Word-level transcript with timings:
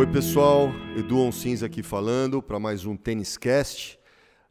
Oi, 0.00 0.06
pessoal. 0.06 0.72
Edu 0.96 1.18
Onsins 1.18 1.62
aqui 1.62 1.82
falando 1.82 2.40
para 2.40 2.58
mais 2.58 2.86
um 2.86 2.96
Tênis 2.96 3.36
Cast. 3.36 4.00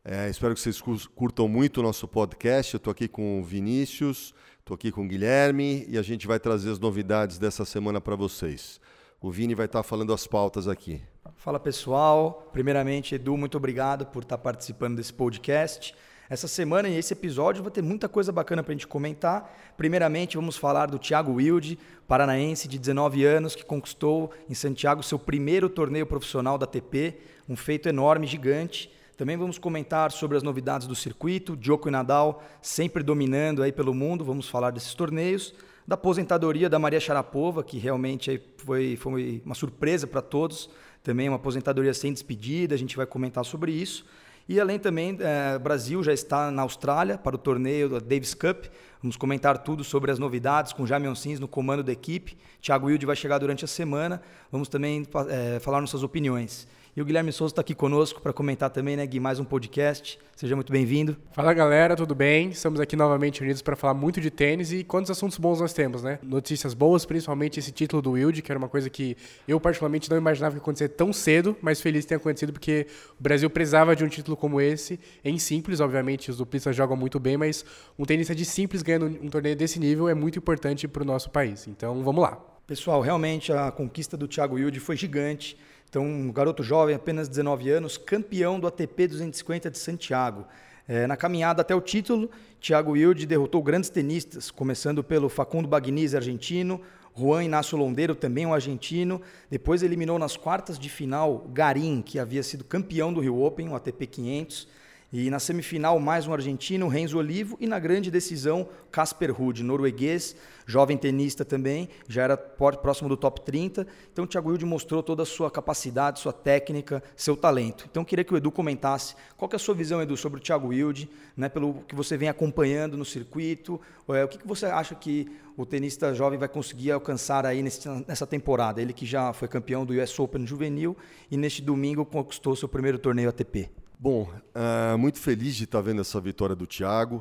É, 0.05 0.29
espero 0.29 0.53
que 0.53 0.59
vocês 0.59 0.79
curtam 1.15 1.47
muito 1.47 1.79
o 1.79 1.81
nosso 1.81 2.07
podcast. 2.07 2.75
Eu 2.75 2.77
estou 2.77 2.91
aqui 2.91 3.07
com 3.07 3.41
o 3.41 3.43
Vinícius, 3.43 4.31
estou 4.59 4.75
aqui 4.75 4.91
com 4.91 5.03
o 5.03 5.07
Guilherme 5.07 5.87
e 5.89 5.97
a 5.97 6.03
gente 6.03 6.27
vai 6.27 6.39
trazer 6.39 6.69
as 6.69 6.77
novidades 6.77 7.39
dessa 7.39 7.65
semana 7.65 7.99
para 7.99 8.15
vocês. 8.15 8.79
O 9.19 9.31
Vini 9.31 9.55
vai 9.55 9.65
estar 9.65 9.79
tá 9.79 9.83
falando 9.83 10.13
as 10.13 10.27
pautas 10.27 10.67
aqui. 10.67 11.01
Fala 11.35 11.59
pessoal. 11.59 12.47
Primeiramente, 12.53 13.15
Edu, 13.15 13.35
muito 13.35 13.57
obrigado 13.57 14.05
por 14.05 14.21
estar 14.21 14.37
tá 14.37 14.43
participando 14.43 14.97
desse 14.97 15.11
podcast. 15.11 15.95
Essa 16.29 16.47
semana 16.47 16.87
e 16.87 16.95
esse 16.95 17.11
episódio 17.11 17.63
vai 17.63 17.71
ter 17.71 17.81
muita 17.81 18.07
coisa 18.07 18.31
bacana 18.31 18.61
para 18.61 18.71
a 18.71 18.75
gente 18.75 18.85
comentar. 18.85 19.51
Primeiramente, 19.75 20.37
vamos 20.37 20.57
falar 20.57 20.85
do 20.85 20.99
Thiago 20.99 21.33
Wilde, 21.33 21.79
paranaense 22.07 22.67
de 22.67 22.77
19 22.77 23.25
anos, 23.25 23.55
que 23.55 23.65
conquistou 23.65 24.29
em 24.47 24.53
Santiago 24.53 25.01
seu 25.01 25.17
primeiro 25.17 25.67
torneio 25.67 26.05
profissional 26.05 26.55
da 26.55 26.65
ATP, 26.65 27.17
um 27.49 27.55
feito 27.55 27.89
enorme, 27.89 28.27
gigante. 28.27 28.91
Também 29.17 29.35
vamos 29.37 29.57
comentar 29.57 30.11
sobre 30.11 30.37
as 30.37 30.43
novidades 30.43 30.85
do 30.85 30.93
circuito, 30.93 31.57
Djoko 31.57 31.87
e 31.87 31.91
Nadal 31.91 32.43
sempre 32.61 33.01
dominando 33.01 33.63
aí 33.63 33.71
pelo 33.71 33.91
mundo, 33.91 34.23
vamos 34.23 34.47
falar 34.47 34.69
desses 34.69 34.93
torneios, 34.93 35.55
da 35.87 35.95
aposentadoria 35.95 36.69
da 36.69 36.77
Maria 36.77 36.99
Sharapova, 36.99 37.63
que 37.63 37.79
realmente 37.79 38.39
foi, 38.57 38.95
foi 38.97 39.41
uma 39.43 39.55
surpresa 39.55 40.05
para 40.05 40.21
todos, 40.21 40.69
também 41.01 41.27
uma 41.27 41.37
aposentadoria 41.37 41.93
sem 41.93 42.13
despedida, 42.13 42.75
a 42.75 42.77
gente 42.77 42.95
vai 42.95 43.07
comentar 43.07 43.43
sobre 43.43 43.71
isso. 43.71 44.05
E 44.49 44.59
além 44.59 44.79
também, 44.79 45.15
é, 45.19 45.59
Brasil 45.59 46.03
já 46.03 46.11
está 46.11 46.49
na 46.49 46.63
Austrália 46.63 47.19
para 47.19 47.35
o 47.35 47.37
torneio 47.37 47.87
da 47.87 47.99
Davis 47.99 48.33
Cup. 48.33 48.65
Vamos 48.99 49.15
comentar 49.15 49.59
tudo 49.59 49.83
sobre 49.83 50.09
as 50.09 50.17
novidades 50.17 50.73
com 50.73 50.87
Jaime 50.87 51.07
Onsins 51.07 51.39
no 51.39 51.47
comando 51.47 51.83
da 51.83 51.91
equipe. 51.91 52.35
Thiago 52.59 52.87
Wilde 52.87 53.05
vai 53.05 53.15
chegar 53.15 53.37
durante 53.37 53.63
a 53.63 53.67
semana. 53.67 54.19
Vamos 54.51 54.67
também 54.67 55.05
é, 55.29 55.59
falar 55.59 55.79
nossas 55.81 56.01
opiniões. 56.01 56.67
E 56.99 57.01
o 57.01 57.05
Guilherme 57.05 57.31
Souza 57.31 57.53
está 57.53 57.61
aqui 57.61 57.73
conosco 57.73 58.19
para 58.19 58.33
comentar 58.33 58.69
também, 58.69 58.97
né, 58.97 59.07
Gui, 59.07 59.21
mais 59.21 59.39
um 59.39 59.45
podcast. 59.45 60.19
Seja 60.35 60.53
muito 60.53 60.69
bem-vindo. 60.69 61.15
Fala 61.31 61.53
galera, 61.53 61.95
tudo 61.95 62.13
bem? 62.13 62.49
Estamos 62.49 62.77
aqui 62.77 62.97
novamente 62.97 63.41
unidos 63.41 63.61
para 63.61 63.77
falar 63.77 63.93
muito 63.93 64.19
de 64.19 64.29
tênis 64.29 64.73
e 64.73 64.83
quantos 64.83 65.09
assuntos 65.09 65.37
bons 65.37 65.61
nós 65.61 65.71
temos, 65.71 66.03
né? 66.03 66.19
Notícias 66.21 66.73
boas, 66.73 67.05
principalmente 67.05 67.57
esse 67.57 67.71
título 67.71 68.01
do 68.01 68.11
Wild, 68.11 68.41
que 68.41 68.51
era 68.51 68.59
uma 68.59 68.67
coisa 68.67 68.89
que 68.89 69.15
eu 69.47 69.61
particularmente 69.61 70.09
não 70.09 70.17
imaginava 70.17 70.55
que 70.55 70.61
acontecer 70.61 70.89
tão 70.89 71.13
cedo, 71.13 71.55
mas 71.61 71.79
feliz 71.79 72.03
que 72.03 72.09
tenha 72.09 72.17
acontecido 72.17 72.51
porque 72.51 72.85
o 73.17 73.23
Brasil 73.23 73.49
precisava 73.49 73.95
de 73.95 74.03
um 74.03 74.09
título 74.09 74.35
como 74.35 74.59
esse, 74.59 74.99
em 75.23 75.39
simples, 75.39 75.79
obviamente 75.79 76.29
os 76.29 76.35
duplistas 76.35 76.75
jogam 76.75 76.97
muito 76.97 77.17
bem, 77.17 77.37
mas 77.37 77.63
um 77.97 78.03
tenista 78.03 78.35
de 78.35 78.43
simples 78.43 78.81
ganhando 78.81 79.05
um 79.05 79.29
torneio 79.29 79.55
desse 79.55 79.79
nível 79.79 80.09
é 80.09 80.13
muito 80.13 80.37
importante 80.37 80.85
para 80.85 81.01
o 81.01 81.05
nosso 81.05 81.29
país. 81.29 81.65
Então 81.65 82.03
vamos 82.03 82.21
lá. 82.21 82.37
Pessoal, 82.67 82.99
realmente 82.99 83.53
a 83.53 83.71
conquista 83.71 84.17
do 84.17 84.27
Thiago 84.27 84.55
Wild 84.55 84.77
foi 84.81 84.97
gigante. 84.97 85.57
Então, 85.89 86.05
um 86.05 86.31
garoto 86.31 86.61
jovem, 86.61 86.93
apenas 86.93 87.27
19 87.27 87.67
anos, 87.71 87.97
campeão 87.97 88.59
do 88.59 88.67
ATP 88.67 89.07
250 89.07 89.71
de 89.71 89.77
Santiago. 89.79 90.45
É, 90.87 91.07
na 91.07 91.17
caminhada 91.17 91.63
até 91.63 91.73
o 91.73 91.81
título, 91.81 92.29
Thiago 92.61 92.91
Wilde 92.91 93.25
derrotou 93.25 93.63
grandes 93.63 93.89
tenistas, 93.89 94.51
começando 94.51 95.03
pelo 95.03 95.29
Facundo 95.29 95.67
Bagnis, 95.67 96.13
argentino, 96.13 96.79
Juan 97.17 97.43
Inácio 97.43 97.75
Londeiro, 97.75 98.13
também 98.13 98.45
um 98.45 98.53
argentino. 98.53 99.19
Depois 99.49 99.81
eliminou 99.81 100.19
nas 100.19 100.37
quartas 100.37 100.77
de 100.77 100.89
final 100.89 101.49
Garim, 101.51 102.03
que 102.03 102.19
havia 102.19 102.43
sido 102.43 102.63
campeão 102.63 103.11
do 103.11 103.19
Rio 103.19 103.41
Open, 103.41 103.69
o 103.69 103.75
ATP 103.75 104.05
500. 104.05 104.67
E 105.11 105.27
na 105.31 105.39
semifinal, 105.39 105.99
mais 105.99 106.27
um 106.27 106.33
argentino, 106.33 106.87
Renzo 106.87 107.17
Olivo. 107.17 107.57
E 107.59 107.65
na 107.65 107.79
grande 107.79 108.11
decisão, 108.11 108.69
Casper 108.91 109.35
Ruud, 109.35 109.63
norueguês, 109.63 110.35
jovem 110.67 110.95
tenista 110.97 111.43
também, 111.43 111.89
já 112.07 112.21
era 112.21 112.37
próximo 112.37 113.09
do 113.09 113.17
top 113.17 113.41
30. 113.41 113.87
Então 114.13 114.25
o 114.25 114.27
Thiago 114.27 114.49
Wilde 114.49 114.65
mostrou 114.65 115.01
toda 115.01 115.23
a 115.23 115.25
sua 115.25 115.49
capacidade, 115.49 116.19
sua 116.19 116.31
técnica, 116.31 117.01
seu 117.15 117.35
talento. 117.35 117.87
Então 117.89 118.05
queria 118.05 118.23
que 118.23 118.31
o 118.31 118.37
Edu 118.37 118.51
comentasse 118.51 119.15
qual 119.35 119.49
é 119.51 119.55
a 119.55 119.59
sua 119.59 119.73
visão, 119.73 119.99
Edu, 119.99 120.15
sobre 120.15 120.39
o 120.39 120.43
Thiago 120.43 120.67
Wilde, 120.67 121.09
né, 121.35 121.49
pelo 121.49 121.81
que 121.87 121.95
você 121.95 122.15
vem 122.15 122.29
acompanhando 122.29 122.95
no 122.95 123.03
circuito. 123.03 123.81
É, 124.09 124.23
o 124.23 124.27
que, 124.27 124.37
que 124.37 124.47
você 124.47 124.67
acha 124.67 124.93
que 124.93 125.27
o 125.57 125.65
tenista 125.65 126.13
jovem 126.13 126.37
vai 126.37 126.47
conseguir 126.47 126.91
alcançar 126.91 127.47
aí 127.47 127.63
nessa 127.63 128.27
temporada? 128.27 128.79
Ele 128.79 128.93
que 128.93 129.07
já 129.07 129.33
foi 129.33 129.47
campeão 129.47 129.83
do 129.83 129.99
US 129.99 130.19
Open 130.19 130.45
juvenil 130.45 130.95
e 131.31 131.35
neste 131.35 131.63
domingo 131.63 132.05
conquistou 132.05 132.55
seu 132.55 132.69
primeiro 132.69 132.99
torneio 132.99 133.29
ATP. 133.29 133.71
Bom, 134.01 134.31
uh, 134.55 134.97
muito 134.97 135.19
feliz 135.19 135.57
de 135.57 135.65
estar 135.65 135.81
vendo 135.81 135.99
essa 135.99 136.21
vitória 136.21 136.55
do 136.55 136.65
Thiago. 136.65 137.17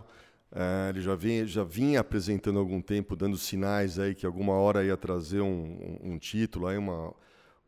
Uh, 0.53 0.91
ele 0.91 1.01
já, 1.01 1.17
vem, 1.17 1.45
já 1.45 1.65
vinha 1.65 1.99
apresentando 1.99 2.57
algum 2.57 2.81
tempo, 2.81 3.17
dando 3.17 3.37
sinais 3.37 3.99
aí 3.99 4.15
que 4.15 4.25
alguma 4.25 4.53
hora 4.53 4.85
ia 4.85 4.97
trazer 4.97 5.41
um, 5.41 5.99
um, 6.01 6.17
título, 6.21 6.69
aí 6.69 6.79
uma, 6.79 7.13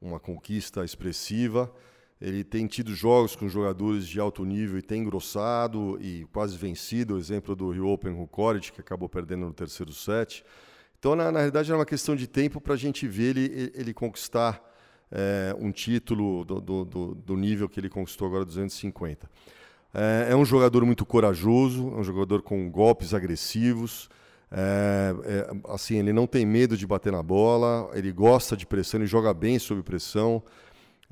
uma 0.00 0.21
conquista 0.21 0.84
expressiva. 0.84 1.75
Ele 2.21 2.44
tem 2.44 2.69
tido 2.69 2.94
jogos 2.94 3.34
com 3.34 3.48
jogadores 3.48 4.06
de 4.06 4.21
alto 4.21 4.44
nível 4.44 4.78
e 4.78 4.82
tem 4.82 5.03
engrossado 5.03 5.98
e 6.00 6.25
quase 6.32 6.56
vencido. 6.56 7.16
O 7.16 7.19
exemplo 7.19 7.56
do 7.56 7.69
Rio 7.72 7.88
Open 7.88 8.15
Rukorit, 8.15 8.72
que 8.72 8.81
acabou 8.81 9.09
perdendo 9.09 9.44
no 9.44 9.53
terceiro 9.53 9.92
set. 9.92 10.44
Então, 11.00 11.16
na, 11.16 11.32
na 11.32 11.41
realidade, 11.41 11.69
era 11.69 11.78
uma 11.78 11.84
questão 11.84 12.15
de 12.15 12.28
tempo 12.28 12.60
para 12.60 12.75
a 12.75 12.78
gente 12.78 13.09
ver 13.09 13.37
ele, 13.37 13.72
ele 13.75 13.92
conquistar 13.92 14.70
é, 15.12 15.54
um 15.59 15.72
título 15.72 16.44
do, 16.44 16.60
do, 16.60 17.15
do, 17.15 17.37
nível 17.37 17.69
que 17.69 17.81
ele 17.81 17.88
conquistou 17.88 18.28
agora, 18.28 18.44
250. 18.44 19.28
É, 19.93 20.28
é, 20.31 20.37
um 20.37 20.44
jogador 20.44 20.84
muito 20.84 21.04
corajoso, 21.04 21.93
é 21.97 21.98
um 21.98 22.04
jogador 22.04 22.43
com 22.43 22.71
golpes 22.71 23.12
agressivos. 23.12 24.09
É, 24.53 25.15
é, 25.25 25.50
assim, 25.69 25.97
ele 25.97 26.12
não 26.12 26.26
tem 26.26 26.47
medo 26.47 26.76
de 26.76 26.87
bater 26.87 27.12
na 27.12 27.22
bola, 27.22 27.91
ele 27.94 28.12
gosta 28.12 28.56
de 28.56 28.66
pressão, 28.66 29.00
ele 29.00 29.06
joga 29.06 29.34
bem 29.34 29.59
sob 29.59 29.82
pressão. 29.82 30.43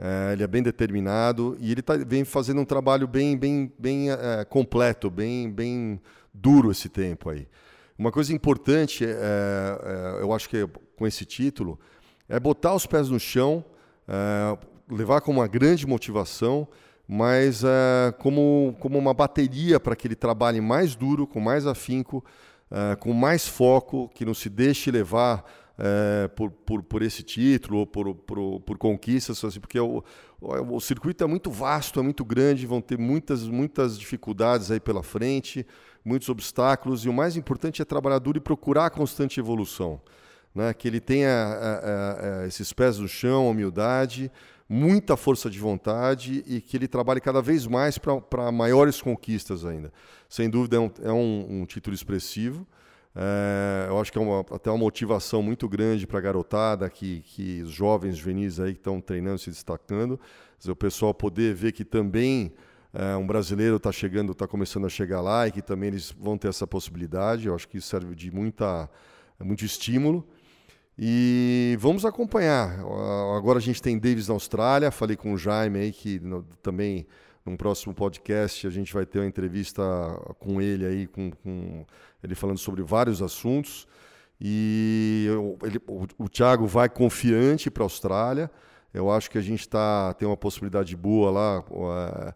É, 0.00 0.32
ele 0.32 0.44
é 0.44 0.46
bem 0.46 0.62
determinado 0.62 1.56
e 1.58 1.72
ele 1.72 1.82
tá, 1.82 1.96
vem 1.96 2.24
fazendo 2.24 2.60
um 2.60 2.64
trabalho 2.64 3.08
bem, 3.08 3.36
bem, 3.36 3.72
bem 3.76 4.12
é, 4.12 4.44
completo, 4.44 5.10
bem, 5.10 5.50
bem 5.50 6.00
duro 6.32 6.70
esse 6.70 6.88
tempo 6.88 7.30
aí. 7.30 7.48
Uma 7.98 8.12
coisa 8.12 8.32
importante, 8.32 9.04
eu 10.22 10.32
acho 10.32 10.48
que 10.48 10.64
com 10.94 11.04
esse 11.04 11.24
título, 11.24 11.80
é 12.28 12.38
botar 12.38 12.72
os 12.72 12.86
pés 12.86 13.08
no 13.08 13.18
chão 13.18 13.64
é, 14.08 14.58
levar 14.90 15.20
como 15.20 15.40
uma 15.40 15.46
grande 15.46 15.86
motivação, 15.86 16.66
mas 17.06 17.62
é, 17.62 18.12
como, 18.18 18.74
como 18.80 18.98
uma 18.98 19.12
bateria 19.12 19.78
para 19.78 19.94
que 19.94 20.08
ele 20.08 20.16
trabalhe 20.16 20.60
mais 20.60 20.94
duro, 20.94 21.26
com 21.26 21.40
mais 21.40 21.66
afinco, 21.66 22.24
é, 22.70 22.96
com 22.96 23.12
mais 23.12 23.46
foco, 23.46 24.08
que 24.14 24.24
não 24.24 24.34
se 24.34 24.48
deixe 24.48 24.90
levar 24.90 25.44
é, 25.78 26.28
por, 26.28 26.50
por, 26.50 26.82
por, 26.82 27.02
esse 27.02 27.22
título 27.22 27.78
ou 27.78 27.86
por, 27.86 28.14
por, 28.14 28.60
por 28.60 28.78
conquistas, 28.78 29.42
assim, 29.44 29.60
porque 29.60 29.78
o, 29.78 30.02
o, 30.40 30.76
o, 30.76 30.80
circuito 30.80 31.22
é 31.22 31.26
muito 31.26 31.50
vasto, 31.50 32.00
é 32.00 32.02
muito 32.02 32.24
grande, 32.24 32.66
vão 32.66 32.80
ter 32.80 32.98
muitas, 32.98 33.44
muitas 33.44 33.98
dificuldades 33.98 34.70
aí 34.70 34.80
pela 34.80 35.02
frente, 35.02 35.66
muitos 36.04 36.28
obstáculos, 36.28 37.04
e 37.04 37.08
o 37.08 37.12
mais 37.12 37.36
importante 37.36 37.80
é 37.80 37.84
trabalhar 37.84 38.18
duro 38.18 38.38
e 38.38 38.40
procurar 38.40 38.90
constante 38.90 39.38
evolução 39.38 40.00
né? 40.54 40.72
que 40.74 40.88
ele 40.88 41.00
tenha 41.00 41.30
a, 41.30 41.74
a, 41.74 42.40
a, 42.42 42.46
esses 42.46 42.72
pés 42.72 42.98
no 42.98 43.08
chão, 43.08 43.48
humildade, 43.48 44.30
muita 44.68 45.16
força 45.16 45.48
de 45.48 45.58
vontade 45.58 46.44
e 46.46 46.60
que 46.60 46.76
ele 46.76 46.86
trabalhe 46.86 47.20
cada 47.20 47.40
vez 47.40 47.66
mais 47.66 47.96
para 47.96 48.52
maiores 48.52 49.00
conquistas 49.00 49.64
ainda. 49.64 49.92
Sem 50.28 50.50
dúvida 50.50 50.76
é 50.76 50.80
um, 50.80 50.90
é 51.04 51.12
um, 51.12 51.60
um 51.60 51.66
título 51.66 51.94
expressivo. 51.94 52.66
É, 53.16 53.86
eu 53.88 53.98
acho 53.98 54.12
que 54.12 54.18
é 54.18 54.20
uma, 54.20 54.40
até 54.40 54.70
uma 54.70 54.78
motivação 54.78 55.42
muito 55.42 55.68
grande 55.68 56.06
para 56.06 56.18
a 56.18 56.22
garotada, 56.22 56.88
que, 56.90 57.20
que 57.22 57.62
os 57.62 57.70
jovens 57.70 58.16
juvenis 58.16 58.60
aí 58.60 58.74
que 58.74 58.78
estão 58.78 59.00
treinando, 59.00 59.38
se 59.38 59.50
destacando. 59.50 60.20
O 60.66 60.76
pessoal 60.76 61.14
poder 61.14 61.54
ver 61.54 61.72
que 61.72 61.84
também 61.84 62.52
é, 62.92 63.16
um 63.16 63.26
brasileiro 63.26 63.76
está 63.76 63.90
chegando, 63.90 64.32
está 64.32 64.46
começando 64.46 64.86
a 64.86 64.88
chegar 64.88 65.20
lá 65.20 65.48
e 65.48 65.52
que 65.52 65.62
também 65.62 65.88
eles 65.88 66.14
vão 66.18 66.36
ter 66.36 66.48
essa 66.48 66.66
possibilidade. 66.66 67.48
Eu 67.48 67.54
acho 67.54 67.66
que 67.68 67.78
isso 67.78 67.88
serve 67.88 68.14
de 68.14 68.30
muita, 68.30 68.88
muito 69.40 69.64
estímulo. 69.64 70.26
E 70.98 71.76
vamos 71.78 72.04
acompanhar. 72.04 72.80
Agora 73.36 73.58
a 73.58 73.62
gente 73.62 73.80
tem 73.80 73.96
Davis 73.96 74.26
na 74.26 74.34
Austrália. 74.34 74.90
Falei 74.90 75.16
com 75.16 75.32
o 75.32 75.38
Jaime 75.38 75.78
aí 75.78 75.92
que 75.92 76.18
no, 76.18 76.42
também 76.60 77.06
num 77.46 77.56
próximo 77.56 77.94
podcast 77.94 78.66
a 78.66 78.70
gente 78.70 78.92
vai 78.92 79.06
ter 79.06 79.20
uma 79.20 79.26
entrevista 79.26 79.82
com 80.40 80.60
ele 80.60 80.84
aí, 80.84 81.06
com, 81.06 81.30
com 81.30 81.86
ele 82.22 82.34
falando 82.34 82.58
sobre 82.58 82.82
vários 82.82 83.22
assuntos. 83.22 83.86
E 84.40 85.28
ele, 85.62 85.80
o, 85.86 86.06
o 86.18 86.28
Thiago 86.28 86.66
vai 86.66 86.88
confiante 86.88 87.70
para 87.70 87.84
a 87.84 87.86
Austrália. 87.86 88.50
Eu 88.92 89.08
acho 89.08 89.30
que 89.30 89.38
a 89.38 89.42
gente 89.42 89.68
tá, 89.68 90.12
tem 90.14 90.26
uma 90.26 90.36
possibilidade 90.36 90.96
boa 90.96 91.30
lá. 91.30 91.60
Uh, 91.60 92.34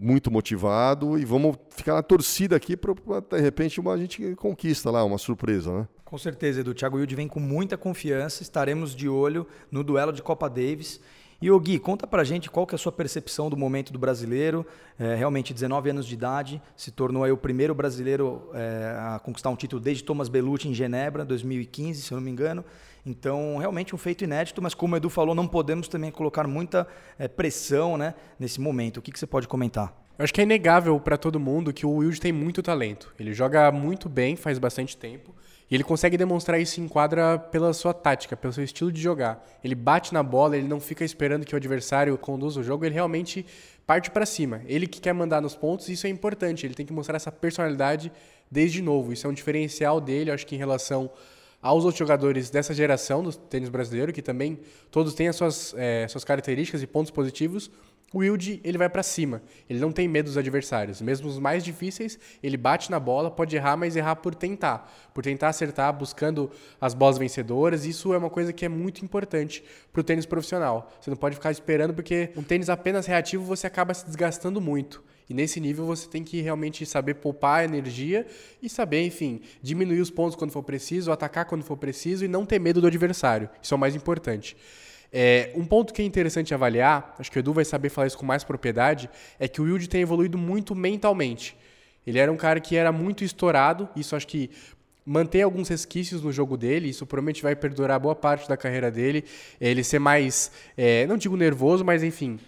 muito 0.00 0.30
motivado 0.30 1.18
e 1.18 1.24
vamos 1.24 1.56
ficar 1.70 1.94
na 1.94 2.02
torcida 2.04 2.54
aqui 2.54 2.76
para 2.76 2.94
de 3.20 3.40
repente 3.40 3.80
uma, 3.80 3.92
a 3.92 3.96
gente 3.96 4.36
conquista 4.36 4.92
lá, 4.92 5.02
uma 5.02 5.18
surpresa, 5.18 5.76
né? 5.76 5.88
Com 6.04 6.18
certeza, 6.18 6.60
Edu. 6.60 6.74
Thiago 6.74 6.98
Wilde 6.98 7.14
vem 7.14 7.26
com 7.26 7.40
muita 7.40 7.76
confiança. 7.76 8.42
Estaremos 8.42 8.94
de 8.94 9.08
olho 9.08 9.46
no 9.70 9.82
duelo 9.82 10.12
de 10.12 10.22
Copa 10.22 10.48
Davis. 10.48 11.00
E 11.40 11.50
o 11.50 11.58
Gui, 11.58 11.78
conta 11.78 12.06
pra 12.06 12.24
gente 12.24 12.50
qual 12.50 12.66
que 12.66 12.74
é 12.74 12.76
a 12.76 12.78
sua 12.78 12.92
percepção 12.92 13.50
do 13.50 13.56
momento 13.56 13.92
do 13.92 13.98
brasileiro. 13.98 14.66
É, 14.98 15.14
realmente, 15.14 15.52
19 15.52 15.90
anos 15.90 16.06
de 16.06 16.14
idade, 16.14 16.62
se 16.76 16.90
tornou 16.90 17.24
aí 17.24 17.32
o 17.32 17.36
primeiro 17.36 17.74
brasileiro 17.74 18.50
é, 18.54 18.96
a 18.98 19.18
conquistar 19.18 19.50
um 19.50 19.56
título 19.56 19.80
desde 19.80 20.04
Thomas 20.04 20.28
Bellucci 20.28 20.68
em 20.68 20.74
Genebra, 20.74 21.24
2015, 21.24 22.02
se 22.02 22.12
eu 22.12 22.16
não 22.16 22.22
me 22.22 22.30
engano. 22.30 22.64
Então, 23.04 23.58
realmente 23.58 23.94
um 23.94 23.98
feito 23.98 24.24
inédito, 24.24 24.62
mas 24.62 24.72
como 24.72 24.94
o 24.94 24.96
Edu 24.96 25.10
falou, 25.10 25.34
não 25.34 25.46
podemos 25.46 25.88
também 25.88 26.10
colocar 26.10 26.46
muita 26.46 26.86
é, 27.18 27.28
pressão 27.28 27.98
né, 27.98 28.14
nesse 28.38 28.60
momento. 28.60 28.98
O 28.98 29.02
que, 29.02 29.12
que 29.12 29.18
você 29.18 29.26
pode 29.26 29.46
comentar? 29.46 29.94
Eu 30.18 30.22
acho 30.22 30.32
que 30.32 30.40
é 30.40 30.44
inegável 30.44 30.98
para 31.00 31.18
todo 31.18 31.40
mundo 31.40 31.72
que 31.72 31.84
o 31.84 31.96
Wilde 31.96 32.20
tem 32.20 32.32
muito 32.32 32.62
talento. 32.62 33.12
Ele 33.18 33.34
joga 33.34 33.70
muito 33.72 34.08
bem, 34.08 34.36
faz 34.36 34.58
bastante 34.58 34.96
tempo. 34.96 35.34
E 35.74 35.76
ele 35.76 35.82
consegue 35.82 36.16
demonstrar 36.16 36.60
isso 36.60 36.80
em 36.80 36.86
quadra 36.86 37.36
pela 37.36 37.72
sua 37.72 37.92
tática, 37.92 38.36
pelo 38.36 38.52
seu 38.52 38.62
estilo 38.62 38.92
de 38.92 39.00
jogar. 39.00 39.44
Ele 39.64 39.74
bate 39.74 40.14
na 40.14 40.22
bola, 40.22 40.56
ele 40.56 40.68
não 40.68 40.78
fica 40.78 41.04
esperando 41.04 41.44
que 41.44 41.52
o 41.52 41.56
adversário 41.56 42.16
conduza 42.16 42.60
o 42.60 42.62
jogo, 42.62 42.84
ele 42.84 42.94
realmente 42.94 43.44
parte 43.84 44.08
para 44.08 44.24
cima. 44.24 44.62
Ele 44.66 44.86
que 44.86 45.00
quer 45.00 45.12
mandar 45.12 45.40
nos 45.40 45.56
pontos, 45.56 45.88
isso 45.88 46.06
é 46.06 46.10
importante. 46.10 46.64
Ele 46.64 46.74
tem 46.74 46.86
que 46.86 46.92
mostrar 46.92 47.16
essa 47.16 47.32
personalidade 47.32 48.12
desde 48.48 48.80
novo. 48.80 49.12
Isso 49.12 49.26
é 49.26 49.30
um 49.30 49.32
diferencial 49.32 50.00
dele, 50.00 50.30
acho 50.30 50.46
que 50.46 50.54
em 50.54 50.58
relação 50.58 51.10
aos 51.60 51.82
outros 51.84 51.98
jogadores 51.98 52.50
dessa 52.50 52.72
geração 52.72 53.24
do 53.24 53.32
tênis 53.32 53.68
brasileiro, 53.68 54.12
que 54.12 54.22
também 54.22 54.60
todos 54.92 55.12
têm 55.12 55.26
as 55.26 55.34
suas, 55.34 55.74
é, 55.76 56.06
suas 56.06 56.22
características 56.22 56.84
e 56.84 56.86
pontos 56.86 57.10
positivos, 57.10 57.68
o 58.12 58.18
Wilde 58.18 58.60
ele 58.62 58.78
vai 58.78 58.88
para 58.88 59.02
cima. 59.02 59.42
Ele 59.68 59.80
não 59.80 59.90
tem 59.90 60.06
medo 60.06 60.26
dos 60.26 60.38
adversários. 60.38 61.00
Mesmo 61.00 61.28
os 61.28 61.38
mais 61.38 61.64
difíceis, 61.64 62.18
ele 62.42 62.56
bate 62.56 62.90
na 62.90 63.00
bola, 63.00 63.30
pode 63.30 63.56
errar, 63.56 63.76
mas 63.76 63.96
errar 63.96 64.16
por 64.16 64.34
tentar. 64.34 64.92
Por 65.12 65.24
tentar 65.24 65.48
acertar, 65.48 65.92
buscando 65.92 66.50
as 66.80 66.94
bolas 66.94 67.18
vencedoras. 67.18 67.84
Isso 67.84 68.14
é 68.14 68.18
uma 68.18 68.30
coisa 68.30 68.52
que 68.52 68.64
é 68.64 68.68
muito 68.68 69.04
importante 69.04 69.64
para 69.92 70.00
o 70.00 70.04
tênis 70.04 70.26
profissional. 70.26 70.92
Você 71.00 71.10
não 71.10 71.16
pode 71.16 71.34
ficar 71.34 71.50
esperando, 71.50 71.92
porque 71.92 72.30
um 72.36 72.42
tênis 72.42 72.68
apenas 72.68 73.06
reativo 73.06 73.44
você 73.44 73.66
acaba 73.66 73.92
se 73.92 74.06
desgastando 74.06 74.60
muito. 74.60 75.02
E 75.28 75.34
nesse 75.34 75.58
nível 75.58 75.86
você 75.86 76.08
tem 76.08 76.22
que 76.22 76.40
realmente 76.40 76.84
saber 76.84 77.14
poupar 77.14 77.64
energia 77.64 78.26
e 78.62 78.68
saber, 78.68 79.04
enfim, 79.04 79.40
diminuir 79.62 80.00
os 80.00 80.10
pontos 80.10 80.36
quando 80.36 80.52
for 80.52 80.62
preciso, 80.62 81.10
atacar 81.10 81.46
quando 81.46 81.64
for 81.64 81.76
preciso 81.76 82.24
e 82.24 82.28
não 82.28 82.44
ter 82.44 82.60
medo 82.60 82.80
do 82.80 82.86
adversário. 82.86 83.48
Isso 83.62 83.74
é 83.74 83.76
o 83.76 83.80
mais 83.80 83.96
importante. 83.96 84.56
É, 85.16 85.52
um 85.54 85.64
ponto 85.64 85.94
que 85.94 86.02
é 86.02 86.04
interessante 86.04 86.52
avaliar, 86.52 87.14
acho 87.20 87.30
que 87.30 87.38
o 87.38 87.40
Edu 87.40 87.52
vai 87.52 87.64
saber 87.64 87.88
falar 87.88 88.08
isso 88.08 88.18
com 88.18 88.26
mais 88.26 88.42
propriedade, 88.42 89.08
é 89.38 89.46
que 89.46 89.60
o 89.60 89.64
Wilde 89.64 89.88
tem 89.88 90.00
evoluído 90.00 90.36
muito 90.36 90.74
mentalmente. 90.74 91.56
Ele 92.04 92.18
era 92.18 92.32
um 92.32 92.36
cara 92.36 92.58
que 92.58 92.74
era 92.74 92.90
muito 92.90 93.22
estourado, 93.22 93.88
isso 93.94 94.16
acho 94.16 94.26
que 94.26 94.50
mantém 95.06 95.42
alguns 95.42 95.68
resquícios 95.68 96.20
no 96.20 96.32
jogo 96.32 96.56
dele, 96.56 96.88
isso 96.88 97.06
provavelmente 97.06 97.44
vai 97.44 97.54
perdurar 97.54 98.00
boa 98.00 98.16
parte 98.16 98.48
da 98.48 98.56
carreira 98.56 98.90
dele. 98.90 99.24
Ele 99.60 99.84
ser 99.84 100.00
mais, 100.00 100.50
é, 100.76 101.06
não 101.06 101.16
digo 101.16 101.36
nervoso, 101.36 101.84
mas 101.84 102.02
enfim, 102.02 102.40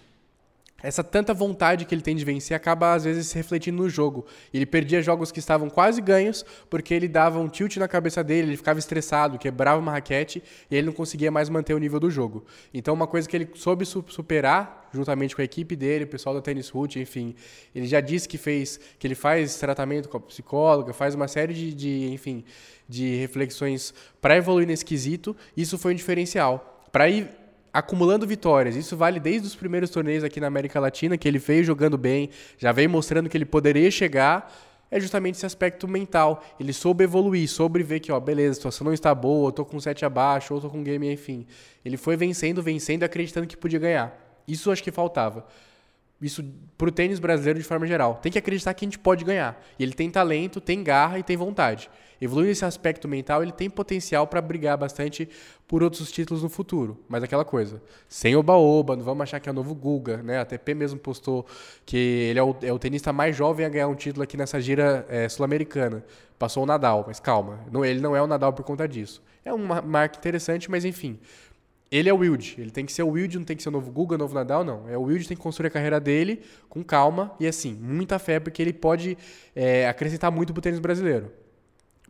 essa 0.82 1.02
tanta 1.02 1.32
vontade 1.32 1.84
que 1.84 1.94
ele 1.94 2.02
tem 2.02 2.14
de 2.14 2.25
vencer 2.25 2.55
acaba 2.55 2.93
às 2.93 3.05
vezes 3.05 3.28
se 3.28 3.34
refletindo 3.34 3.82
no 3.82 3.88
jogo. 3.88 4.26
Ele 4.52 4.67
perdia 4.67 5.00
jogos 5.00 5.32
que 5.32 5.38
estavam 5.38 5.70
quase 5.70 6.02
ganhos 6.02 6.44
porque 6.69 6.93
ele 6.93 7.08
dava 7.08 7.38
um 7.38 7.49
tilt 7.49 7.76
na 7.78 7.88
cabeça 7.88 8.23
dele, 8.23 8.49
ele 8.49 8.56
ficava 8.56 8.78
estressado, 8.78 9.38
quebrava 9.38 9.81
uma 9.81 9.93
raquete 9.93 10.43
e 10.70 10.76
ele 10.76 10.87
não 10.87 10.93
conseguia 10.93 11.31
mais 11.31 11.49
manter 11.49 11.73
o 11.75 11.78
nível 11.78 11.99
do 11.99 12.11
jogo. 12.11 12.44
Então, 12.75 12.93
uma 12.93 13.06
coisa 13.06 13.28
que 13.28 13.37
ele 13.37 13.49
soube 13.55 13.87
superar 13.87 14.88
juntamente 14.93 15.34
com 15.34 15.43
a 15.43 15.44
equipe 15.44 15.75
dele, 15.76 16.05
o 16.05 16.08
pessoal 16.08 16.34
da 16.34 16.40
Tennis 16.40 16.69
Root, 16.69 16.99
enfim, 16.99 17.34
ele 17.75 17.87
já 17.87 18.00
disse 18.00 18.28
que 18.28 18.38
fez, 18.38 18.78
que 18.99 19.06
ele 19.06 19.14
faz 19.14 19.56
tratamento 19.56 20.08
com 20.08 20.17
a 20.17 20.20
psicóloga, 20.20 20.93
faz 20.93 21.14
uma 21.14 21.28
série 21.28 21.52
de, 21.52 21.75
de 21.75 22.12
enfim, 22.12 22.44
de 22.88 23.17
reflexões 23.17 23.93
para 24.20 24.37
evoluir 24.37 24.67
nesse 24.67 24.84
quesito. 24.84 25.37
Isso 25.56 25.76
foi 25.78 25.93
um 25.93 25.96
diferencial. 25.96 26.84
Para 26.90 27.08
ir 27.08 27.28
acumulando 27.78 28.26
vitórias. 28.26 28.75
Isso 28.75 28.96
vale 28.96 29.20
desde 29.20 29.46
os 29.46 29.55
primeiros 29.55 29.90
torneios 29.90 30.25
aqui 30.25 30.40
na 30.40 30.46
América 30.46 30.81
Latina, 30.81 31.19
que 31.19 31.28
ele 31.28 31.38
veio 31.38 31.62
jogando 31.62 31.99
bem, 31.99 32.31
já 32.56 32.73
veio 32.73 32.88
mostrando 32.88 33.28
que 33.28 33.37
ele 33.37 33.44
poderia 33.44 33.90
chegar. 33.90 34.50
É 34.90 34.99
justamente 34.99 35.34
esse 35.34 35.44
aspecto 35.44 35.87
mental. 35.87 36.43
Ele 36.58 36.73
soube 36.73 37.05
evoluir, 37.05 37.46
soube 37.49 37.82
ver 37.82 38.00
que, 38.00 38.11
ó, 38.11 38.19
beleza, 38.19 38.52
a 38.52 38.55
situação 38.55 38.84
não 38.87 38.94
está 38.94 39.14
boa, 39.14 39.49
eu 39.49 39.52
tô 39.52 39.64
com 39.64 39.78
7 39.78 40.06
abaixo, 40.06 40.55
ou 40.55 40.61
tô 40.61 40.70
com 40.70 40.82
game, 40.82 41.12
enfim. 41.12 41.46
Ele 41.84 41.99
foi 41.99 42.17
vencendo, 42.17 42.62
vencendo, 42.62 43.02
acreditando 43.02 43.46
que 43.46 43.56
podia 43.56 43.78
ganhar. 43.78 44.17
Isso 44.49 44.70
acho 44.70 44.82
que 44.82 44.90
faltava. 44.90 45.44
Isso 46.21 46.45
pro 46.79 46.91
tênis 46.91 47.19
brasileiro 47.19 47.59
de 47.59 47.65
forma 47.65 47.87
geral. 47.87 48.17
Tem 48.17 48.33
que 48.33 48.39
acreditar 48.39 48.73
que 48.75 48.85
a 48.85 48.87
gente 48.87 48.99
pode 48.99 49.25
ganhar. 49.25 49.63
E 49.79 49.83
ele 49.83 49.93
tem 49.93 50.11
talento, 50.11 50.61
tem 50.61 50.83
garra 50.83 51.19
e 51.19 51.23
tem 51.23 51.37
vontade 51.37 51.91
evoluir 52.21 52.51
esse 52.51 52.65
aspecto 52.65 53.07
mental, 53.07 53.43
ele 53.43 53.53
tem 53.53 53.69
potencial 53.69 54.27
para 54.27 54.41
brigar 54.41 54.77
bastante 54.77 55.29
por 55.67 55.83
outros 55.83 56.11
títulos 56.11 56.43
no 56.43 56.49
futuro. 56.49 56.99
Mas 57.09 57.23
aquela 57.23 57.45
coisa, 57.45 57.83
sem 58.09 58.37
oba-oba, 58.37 58.97
não 58.97 59.05
vamos 59.05 59.23
achar 59.23 59.41
que 59.41 59.49
é 59.49 59.53
o 59.53 59.55
novo 59.55 59.75
Guga, 59.75 60.19
né? 60.23 60.39
A 60.39 60.43
ATP 60.43 60.75
mesmo 60.75 60.99
postou 60.99 61.47
que 61.85 61.97
ele 61.97 62.39
é 62.39 62.43
o, 62.43 62.57
é 62.62 62.73
o 62.73 62.79
tenista 62.79 63.12
mais 63.12 63.37
jovem 63.37 63.67
a 63.67 63.69
ganhar 63.69 63.89
um 63.89 63.95
título 63.95 64.23
aqui 64.23 64.37
nessa 64.37 64.61
gira 64.61 65.05
é, 65.09 65.29
sul-americana. 65.29 66.05
Passou 66.39 66.62
o 66.62 66.67
Nadal, 66.67 67.05
mas 67.07 67.19
calma, 67.19 67.61
não, 67.71 67.85
ele 67.85 68.01
não 68.01 68.15
é 68.15 68.23
o 68.23 68.27
Nadal 68.27 68.53
por 68.53 68.65
conta 68.65 68.87
disso. 68.87 69.23
É 69.45 69.53
uma 69.53 69.81
marca 69.81 70.19
interessante, 70.19 70.71
mas 70.71 70.85
enfim. 70.85 71.19
Ele 71.91 72.09
é 72.09 72.12
o 72.12 72.17
Wild, 72.17 72.56
ele 72.59 72.71
tem 72.71 72.85
que 72.85 72.93
ser 72.93 73.05
o 73.05 73.11
Wild, 73.11 73.38
não 73.38 73.44
tem 73.44 73.56
que 73.56 73.62
ser 73.62 73.69
o 73.69 73.73
novo 73.73 73.93
Guga, 73.93 74.19
novo 74.19 74.35
Nadal, 74.35 74.65
não. 74.65 74.88
É 74.88 74.99
o 74.99 75.03
Wild, 75.03 75.29
tem 75.29 75.37
que 75.37 75.43
construir 75.43 75.69
a 75.69 75.71
carreira 75.71 76.00
dele 76.00 76.43
com 76.69 76.83
calma 76.83 77.33
e 77.38 77.47
assim, 77.47 77.75
muita 77.75 78.19
fé, 78.19 78.41
porque 78.41 78.61
ele 78.61 78.73
pode 78.73 79.17
é, 79.55 79.88
acrescentar 79.88 80.33
muito 80.33 80.53
pro 80.53 80.61
tênis 80.61 80.81
brasileiro. 80.81 81.31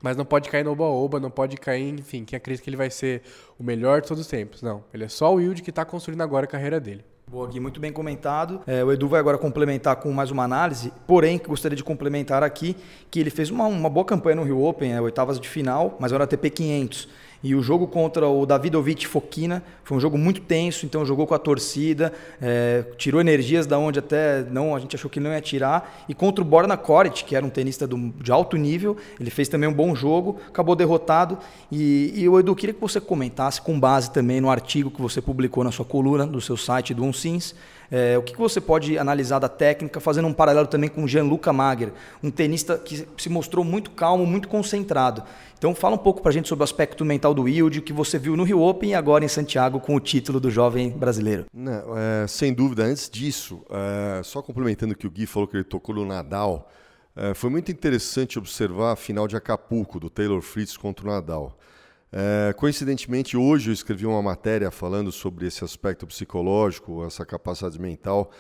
Mas 0.03 0.17
não 0.17 0.25
pode 0.25 0.49
cair 0.49 0.65
no 0.65 0.73
oba-oba, 0.73 1.21
não 1.21 1.31
pode 1.31 1.57
cair, 1.57 1.89
enfim, 1.99 2.25
quem 2.25 2.37
acredita 2.37 2.65
que 2.65 2.71
ele 2.71 2.77
vai 2.77 2.91
ser 2.91 3.23
o 3.59 3.65
melhor 3.65 4.01
de 4.01 4.09
todos 4.09 4.23
os 4.23 4.27
tempos. 4.29 4.63
Não, 4.63 4.83
ele 4.95 5.05
é 5.05 5.09
só 5.09 5.33
o 5.33 5.37
Wilde 5.37 5.63
que 5.63 5.71
está 5.71 5.85
construindo 5.85 6.23
agora 6.23 6.45
a 6.45 6.49
carreira 6.49 6.81
dele. 6.81 7.05
Boa, 7.29 7.49
Gui, 7.49 7.59
muito 7.59 7.81
bem 7.81 7.93
comentado. 7.93 8.61
É, 8.69 8.85
o 8.85 8.93
Edu 8.93 9.09
vai 9.09 9.19
agora 9.19 9.37
complementar 9.37 9.97
com 9.97 10.13
mais 10.13 10.31
uma 10.31 10.45
análise, 10.45 10.93
porém, 11.09 11.41
gostaria 11.45 11.75
de 11.75 11.83
complementar 11.83 12.45
aqui 12.45 12.77
que 13.11 13.19
ele 13.19 13.31
fez 13.31 13.51
uma, 13.51 13.67
uma 13.67 13.91
boa 13.91 14.07
campanha 14.07 14.37
no 14.37 14.45
Rio 14.45 14.63
Open, 14.63 14.93
é, 14.93 15.01
oitavas 15.01 15.41
de 15.41 15.49
final, 15.49 15.97
mas 15.99 16.13
era 16.13 16.23
ATP 16.23 16.51
500. 16.51 17.09
E 17.47 17.55
o 17.55 17.63
jogo 17.63 17.87
contra 17.87 18.27
o 18.27 18.45
Davidovich 18.45 19.07
Fokina 19.07 19.63
foi 19.85 19.97
um 19.97 20.01
jogo 20.01 20.19
muito 20.19 20.41
tenso, 20.41 20.85
então 20.85 21.07
jogou 21.07 21.29
com 21.29 21.35
a 21.35 21.39
torcida, 21.39 22.13
é, 22.43 22.85
tirou 22.99 23.21
energias 23.21 23.69
da 23.69 23.79
onde 23.79 24.01
até 24.01 24.43
não 24.51 24.75
a 24.75 24.81
gente 24.81 24.97
achou 24.97 25.09
que 25.09 25.21
não 25.21 25.31
ia 25.31 25.41
tirar. 25.41 26.05
E 26.09 26.15
contra 26.15 26.43
o 26.43 26.45
Borna 26.45 26.77
Koric, 26.77 27.23
que 27.23 27.37
era 27.37 27.47
um 27.47 27.49
tenista 27.49 27.87
do, 27.87 27.97
de 28.21 28.33
alto 28.33 28.57
nível, 28.57 28.97
ele 29.21 29.31
fez 29.31 29.47
também 29.47 29.69
um 29.69 29.73
bom 29.73 29.95
jogo, 29.95 30.41
acabou 30.49 30.75
derrotado. 30.75 31.39
E, 31.71 32.13
e 32.17 32.29
o 32.29 32.37
Edu, 32.37 32.53
queria 32.57 32.75
que 32.75 32.81
você 32.81 33.01
comentasse, 33.01 33.63
com 33.63 33.79
base 33.79 34.11
também 34.11 34.41
no 34.41 34.51
artigo 34.51 34.91
que 34.91 35.01
você 35.01 35.23
publicou 35.23 35.63
na 35.63 35.71
sua 35.71 35.85
coluna, 35.85 36.27
do 36.27 36.41
seu 36.41 36.57
site 36.57 36.93
do 36.93 37.05
Unsins, 37.05 37.55
é, 37.91 38.17
o 38.19 38.23
que, 38.23 38.33
que 38.33 38.39
você 38.39 38.61
pode 38.61 38.99
analisar 38.99 39.39
da 39.39 39.49
técnica, 39.49 40.01
fazendo 40.01 40.29
um 40.29 40.33
paralelo 40.33 40.67
também 40.67 40.89
com 40.89 41.07
Gianluca 41.07 41.53
Magher, 41.53 41.93
um 42.23 42.31
tenista 42.31 42.79
que 42.79 43.07
se 43.17 43.29
mostrou 43.29 43.65
muito 43.65 43.91
calmo, 43.91 44.27
muito 44.27 44.49
concentrado. 44.49 45.23
Então 45.59 45.75
fala 45.75 45.95
um 45.95 45.99
pouco 45.99 46.21
para 46.21 46.31
a 46.31 46.33
gente 46.33 46.49
sobre 46.49 46.63
o 46.63 46.65
aspecto 46.65 47.05
mental 47.05 47.33
do 47.33 47.43
Wilde, 47.43 47.81
que 47.81 47.93
você 47.93 48.19
viu 48.19 48.37
no 48.37 48.45
Rio 48.45 48.61
Open 48.61 48.91
e 48.91 48.95
agora 48.95 49.25
em 49.25 49.29
Santiago 49.29 49.81
com 49.81 49.95
o 49.95 50.01
título 50.01 50.39
do 50.39 50.51
jovem 50.51 50.91
brasileiro. 50.91 51.47
Não, 51.53 51.97
é, 51.97 52.27
sem 52.27 52.53
dúvida, 52.53 52.85
antes 52.85 53.09
disso, 53.09 53.65
é, 53.71 54.23
só 54.23 54.43
complementando 54.43 54.95
que 54.95 55.07
o 55.07 55.11
Gui 55.11 55.27
falou 55.27 55.49
que 55.49 55.57
ele 55.57 55.65
tocou 55.65 55.95
no 55.95 56.05
Nadal, 56.05 56.71
é, 57.17 57.33
foi 57.33 57.49
muito 57.49 57.73
interessante 57.73 58.39
observar 58.39 58.93
a 58.93 58.97
final 58.97 59.27
de 59.27 59.37
Acapulco, 59.37 59.99
do 59.99 60.11
Taylor 60.11 60.43
Fritz 60.43 60.77
contra 60.77 61.07
o 61.07 61.11
Nadal. 61.11 61.57
É, 62.19 62.55
coincidentemente, 62.55 63.37
hoje 63.37 63.69
eu 63.69 63.75
escrevi 63.75 64.07
uma 64.07 64.23
matéria 64.23 64.71
falando 64.71 65.13
sobre 65.13 65.47
esse 65.47 65.63
aspecto 65.63 66.07
psicológico, 66.07 67.05
essa 67.05 67.27
capacidade 67.27 67.79
mental, 67.79 68.31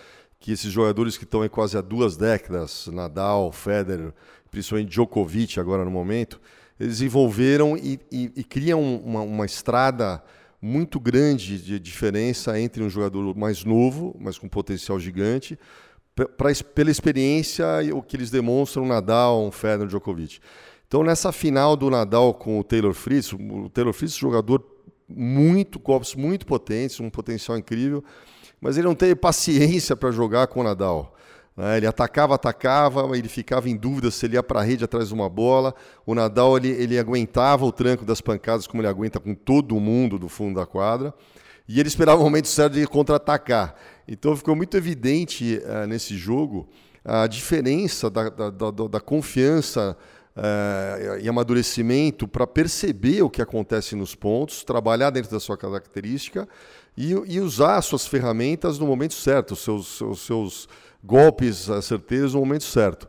que 0.40 0.50
esses 0.50 0.72
jogadores 0.72 1.18
que 1.18 1.24
estão 1.24 1.44
em 1.44 1.48
quase 1.50 1.76
há 1.76 1.82
duas 1.82 2.16
décadas, 2.16 2.86
Nadal, 2.86 3.52
Federer, 3.52 4.14
principalmente 4.50 4.88
Djokovic 4.88 5.60
agora 5.60 5.84
no 5.84 5.90
momento, 5.90 6.40
eles 6.80 7.02
envolveram 7.02 7.76
e, 7.76 8.00
e, 8.10 8.32
e 8.36 8.44
criam 8.44 8.82
uma, 8.82 9.20
uma 9.20 9.44
estrada 9.44 10.24
muito 10.58 10.98
grande 10.98 11.58
de 11.58 11.78
diferença 11.78 12.58
entre 12.58 12.82
um 12.82 12.88
jogador 12.88 13.36
mais 13.36 13.62
novo, 13.62 14.16
mas 14.18 14.38
com 14.38 14.48
potencial 14.48 14.98
gigante, 14.98 15.58
pra, 16.14 16.54
pela 16.74 16.90
experiência 16.90 17.66
o 17.92 18.00
que 18.00 18.16
eles 18.16 18.30
demonstram 18.30 18.86
Nadal, 18.86 19.52
Federer, 19.52 19.86
Djokovic. 19.86 20.40
Então, 20.86 21.02
nessa 21.02 21.32
final 21.32 21.76
do 21.76 21.90
Nadal 21.90 22.32
com 22.32 22.60
o 22.60 22.64
Taylor 22.64 22.94
Fritz, 22.94 23.32
o 23.32 23.68
Taylor 23.70 23.92
Fritz 23.92 24.14
é 24.14 24.16
um 24.18 24.30
jogador 24.30 24.64
muito, 25.08 25.78
golpes 25.78 26.14
muito 26.14 26.46
potentes, 26.46 27.00
um 27.00 27.10
potencial 27.10 27.58
incrível, 27.58 28.02
mas 28.60 28.76
ele 28.76 28.86
não 28.86 28.94
teve 28.94 29.14
paciência 29.14 29.96
para 29.96 30.10
jogar 30.10 30.46
com 30.46 30.60
o 30.60 30.64
Nadal. 30.64 31.14
Né? 31.56 31.78
Ele 31.78 31.86
atacava, 31.86 32.34
atacava, 32.34 33.16
ele 33.16 33.28
ficava 33.28 33.68
em 33.68 33.76
dúvida 33.76 34.10
se 34.10 34.26
ele 34.26 34.34
ia 34.34 34.42
para 34.42 34.60
a 34.60 34.62
rede 34.62 34.84
atrás 34.84 35.08
de 35.08 35.14
uma 35.14 35.28
bola. 35.28 35.74
O 36.04 36.14
Nadal 36.14 36.56
ele, 36.56 36.68
ele 36.68 36.98
aguentava 36.98 37.64
o 37.64 37.72
tranco 37.72 38.04
das 38.04 38.20
pancadas 38.20 38.66
como 38.66 38.82
ele 38.82 38.88
aguenta 38.88 39.18
com 39.18 39.34
todo 39.34 39.78
mundo 39.80 40.18
do 40.18 40.28
fundo 40.28 40.60
da 40.60 40.66
quadra. 40.66 41.14
E 41.68 41.80
ele 41.80 41.88
esperava 41.88 42.20
o 42.20 42.24
momento 42.24 42.46
certo 42.46 42.74
de 42.74 42.86
contra-atacar. 42.86 43.74
Então 44.06 44.36
ficou 44.36 44.54
muito 44.54 44.76
evidente 44.76 45.60
uh, 45.64 45.86
nesse 45.86 46.16
jogo 46.16 46.68
a 47.04 47.26
diferença 47.26 48.10
da, 48.10 48.28
da, 48.28 48.50
da, 48.50 48.70
da 48.70 49.00
confiança 49.00 49.96
uh, 50.36 51.18
e 51.20 51.28
amadurecimento 51.28 52.28
para 52.28 52.46
perceber 52.46 53.22
o 53.22 53.30
que 53.30 53.40
acontece 53.40 53.96
nos 53.96 54.14
pontos, 54.14 54.62
trabalhar 54.62 55.10
dentro 55.10 55.30
da 55.30 55.40
sua 55.40 55.56
característica 55.56 56.48
e, 56.96 57.12
e 57.26 57.40
usar 57.40 57.76
as 57.76 57.86
suas 57.86 58.06
ferramentas 58.06 58.78
no 58.78 58.86
momento 58.86 59.14
certo, 59.14 59.52
os 59.52 59.60
seus, 59.60 59.98
seus, 59.98 60.20
seus 60.20 60.68
golpes 61.02 61.68
certeiros 61.82 62.34
no 62.34 62.40
momento 62.40 62.64
certo. 62.64 63.08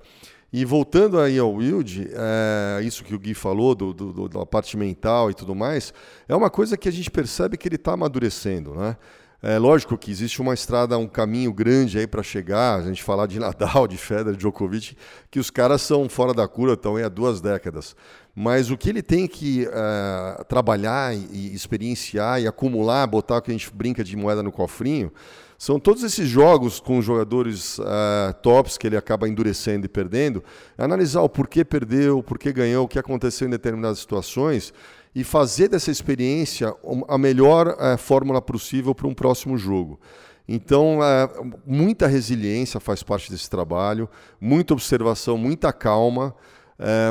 E 0.52 0.64
voltando 0.64 1.20
aí 1.20 1.38
ao 1.38 1.54
Wild, 1.54 2.10
é, 2.14 2.82
isso 2.82 3.04
que 3.04 3.14
o 3.14 3.20
Gui 3.20 3.34
falou, 3.34 3.76
do, 3.76 3.94
do, 3.94 4.30
da 4.30 4.46
parte 4.46 4.78
mental 4.78 5.30
e 5.30 5.34
tudo 5.34 5.54
mais, 5.54 5.94
é 6.28 6.36
uma 6.36 6.50
coisa 6.50 6.78
que 6.78 6.88
a 6.88 6.92
gente 6.92 7.12
percebe 7.12 7.58
que 7.58 7.68
ele 7.68 7.76
está 7.76 7.94
amadurecendo. 7.94 8.74
Né? 8.74 8.96
É 9.42 9.60
lógico 9.60 9.96
que 9.96 10.10
existe 10.10 10.42
uma 10.42 10.56
estrada, 10.56 10.98
um 10.98 11.08
caminho 11.08 11.54
grande 11.54 12.00
aí 12.00 12.08
para 12.08 12.24
chegar, 12.24 12.80
a 12.80 12.82
gente 12.82 13.04
falar 13.04 13.28
de 13.28 13.38
Nadal, 13.40 13.88
de 13.88 13.96
Federer, 13.96 14.34
de 14.34 14.40
Djokovic, 14.40 14.98
que 15.30 15.40
os 15.40 15.52
caras 15.52 15.84
são 15.84 16.10
fora 16.10 16.34
da 16.34 16.48
cura, 16.48 16.74
estão 16.74 16.96
aí 16.96 17.04
há 17.04 17.10
duas 17.10 17.40
décadas. 17.40 17.96
Mas 18.36 18.72
o 18.72 18.78
que 18.78 18.90
ele 18.90 19.04
tem 19.04 19.28
que 19.28 19.68
é, 19.72 20.44
trabalhar 20.46 21.16
e, 21.16 21.54
experienciar 21.54 22.42
e 22.42 22.48
acumular, 22.48 23.06
botar 23.06 23.38
o 23.38 23.42
que 23.42 23.52
a 23.52 23.54
gente 23.54 23.72
brinca 23.72 24.04
de 24.04 24.16
moeda 24.16 24.42
no 24.42 24.52
cofrinho, 24.52 25.12
são 25.58 25.80
todos 25.80 26.04
esses 26.04 26.30
jogos 26.30 26.80
com 26.80 27.02
jogadores 27.02 27.80
uh, 27.80 28.32
tops 28.44 28.78
que 28.78 28.86
ele 28.86 28.96
acaba 28.96 29.28
endurecendo 29.28 29.88
e 29.88 29.90
perdendo, 29.90 30.44
analisar 30.78 31.22
o 31.22 31.30
porquê 31.30 31.66
perdeu, 31.66 32.20
o 32.20 32.24
porquê 32.24 32.54
ganhou, 32.54 32.86
o 32.86 32.88
que 32.88 33.00
aconteceu 33.00 33.48
em 33.48 33.52
determinadas 33.52 33.98
situações 33.98 34.72
e 35.20 35.24
fazer 35.24 35.68
dessa 35.68 35.90
experiência 35.90 36.72
a 37.08 37.18
melhor 37.18 37.70
uh, 37.70 37.98
fórmula 37.98 38.40
possível 38.40 38.94
para 38.94 39.08
um 39.08 39.16
próximo 39.16 39.58
jogo. 39.58 40.00
Então, 40.48 41.00
uh, 41.00 41.60
muita 41.66 42.06
resiliência 42.06 42.80
faz 42.80 43.02
parte 43.02 43.32
desse 43.32 43.50
trabalho, 43.50 44.08
muita 44.40 44.74
observação, 44.74 45.36
muita 45.36 45.74
calma. 45.74 46.36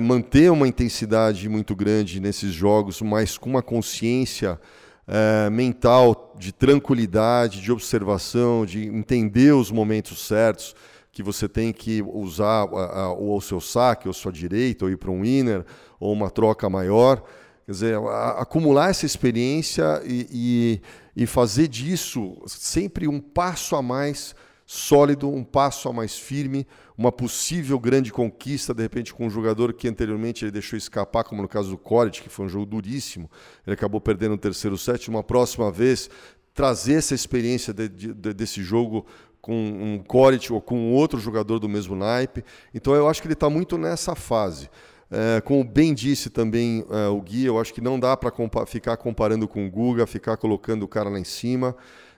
manter 0.01 0.53
uma 0.53 0.69
intensidade 0.69 1.49
muito 1.49 1.75
grande 1.75 2.21
nesses 2.21 2.53
jogos, 2.53 3.03
mas 3.03 3.37
com 3.37 3.51
uma 3.51 3.63
consciência 3.63 4.61
é, 5.09 5.51
mental 5.51 6.35
de 6.39 6.53
tranquilidade, 6.53 7.61
de 7.61 7.73
observação, 7.73 8.65
de 8.65 8.87
entender 8.87 9.53
os 9.53 9.73
momentos 9.73 10.25
certos 10.25 10.75
que 11.11 11.23
você 11.23 11.49
tem 11.49 11.73
que 11.73 12.03
usar 12.03 12.69
a, 12.73 13.01
a, 13.01 13.13
ou 13.13 13.37
o 13.37 13.41
seu 13.41 13.61
saque, 13.61 14.07
ou 14.07 14.15
sua 14.15 14.31
direita, 14.31 14.85
ou 14.85 14.91
ir 14.91 14.97
para 14.97 15.11
um 15.11 15.23
winner, 15.23 15.65
ou 15.99 16.13
uma 16.13 16.31
troca 16.31 16.69
maior. 16.69 17.23
Quer 17.67 17.73
dizer, 17.73 17.99
acumular 18.37 18.91
essa 18.91 19.05
experiência 19.05 20.01
e, 20.05 20.81
e, 21.17 21.23
e 21.25 21.27
fazer 21.27 21.67
disso 21.67 22.41
sempre 22.47 23.09
um 23.09 23.21
passo 23.21 23.75
a 23.75 23.83
mais 23.83 24.37
sólido, 24.65 25.29
um 25.29 25.43
passo 25.43 25.89
a 25.89 25.93
mais 25.93 26.17
firme, 26.17 26.65
uma 26.97 27.11
possível 27.11 27.79
grande 27.79 28.13
conquista, 28.13 28.73
de 28.73 28.83
repente, 28.83 29.13
com 29.13 29.27
um 29.27 29.31
jogador 29.31 29.73
que 29.73 29.89
anteriormente 29.89 30.45
ele 30.45 30.53
deixou 30.53 30.77
escapar, 30.77 31.25
como 31.25 31.43
no 31.43 31.49
caso 31.49 31.71
do 31.71 31.79
Corit, 31.79 32.23
que 32.23 32.29
foi 32.29 32.47
um 32.47 32.49
jogo 32.49 32.67
duríssimo, 32.67 33.29
ele 33.67 33.75
acabou 33.75 34.01
perdendo 34.01 34.35
o 34.35 34.39
terceiro 34.39 34.79
set. 34.79 35.09
Uma 35.11 35.25
próxima 35.25 35.71
vez, 35.71 36.09
trazer 36.55 36.95
essa 36.95 37.17
experiência 37.17 37.75
de, 37.75 37.89
de, 37.89 38.13
desse 38.33 38.63
jogo 38.63 39.05
com 39.41 39.55
um 39.55 39.99
Corit 39.99 40.53
ou 40.53 40.61
com 40.61 40.93
outro 40.93 41.19
jogador 41.19 41.59
do 41.59 41.69
mesmo 41.69 41.97
naipe. 41.97 42.45
Então, 42.73 42.95
eu 42.95 43.09
acho 43.09 43.21
que 43.21 43.27
ele 43.27 43.35
está 43.35 43.51
muito 43.51 43.77
nessa 43.77 44.15
fase. 44.15 44.69
É, 45.11 45.41
como 45.41 45.63
bem 45.63 45.95
disse 45.95 46.31
também 46.31 46.85
é, 46.91 47.07
o 47.09 47.21
Gui, 47.21 47.45
eu 47.45 47.61
acho 47.61 47.73
que 47.73 47.81
não 47.81 47.99
dá 47.99 48.17
para 48.17 48.31
compa 48.31 48.67
ficar 48.67 48.97
comparando 48.97 49.47
com 49.47 49.67
o 49.67 49.71
Guga, 49.71 50.07
ficar 50.07 50.37
colocando 50.37 50.83
o 50.83 50.89
cara 50.89 51.09
lá 51.09 51.19
em 51.19 51.25
cima. 51.25 51.77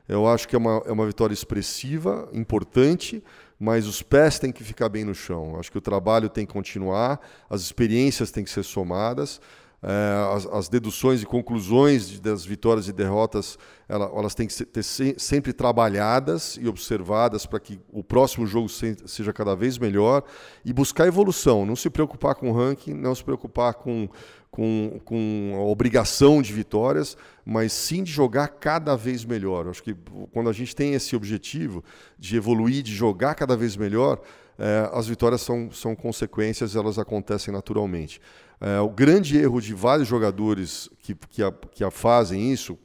Eu 0.08 0.26
acho 0.26 0.48
que 0.48 0.56
é 0.56 0.58
uma, 0.58 0.82
é 0.86 0.92
uma 0.92 1.06
vitória 1.06 1.34
expressiva, 1.34 2.28
importante, 2.32 3.22
mas 3.60 3.86
os 3.86 4.00
pés 4.00 4.38
têm 4.38 4.50
que 4.50 4.64
ficar 4.64 4.88
bem 4.88 5.04
no 5.04 5.14
chão. 5.14 5.52
Eu 5.52 5.60
acho 5.60 5.70
que 5.70 5.76
o 5.76 5.82
trabalho 5.82 6.30
tem 6.30 6.46
que 6.46 6.52
continuar, 6.52 7.20
as 7.50 7.60
experiências 7.60 8.30
têm 8.30 8.42
que 8.42 8.50
ser 8.50 8.62
somadas. 8.62 9.38
É, 9.80 10.34
as, 10.34 10.46
as, 10.46 10.68
deduções 10.68 11.22
e 11.22 11.26
conclusões 11.26 12.18
das 12.18 12.44
vitórias 12.44 12.88
e 12.88 12.92
derrotas 12.92 13.56
elas, 13.88 14.10
elas 14.12 14.34
têm 14.34 14.48
que 14.48 14.52
ser, 14.52 14.66
ter 14.66 14.82
sempre 14.82 15.52
trabalhadas 15.52 16.58
e 16.60 16.66
observadas 16.66 17.46
para 17.46 17.60
que 17.60 17.78
o 17.92 18.02
próximo 18.02 18.44
jogo 18.44 18.68
se, 18.68 18.96
seja 19.06 19.32
cada 19.32 19.54
vez 19.54 19.78
melhor 19.78 20.24
e 20.64 20.72
buscar 20.72 21.06
evolução, 21.06 21.64
não 21.64 21.76
se 21.76 21.88
preocupar 21.88 22.34
com 22.34 22.50
o 22.50 22.52
ranking, 22.52 22.92
não 22.92 23.14
se 23.14 23.22
preocupar 23.22 23.74
com, 23.74 24.08
com, 24.50 25.00
com 25.04 25.52
a 25.54 25.60
obrigação 25.60 26.42
de 26.42 26.52
vitórias, 26.52 27.16
mas 27.44 27.72
sim 27.72 28.02
de 28.02 28.10
jogar 28.10 28.48
cada 28.48 28.96
vez 28.96 29.24
melhor. 29.24 29.68
acho 29.68 29.82
que 29.84 29.94
quando 30.32 30.50
a 30.50 30.52
gente 30.52 30.74
tem 30.74 30.94
esse 30.94 31.14
objetivo 31.14 31.84
de 32.18 32.36
evoluir, 32.36 32.82
de 32.82 32.92
jogar 32.92 33.36
cada 33.36 33.56
vez 33.56 33.76
melhor, 33.76 34.20
é, 34.58 34.90
as 34.92 35.06
vitórias 35.06 35.40
são, 35.40 35.70
são 35.70 35.94
consequências, 35.94 36.74
elas 36.74 36.98
acontecem 36.98 37.54
naturalmente. 37.54 38.20
É, 38.60 38.80
o 38.80 38.88
grande 38.88 39.38
erro 39.38 39.60
de 39.60 39.72
vários 39.72 40.08
jogadores 40.08 40.90
que, 40.98 41.14
que, 41.14 41.42
a, 41.44 41.52
que 41.52 41.84
a 41.84 41.92
fazem 41.92 42.52
isso, 42.52 42.76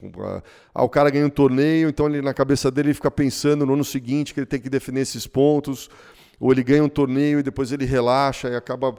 ah, 0.72 0.84
o 0.84 0.88
cara 0.88 1.10
ganha 1.10 1.26
um 1.26 1.30
torneio, 1.30 1.88
então 1.88 2.06
ele, 2.06 2.22
na 2.22 2.32
cabeça 2.32 2.70
dele 2.70 2.88
ele 2.88 2.94
fica 2.94 3.10
pensando 3.10 3.66
no 3.66 3.74
ano 3.74 3.84
seguinte 3.84 4.32
que 4.32 4.38
ele 4.38 4.46
tem 4.46 4.60
que 4.60 4.70
defender 4.70 5.00
esses 5.00 5.26
pontos, 5.26 5.90
ou 6.38 6.52
ele 6.52 6.62
ganha 6.62 6.84
um 6.84 6.88
torneio 6.88 7.40
e 7.40 7.42
depois 7.42 7.72
ele 7.72 7.84
relaxa 7.84 8.48
e 8.48 8.54
acaba 8.54 8.94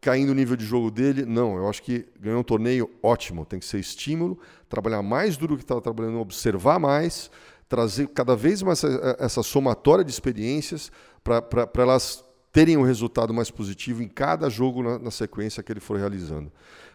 caindo 0.00 0.30
o 0.30 0.34
nível 0.34 0.56
de 0.56 0.64
jogo 0.64 0.88
dele. 0.88 1.24
Não, 1.24 1.56
eu 1.56 1.68
acho 1.68 1.82
que 1.82 2.06
ganhar 2.20 2.38
um 2.38 2.44
torneio, 2.44 2.88
ótimo, 3.02 3.44
tem 3.44 3.58
que 3.58 3.66
ser 3.66 3.80
estímulo, 3.80 4.38
trabalhar 4.68 5.02
mais 5.02 5.36
duro 5.36 5.56
que 5.56 5.62
estava 5.62 5.80
trabalhando, 5.80 6.20
observar 6.20 6.78
mais, 6.78 7.28
trazer 7.68 8.06
cada 8.08 8.36
vez 8.36 8.62
mais 8.62 8.84
essa, 8.84 9.16
essa 9.18 9.42
somatória 9.42 10.04
de 10.04 10.10
experiências 10.12 10.92
para 11.22 11.68
elas 11.82 12.24
terem 12.52 12.76
um 12.76 12.82
resultado 12.82 13.32
mais 13.32 13.50
positivo 13.50 14.02
em 14.02 14.08
cada 14.08 14.48
jogo 14.48 14.82
na, 14.82 14.98
na 14.98 15.10
sequência 15.10 15.62
que 15.62 15.72
ele 15.72 15.80
for 15.80 15.98
realizando. 15.98 16.50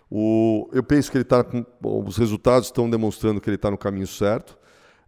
O, 0.10 0.70
eu 0.72 0.84
penso 0.84 1.10
que 1.10 1.18
ele 1.18 1.24
está 1.24 1.44
os 1.84 2.18
resultados 2.18 2.68
estão 2.68 2.90
demonstrando 2.90 3.42
que 3.42 3.50
ele 3.50 3.56
está 3.56 3.72
no 3.72 3.78
caminho 3.78 4.08
certo. 4.08 4.58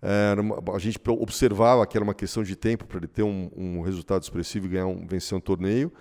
É, 0.01 0.35
a 0.73 0.79
gente 0.79 0.99
observava 1.07 1.85
que 1.85 1.97
era 1.97 2.03
uma 2.03 2.13
questão 2.13 2.43
de 2.43 2.55
tempo 2.55 2.85
para 2.85 2.97
ele 2.97 3.07
ter 3.07 3.23
um, 3.23 3.49
um, 3.55 3.81
resultado 3.81 4.21
expressivo 4.21 4.67
e 4.67 4.69
ganhar 4.69 4.87
um, 4.87 5.05
vencer 5.07 5.37
um 5.37 5.41
torneio. 5.41 5.91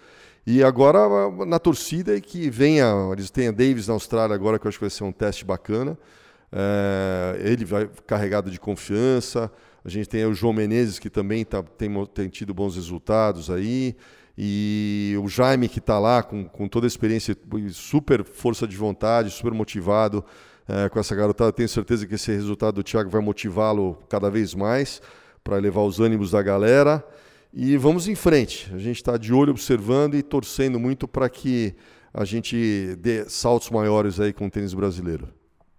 E 0.46 0.62
agora 0.62 0.99
na 1.44 1.58
torcida 1.58 2.16
é 2.16 2.20
que 2.20 2.49
venha, 2.49 2.87
eles 3.12 3.30
têm 3.30 3.49
a 3.49 3.52
Davis 3.52 3.88
na 3.88 3.94
Austrália 3.94 4.35
agora 4.35 4.58
que 4.58 4.66
eu 4.66 4.68
acho 4.68 4.78
que 4.78 4.85
vai 4.85 4.90
ser 4.90 5.04
um 5.04 5.12
teste 5.12 5.44
bacana. 5.44 5.99
É, 6.52 7.40
ele 7.40 7.64
vai 7.64 7.90
carregado 8.06 8.50
de 8.50 8.61
confiança. 8.61 9.50
A 9.87 9.88
gente 9.88 10.09
tem 10.09 10.26
o 10.26 10.35
João 10.35 10.52
Menezes 10.52 10.99
que 10.99 11.09
também 11.09 11.45
tá, 11.45 11.62
tem, 11.62 11.88
tem 12.07 12.28
tido 12.28 12.52
bons 12.52 12.75
resultados 12.75 13.49
aí 13.49 13.95
e 14.37 15.14
o 15.23 15.28
Jaime 15.28 15.69
que 15.69 15.78
está 15.78 15.97
lá 15.97 16.25
com, 16.25 16.45
com 16.45 16.66
toda 16.66 16.87
a 16.87 16.88
experiência, 16.88 17.37
super 17.71 18.25
força 18.25 18.66
de 18.66 18.76
vontade, 18.76 19.31
super 19.31 19.52
motivado 19.52 20.25
é, 20.66 20.88
com 20.88 20.99
essa 20.99 21.14
garotada. 21.14 21.52
Tenho 21.52 21.69
certeza 21.69 22.05
que 22.05 22.16
esse 22.16 22.33
resultado 22.33 22.75
do 22.75 22.83
Thiago 22.83 23.09
vai 23.09 23.23
motivá-lo 23.23 23.97
cada 24.09 24.28
vez 24.28 24.57
mais 24.57 25.00
para 25.45 25.57
elevar 25.57 25.85
os 25.85 26.00
ânimos 26.00 26.33
da 26.33 26.43
galera. 26.43 27.07
E 27.55 27.76
vamos 27.76 28.09
em 28.09 28.16
frente. 28.16 28.69
A 28.75 28.78
gente 28.78 28.97
está 28.97 29.16
de 29.16 29.33
olho 29.33 29.52
observando 29.52 30.16
e 30.16 30.23
torcendo 30.23 30.81
muito 30.81 31.07
para 31.07 31.28
que 31.28 31.76
a 32.12 32.25
gente 32.25 32.97
dê 32.99 33.25
saltos 33.28 33.71
maiores 33.71 34.19
aí 34.19 34.33
com 34.33 34.47
o 34.47 34.50
tênis 34.50 34.75
brasileiro. 34.75 35.28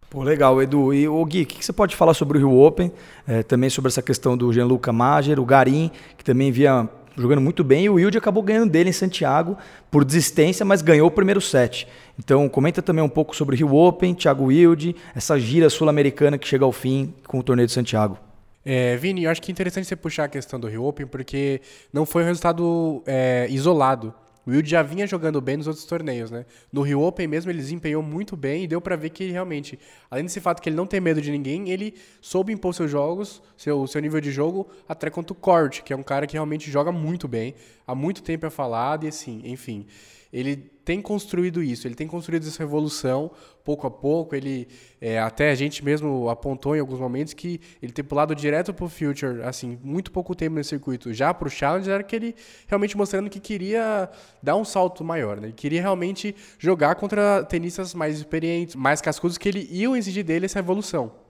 Pô, 0.10 0.24
legal, 0.24 0.62
Edu. 0.62 0.94
E 0.94 1.08
o 1.08 1.24
Gui, 1.26 1.44
o 1.44 1.46
que 1.46 1.66
você 1.66 1.74
pode 1.74 1.96
falar 1.96 2.14
sobre 2.14 2.38
o 2.38 2.40
Rio 2.40 2.58
Open? 2.58 2.92
É, 3.28 3.44
também 3.44 3.70
sobre 3.70 3.90
essa 3.90 4.02
questão 4.02 4.38
do 4.38 4.54
Gianluca 4.54 4.94
Mager, 4.94 5.40
o 5.40 5.46
Garim, 5.46 5.92
que 6.18 6.24
também 6.24 6.50
via 6.50 6.88
jogando 7.18 7.42
muito 7.42 7.64
bem, 7.64 7.86
e 7.86 7.90
o 7.90 7.96
Wilde 7.96 8.18
acabou 8.18 8.44
ganhando 8.44 8.70
dele 8.70 8.90
em 8.90 8.94
Santiago 8.94 9.58
por 9.90 10.06
desistência, 10.06 10.64
mas 10.64 10.82
ganhou 10.82 11.08
o 11.08 11.12
primeiro 11.12 11.42
set. 11.42 11.88
Então, 12.18 12.48
comenta 12.48 12.82
também 12.82 13.04
um 13.04 13.10
pouco 13.10 13.36
sobre 13.36 13.56
o 13.56 13.58
Rio 13.58 13.76
Open, 13.76 14.14
Thiago 14.14 14.46
Wilde, 14.46 14.96
essa 15.16 15.38
gira 15.40 15.70
sul-americana 15.70 16.38
que 16.38 16.48
chega 16.48 16.64
ao 16.64 16.72
fim 16.72 17.14
com 17.28 17.40
o 17.40 17.44
torneio 17.44 17.66
de 17.66 17.74
Santiago. 17.74 18.18
É, 18.64 18.96
Vini, 18.98 19.24
eu 19.24 19.32
acho 19.32 19.42
que 19.42 19.52
é 19.52 19.54
interessante 19.54 19.88
você 19.88 19.96
puxar 19.96 20.26
a 20.26 20.28
questão 20.28 20.60
do 20.60 20.68
Rio 20.68 20.86
Open, 20.86 21.08
porque 21.08 21.60
não 21.92 22.06
foi 22.06 22.24
um 22.24 22.26
resultado 22.26 23.02
é, 23.08 23.48
isolado. 23.50 24.14
O 24.48 24.52
Wilde 24.52 24.70
já 24.70 24.82
vinha 24.82 25.06
jogando 25.06 25.42
bem 25.42 25.58
nos 25.58 25.68
outros 25.68 25.86
torneios, 25.86 26.32
né? 26.32 26.46
No 26.72 26.82
Rio 26.82 27.02
Open 27.02 27.28
mesmo 27.28 27.52
ele 27.52 27.60
desempenhou 27.60 28.02
muito 28.02 28.38
bem 28.38 28.64
e 28.64 28.68
deu 28.68 28.80
para 28.80 28.96
ver 28.96 29.10
que 29.10 29.30
realmente, 29.30 29.78
além 30.10 30.24
desse 30.24 30.40
fato 30.40 30.62
que 30.62 30.70
ele 30.70 30.76
não 30.78 30.88
tem 30.88 31.02
medo 31.02 31.22
de 31.22 31.30
ninguém, 31.30 31.70
ele 31.70 31.94
soube 32.22 32.54
impor 32.54 32.74
seus 32.74 32.90
jogos, 32.90 33.44
seu, 33.58 33.86
seu 33.86 34.02
nível 34.02 34.22
de 34.22 34.32
jogo, 34.32 34.70
até 34.88 35.10
contra 35.10 35.34
o 35.34 35.36
Court, 35.36 35.82
que 35.82 35.92
é 35.92 35.96
um 35.96 36.04
cara 36.04 36.26
que 36.26 36.34
realmente 36.34 36.72
joga 36.72 36.92
muito 36.92 37.28
bem, 37.28 37.54
há 37.86 37.94
muito 37.94 38.24
tempo 38.24 38.46
é 38.46 38.50
falado 38.50 39.04
e 39.04 39.10
assim, 39.10 39.42
enfim 39.44 39.86
ele 40.32 40.72
tem 40.88 41.02
construído 41.02 41.62
isso, 41.62 41.86
ele 41.86 41.96
tem 41.96 42.08
construído 42.08 42.48
essa 42.48 42.60
revolução 42.60 43.30
pouco 43.62 43.86
a 43.86 43.92
pouco. 43.92 44.34
Ele 44.34 44.70
é, 45.02 45.20
até 45.20 45.52
a 45.52 45.56
gente 45.56 45.84
mesmo 45.84 46.30
apontou 46.30 46.78
em 46.78 46.80
alguns 46.80 46.98
momentos 46.98 47.34
que 47.34 47.60
ele 47.82 47.92
ter 47.92 48.04
pulado 48.04 48.34
direto 48.34 48.74
para 48.74 48.86
o 48.86 48.88
Future, 48.88 49.42
assim, 49.44 49.78
muito 49.84 50.10
pouco 50.12 50.34
tempo 50.34 50.56
nesse 50.56 50.70
circuito, 50.70 51.14
já 51.14 51.34
para 51.34 51.46
o 51.46 51.52
Challenge, 51.52 51.92
era 51.92 52.02
que 52.04 52.16
ele 52.16 52.36
realmente 52.68 52.96
mostrando 52.96 53.30
que 53.30 53.42
queria 53.42 54.10
dar 54.42 54.56
um 54.56 54.64
salto 54.64 55.04
maior, 55.04 55.42
né? 55.42 55.48
Ele 55.48 55.54
queria 55.54 55.82
realmente 55.82 56.34
jogar 56.58 56.96
contra 56.96 57.44
tenistas 57.44 57.94
mais 57.94 58.16
experientes, 58.16 58.74
mais 58.74 59.02
cascudos, 59.02 59.38
que 59.38 59.50
ele 59.50 59.68
iam 59.70 59.94
exigir 59.94 60.24
dele 60.24 60.46
essa 60.46 60.60
evolução. 60.60 61.27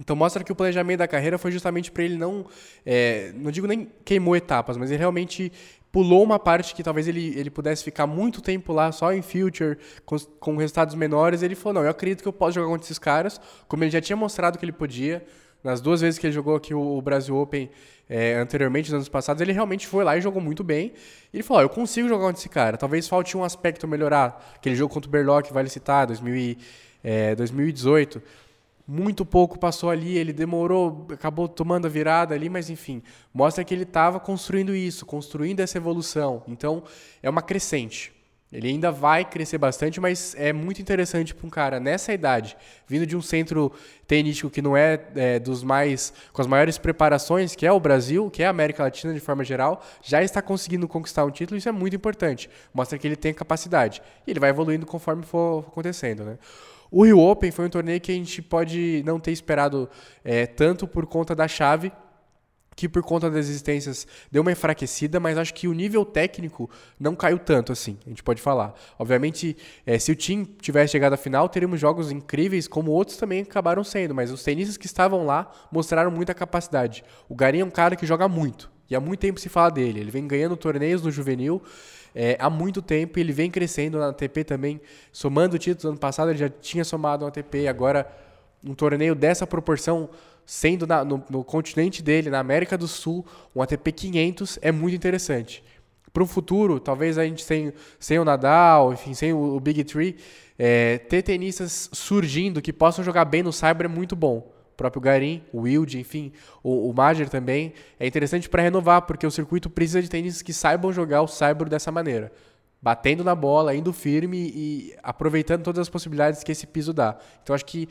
Então 0.00 0.16
mostra 0.16 0.42
que 0.42 0.50
o 0.50 0.56
planejamento 0.56 0.98
da 0.98 1.08
carreira 1.08 1.38
foi 1.38 1.52
justamente 1.52 1.92
para 1.92 2.02
ele 2.02 2.16
não, 2.16 2.44
é, 2.84 3.32
não 3.36 3.50
digo 3.50 3.66
nem 3.66 3.88
queimou 4.04 4.34
etapas, 4.34 4.76
mas 4.76 4.90
ele 4.90 4.98
realmente 4.98 5.52
pulou 5.94 6.24
uma 6.24 6.40
parte 6.40 6.74
que 6.74 6.82
talvez 6.82 7.06
ele, 7.06 7.38
ele 7.38 7.48
pudesse 7.48 7.84
ficar 7.84 8.04
muito 8.04 8.42
tempo 8.42 8.72
lá 8.72 8.90
só 8.90 9.12
em 9.12 9.22
future, 9.22 9.78
com, 10.04 10.18
com 10.40 10.56
resultados 10.56 10.96
menores. 10.96 11.40
Ele 11.40 11.54
falou: 11.54 11.74
não, 11.74 11.84
eu 11.84 11.90
acredito 11.90 12.20
que 12.20 12.26
eu 12.26 12.32
posso 12.32 12.56
jogar 12.56 12.66
contra 12.66 12.84
esses 12.84 12.98
caras, 12.98 13.40
como 13.68 13.84
ele 13.84 13.92
já 13.92 14.00
tinha 14.00 14.16
mostrado 14.16 14.58
que 14.58 14.64
ele 14.64 14.72
podia 14.72 15.24
Nas 15.62 15.80
duas 15.80 16.00
vezes 16.00 16.18
que 16.18 16.26
ele 16.26 16.34
jogou 16.34 16.56
aqui 16.56 16.74
o 16.74 17.00
Brasil 17.00 17.36
Open 17.36 17.70
é, 18.10 18.34
anteriormente, 18.34 18.90
nos 18.90 18.94
anos 18.94 19.08
passados, 19.08 19.40
ele 19.40 19.52
realmente 19.52 19.86
foi 19.86 20.02
lá 20.02 20.16
e 20.16 20.20
jogou 20.20 20.42
muito 20.42 20.64
bem. 20.64 20.92
E 21.32 21.36
ele 21.36 21.44
falou: 21.44 21.62
oh, 21.62 21.64
eu 21.66 21.68
consigo 21.68 22.08
jogar 22.08 22.24
contra 22.24 22.40
esse 22.40 22.48
cara. 22.48 22.76
Talvez 22.76 23.06
falte 23.06 23.36
um 23.36 23.44
aspecto 23.44 23.86
melhorar. 23.86 24.54
Aquele 24.56 24.74
jogo 24.74 24.92
contra 24.92 25.08
o 25.08 25.12
Berlock, 25.12 25.52
vale 25.52 25.68
citar, 25.68 26.08
2000 26.08 26.56
é, 27.04 27.36
2018. 27.36 28.20
Muito 28.86 29.24
pouco 29.24 29.58
passou 29.58 29.88
ali, 29.88 30.18
ele 30.18 30.32
demorou, 30.32 31.06
acabou 31.10 31.48
tomando 31.48 31.86
a 31.86 31.88
virada 31.88 32.34
ali, 32.34 32.50
mas 32.50 32.68
enfim, 32.68 33.02
mostra 33.32 33.64
que 33.64 33.72
ele 33.72 33.84
estava 33.84 34.20
construindo 34.20 34.74
isso, 34.74 35.06
construindo 35.06 35.60
essa 35.60 35.78
evolução. 35.78 36.42
Então, 36.46 36.82
é 37.22 37.30
uma 37.30 37.40
crescente. 37.40 38.12
Ele 38.54 38.68
ainda 38.68 38.92
vai 38.92 39.24
crescer 39.24 39.58
bastante, 39.58 40.00
mas 40.00 40.32
é 40.38 40.52
muito 40.52 40.80
interessante 40.80 41.34
para 41.34 41.44
um 41.44 41.50
cara 41.50 41.80
nessa 41.80 42.12
idade, 42.12 42.56
vindo 42.86 43.04
de 43.04 43.16
um 43.16 43.20
centro 43.20 43.72
tenístico 44.06 44.48
que 44.48 44.62
não 44.62 44.76
é, 44.76 45.00
é, 45.16 45.38
dos 45.40 45.64
mais 45.64 46.12
com 46.32 46.40
as 46.40 46.46
maiores 46.46 46.78
preparações, 46.78 47.56
que 47.56 47.66
é 47.66 47.72
o 47.72 47.80
Brasil, 47.80 48.30
que 48.30 48.44
é 48.44 48.46
a 48.46 48.50
América 48.50 48.84
Latina 48.84 49.12
de 49.12 49.18
forma 49.18 49.42
geral, 49.42 49.82
já 50.00 50.22
está 50.22 50.40
conseguindo 50.40 50.86
conquistar 50.86 51.24
um 51.24 51.32
título. 51.32 51.58
Isso 51.58 51.68
é 51.68 51.72
muito 51.72 51.96
importante. 51.96 52.48
Mostra 52.72 52.96
que 52.96 53.08
ele 53.08 53.16
tem 53.16 53.34
capacidade 53.34 54.00
e 54.24 54.30
ele 54.30 54.38
vai 54.38 54.50
evoluindo 54.50 54.86
conforme 54.86 55.24
for 55.24 55.64
acontecendo, 55.66 56.22
né? 56.22 56.38
O 56.90 57.04
Rio 57.04 57.18
Open 57.18 57.50
foi 57.50 57.66
um 57.66 57.70
torneio 57.70 58.00
que 58.00 58.12
a 58.12 58.14
gente 58.14 58.40
pode 58.42 59.02
não 59.04 59.18
ter 59.18 59.32
esperado 59.32 59.88
é, 60.22 60.46
tanto 60.46 60.86
por 60.86 61.06
conta 61.06 61.34
da 61.34 61.48
chave 61.48 61.92
que 62.76 62.88
por 62.88 63.02
conta 63.02 63.30
das 63.30 63.46
existências 63.46 64.06
deu 64.30 64.42
uma 64.42 64.52
enfraquecida, 64.52 65.20
mas 65.20 65.38
acho 65.38 65.54
que 65.54 65.68
o 65.68 65.72
nível 65.72 66.04
técnico 66.04 66.68
não 66.98 67.14
caiu 67.14 67.38
tanto 67.38 67.72
assim, 67.72 67.98
a 68.04 68.08
gente 68.08 68.22
pode 68.22 68.42
falar. 68.42 68.74
Obviamente, 68.98 69.56
é, 69.86 69.98
se 69.98 70.10
o 70.10 70.16
time 70.16 70.44
tivesse 70.44 70.92
chegado 70.92 71.12
à 71.12 71.16
final, 71.16 71.48
teríamos 71.48 71.80
jogos 71.80 72.10
incríveis, 72.10 72.66
como 72.66 72.90
outros 72.90 73.16
também 73.16 73.42
acabaram 73.42 73.84
sendo, 73.84 74.14
mas 74.14 74.30
os 74.30 74.42
tenistas 74.42 74.76
que 74.76 74.86
estavam 74.86 75.24
lá 75.24 75.50
mostraram 75.70 76.10
muita 76.10 76.34
capacidade. 76.34 77.04
O 77.28 77.34
Garim 77.34 77.60
é 77.60 77.64
um 77.64 77.70
cara 77.70 77.96
que 77.96 78.06
joga 78.06 78.28
muito, 78.28 78.70
e 78.90 78.94
há 78.94 79.00
muito 79.00 79.20
tempo 79.20 79.40
se 79.40 79.48
fala 79.48 79.70
dele. 79.70 80.00
Ele 80.00 80.10
vem 80.10 80.26
ganhando 80.26 80.56
torneios 80.56 81.02
no 81.02 81.10
juvenil 81.10 81.62
é, 82.14 82.36
há 82.38 82.48
muito 82.48 82.80
tempo, 82.80 83.18
ele 83.18 83.32
vem 83.32 83.50
crescendo 83.50 83.98
na 83.98 84.08
ATP 84.08 84.44
também, 84.44 84.80
somando 85.10 85.58
títulos. 85.58 85.84
Ano 85.84 85.98
passado 85.98 86.30
ele 86.30 86.38
já 86.38 86.48
tinha 86.48 86.84
somado 86.84 87.24
um 87.24 87.28
ATP, 87.28 87.66
agora 87.66 88.06
um 88.64 88.74
torneio 88.74 89.14
dessa 89.14 89.46
proporção 89.46 90.08
sendo 90.46 90.86
na, 90.86 91.04
no, 91.04 91.24
no, 91.28 91.42
continente 91.42 92.02
dele, 92.02 92.30
na 92.30 92.38
América 92.38 92.76
do 92.76 92.86
Sul, 92.86 93.24
um 93.54 93.62
ATP 93.62 93.92
500 93.92 94.58
é 94.62 94.70
muito 94.70 94.94
interessante. 94.94 95.64
Para 96.12 96.22
um 96.22 96.26
futuro, 96.26 96.78
talvez 96.78 97.18
a 97.18 97.24
gente 97.24 97.42
sem, 97.42 97.72
sem 97.98 98.18
o 98.18 98.24
Nadal, 98.24 98.92
enfim, 98.92 99.14
sem 99.14 99.32
o, 99.32 99.56
o 99.56 99.60
Big 99.60 99.82
Three, 99.82 100.16
é, 100.58 100.98
ter 100.98 101.22
tenistas 101.22 101.90
surgindo 101.92 102.62
que 102.62 102.72
possam 102.72 103.04
jogar 103.04 103.24
bem 103.24 103.42
no 103.42 103.52
Cyber 103.52 103.86
é 103.86 103.88
muito 103.88 104.14
bom. 104.14 104.53
O 104.74 104.76
próprio 104.76 105.00
Garim, 105.00 105.42
o 105.52 105.62
Wild, 105.62 105.98
enfim, 105.98 106.32
o, 106.62 106.90
o 106.90 106.92
Major 106.92 107.28
também. 107.28 107.72
É 107.98 108.06
interessante 108.06 108.48
para 108.48 108.62
renovar, 108.62 109.02
porque 109.02 109.26
o 109.26 109.30
circuito 109.30 109.70
precisa 109.70 110.02
de 110.02 110.10
tenistas 110.10 110.42
que 110.42 110.52
saibam 110.52 110.92
jogar 110.92 111.22
o 111.22 111.28
Cyber 111.28 111.68
dessa 111.68 111.90
maneira 111.90 112.30
batendo 112.82 113.24
na 113.24 113.34
bola, 113.34 113.74
indo 113.74 113.94
firme 113.94 114.52
e 114.54 114.94
aproveitando 115.02 115.62
todas 115.62 115.80
as 115.80 115.88
possibilidades 115.88 116.44
que 116.44 116.52
esse 116.52 116.66
piso 116.66 116.92
dá. 116.92 117.16
Então 117.42 117.54
acho 117.54 117.64
que 117.64 117.88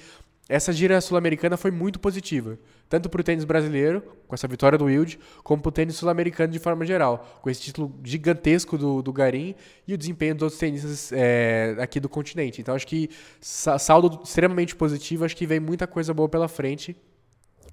essa 0.48 0.72
gira 0.72 1.02
sul-americana 1.02 1.58
foi 1.58 1.72
muito 1.72 2.00
positiva, 2.00 2.60
tanto 2.90 3.10
para 3.10 3.22
o 3.22 3.24
tênis 3.24 3.44
brasileiro, 3.44 4.04
com 4.28 4.36
essa 4.36 4.48
vitória 4.48 4.78
do 4.78 4.86
Wild, 4.86 5.20
como 5.44 5.62
para 5.62 5.70
o 5.70 5.72
tênis 5.72 5.96
sul-americano 5.96 6.52
de 6.52 6.60
forma 6.60 6.86
geral, 6.86 7.40
com 7.42 7.50
esse 7.50 7.62
título 7.62 7.94
gigantesco 8.04 8.78
do, 8.78 9.02
do 9.02 9.12
Garim 9.12 9.56
e 9.88 9.94
o 9.94 9.98
desempenho 9.98 10.36
dos 10.36 10.44
outros 10.44 10.60
tenistas 10.60 11.12
é, 11.12 11.76
aqui 11.80 12.00
do 12.00 12.10
continente. 12.10 12.62
Então 12.62 12.76
acho 12.76 12.88
que 12.88 13.10
saldo 13.42 14.22
extremamente 14.24 14.76
positivo, 14.76 15.26
acho 15.26 15.36
que 15.36 15.46
vem 15.46 15.60
muita 15.60 15.88
coisa 15.88 16.14
boa 16.14 16.30
pela 16.30 16.48
frente. 16.48 16.96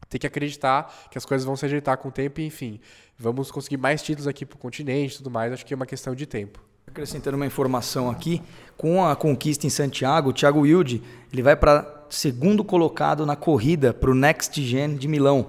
Tem 0.08 0.18
que 0.18 0.26
acreditar 0.26 1.08
que 1.10 1.16
as 1.16 1.24
coisas 1.24 1.44
vão 1.44 1.54
se 1.54 1.64
ajeitar 1.64 1.96
com 1.98 2.08
o 2.08 2.12
tempo 2.12 2.40
e, 2.40 2.46
enfim, 2.46 2.80
vamos 3.16 3.50
conseguir 3.50 3.76
mais 3.76 4.02
títulos 4.02 4.26
aqui 4.26 4.44
para 4.44 4.56
o 4.56 4.58
continente 4.58 5.14
e 5.14 5.16
tudo 5.18 5.30
mais. 5.30 5.52
Acho 5.52 5.64
que 5.64 5.72
é 5.72 5.76
uma 5.76 5.86
questão 5.86 6.14
de 6.14 6.26
tempo. 6.26 6.60
Acrescentando 6.86 7.36
uma 7.36 7.46
informação 7.46 8.10
aqui, 8.10 8.42
com 8.76 9.04
a 9.04 9.14
conquista 9.14 9.66
em 9.66 9.70
Santiago, 9.70 10.30
o 10.30 10.32
Thiago 10.32 10.60
Wilde 10.60 11.00
ele 11.32 11.42
vai 11.42 11.54
para 11.54 11.99
segundo 12.10 12.64
colocado 12.64 13.24
na 13.24 13.36
corrida 13.36 13.94
para 13.94 14.10
o 14.10 14.14
Next 14.14 14.62
Gen 14.62 14.96
de 14.96 15.08
Milão. 15.08 15.46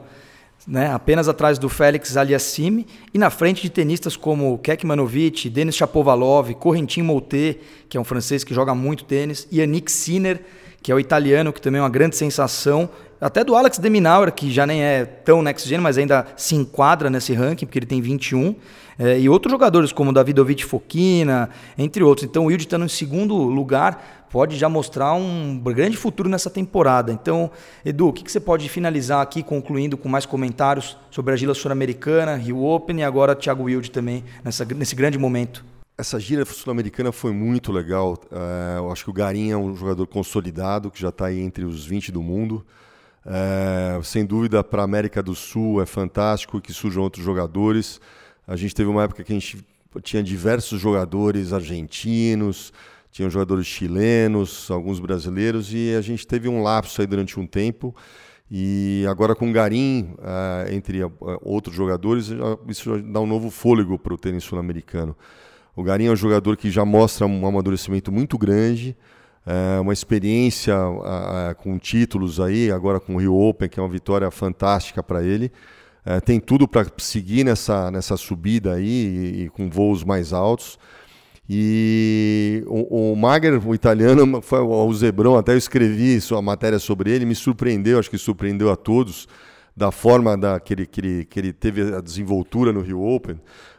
Né, 0.68 0.92
apenas 0.92 1.28
atrás 1.28 1.58
do 1.58 1.68
Félix 1.68 2.16
Aliassime 2.16 2.86
e 3.12 3.18
na 3.18 3.32
frente 3.32 3.64
de 3.64 3.70
tenistas 3.70 4.16
como 4.16 4.60
Kekmanovic, 4.60 5.50
Denis 5.50 5.76
Shapovalov, 5.76 6.54
Correntin 6.54 7.02
Moutet, 7.02 7.60
que 7.90 7.98
é 7.98 8.00
um 8.00 8.04
francês 8.04 8.44
que 8.44 8.54
joga 8.54 8.76
muito 8.76 9.04
tênis, 9.04 9.48
e 9.52 9.60
Yannick 9.60 9.92
Sinner, 9.92 10.40
que 10.82 10.92
é 10.92 10.96
o 10.96 11.00
italiano, 11.00 11.54
que 11.54 11.62
também 11.62 11.80
é 11.80 11.82
uma 11.84 11.90
grande 11.90 12.16
sensação, 12.16 12.90
até 13.22 13.44
do 13.44 13.56
Alex 13.56 13.78
Deminauer, 13.78 14.32
que 14.32 14.52
já 14.52 14.66
nem 14.66 14.84
é 14.84 15.06
tão 15.06 15.44
next 15.44 15.70
gen, 15.70 15.80
mas 15.80 15.96
ainda 15.98 16.26
se 16.36 16.56
enquadra 16.56 17.08
nesse 17.08 17.34
ranking, 17.34 17.68
porque 17.68 17.78
ele 17.78 17.86
tem 17.86 18.02
21, 18.02 18.56
é, 18.98 19.20
e 19.20 19.30
outros 19.30 19.52
jogadores 19.52 19.92
como 19.92 20.12
Davidovic 20.12 20.66
Fokina, 20.66 21.50
entre 21.78 22.04
outros. 22.04 22.28
Então 22.28 22.44
o 22.44 22.48
Wilde 22.48 22.64
estando 22.64 22.86
em 22.86 22.90
segundo 22.90 23.36
lugar 23.36 24.28
pode 24.32 24.58
já 24.58 24.68
mostrar 24.68 25.14
um 25.14 25.60
grande 25.60 25.98
futuro 25.98 26.30
nessa 26.30 26.50
temporada. 26.50 27.12
Então, 27.12 27.52
Edu, 27.86 28.08
o 28.08 28.14
que, 28.14 28.24
que 28.24 28.32
você 28.32 28.40
pode 28.40 28.68
finalizar 28.70 29.22
aqui, 29.22 29.44
concluindo 29.44 29.98
com 29.98 30.10
mais 30.10 30.26
comentários 30.26 30.98
sobre 31.12 31.34
a 31.34 31.36
Gila 31.36 31.54
Sul-Americana, 31.54 32.36
Rio 32.36 32.64
Open 32.64 33.02
e 33.02 33.04
agora 33.04 33.36
Thiago 33.36 33.64
Wilde 33.64 33.92
também, 33.92 34.24
nessa, 34.44 34.66
nesse 34.66 34.96
grande 34.96 35.20
momento? 35.20 35.64
Essa 36.02 36.20
gira 36.20 36.44
sul-americana 36.46 37.12
foi 37.12 37.32
muito 37.32 37.72
legal. 37.72 38.20
É, 38.32 38.80
eu 38.80 38.92
acho 38.92 39.04
que 39.04 39.12
o 39.12 39.14
Garim 39.14 39.52
é 39.52 39.56
um 39.56 39.76
jogador 39.76 40.08
consolidado, 40.08 40.90
que 40.90 41.00
já 41.00 41.10
está 41.10 41.28
aí 41.28 41.40
entre 41.40 41.64
os 41.64 41.86
20 41.86 42.12
do 42.12 42.24
mundo. 42.24 42.66
É, 43.24 44.02
sem 44.04 44.26
dúvida, 44.26 44.64
para 44.64 44.82
a 44.82 44.86
América 44.86 45.22
do 45.22 45.36
Sul 45.36 45.80
é 45.80 45.86
fantástico 45.86 46.60
que 46.60 46.74
surjam 46.74 47.04
outros 47.04 47.24
jogadores. 47.24 48.02
A 48.48 48.56
gente 48.56 48.74
teve 48.74 48.90
uma 48.90 49.04
época 49.04 49.24
que 49.24 49.32
a 49.32 49.36
gente 49.36 49.64
tinha 50.02 50.24
diversos 50.24 50.82
jogadores 50.82 51.54
argentinos, 51.54 52.74
tinham 53.12 53.30
jogadores 53.30 53.68
chilenos, 53.68 54.72
alguns 54.72 55.00
brasileiros, 55.00 55.72
e 55.72 55.94
a 55.94 56.02
gente 56.02 56.26
teve 56.26 56.50
um 56.50 56.64
lapso 56.64 57.00
aí 57.00 57.06
durante 57.06 57.40
um 57.40 57.46
tempo. 57.46 57.96
E 58.50 59.06
agora 59.08 59.36
com 59.36 59.52
o 59.52 59.54
Garim, 59.54 60.16
uh, 60.18 60.74
entre 60.74 61.02
outros 61.44 61.76
jogadores, 61.76 62.32
isso 62.68 63.00
dá 63.04 63.20
um 63.20 63.28
novo 63.28 63.52
fôlego 63.52 64.00
para 64.00 64.16
o 64.16 64.18
tênis 64.18 64.44
sul-americano. 64.44 65.16
O 65.76 65.84
Garim 65.84 66.06
é 66.06 66.12
um 66.12 66.16
jogador 66.16 66.58
que 66.58 66.70
já 66.70 66.84
mostra 66.84 67.26
um 67.26 67.46
amadurecimento 67.46 68.12
muito 68.12 68.38
grande, 68.38 68.96
uh, 69.46 69.82
uma 69.82 69.94
experiência 69.94 70.76
com 71.58 71.78
títulos 71.80 72.40
aí, 72.40 72.72
agora 72.72 73.00
com 73.00 73.16
o 73.16 73.20
Rio 73.20 73.36
Open, 73.36 73.70
que 73.70 73.80
é 73.80 73.84
uma 73.84 73.90
vitória 73.90 74.30
fantástica 74.30 75.02
para 75.02 75.24
ele. 75.24 75.52
tem 76.26 76.40
tudo 76.40 76.68
para 76.68 76.86
seguir 76.98 77.44
nessa, 77.44 77.90
nessa 77.92 78.18
subida 78.18 78.74
aí 78.74 78.86
e, 78.86 79.44
e 79.44 79.50
com 79.50 79.70
voos 79.70 80.04
mais 80.04 80.34
altos. 80.34 80.78
E 81.54 82.64
o, 82.66 83.12
o 83.12 83.16
Mager, 83.16 83.68
o 83.68 83.76
italiano, 83.76 84.40
foi 84.44 84.60
o 84.60 84.94
Zebrão, 84.94 85.36
até 85.36 85.52
eu 85.52 85.58
escrevi 85.58 86.22
sua 86.22 86.42
matéria 86.42 86.80
sobre 86.80 87.12
ele, 87.12 87.26
me 87.26 87.36
surpreendeu, 87.36 88.00
acho 88.00 88.10
que 88.10 88.18
surpreendeu 88.18 88.72
a 88.72 88.78
todos, 88.78 89.28
da 89.76 89.92
forma 89.92 90.38
da, 90.38 90.62
que, 90.62 90.74
ele, 90.74 90.86
que, 90.86 91.02
ele, 91.02 91.26
que 91.26 91.40
ele 91.40 91.52
teve 91.52 91.94
a 91.94 92.00
desenvoltura 92.00 92.72
no 92.72 92.80
Rio 92.80 93.02
Open. 93.04 93.38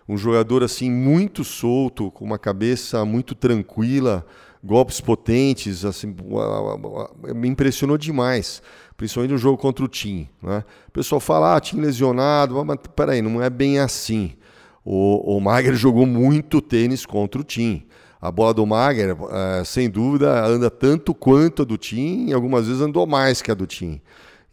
Um 0.09 0.17
jogador 0.17 0.63
assim 0.63 0.91
muito 0.91 1.45
solto, 1.45 2.11
com 2.11 2.25
uma 2.25 2.39
cabeça 2.39 3.05
muito 3.05 3.35
tranquila, 3.35 4.27
golpes 4.63 5.01
potentes, 5.01 5.85
assim, 5.85 6.15
me 7.35 7.49
impressionou 7.49 7.99
demais, 7.99 8.63
principalmente 8.97 9.33
no 9.33 9.39
jogo 9.39 9.59
contra 9.59 9.85
o 9.85 9.89
Tim. 9.89 10.29
Né? 10.43 10.65
O 10.89 10.91
pessoal 10.93 11.21
fala, 11.21 11.57
ah, 11.57 11.61
Tim 11.61 11.81
lesionado, 11.81 12.65
mas 12.65 12.79
peraí, 12.95 13.23
não 13.23 13.43
é 13.43 13.51
bem 13.51 13.79
assim. 13.79 14.35
O, 14.85 15.37
o 15.37 15.41
jogou 15.75 16.07
muito 16.07 16.61
tênis 16.61 17.05
contra 17.07 17.41
o 17.41 17.45
Tim. 17.45 17.87
A 18.21 18.31
bola 18.31 18.55
do 18.55 18.65
Mager, 18.65 19.17
é, 19.31 19.65
sem 19.65 19.91
dúvida, 19.91 20.47
anda 20.47 20.71
tanto 20.71 21.13
quanto 21.13 21.63
a 21.63 21.65
do 21.65 21.77
Tim 21.77 22.27
e 22.29 22.33
algumas 22.33 22.69
vezes 22.69 22.81
andou 22.81 23.05
mais 23.05 23.43
que 23.43 23.51
a 23.51 23.55
do 23.55 23.67
Tim. 23.67 24.01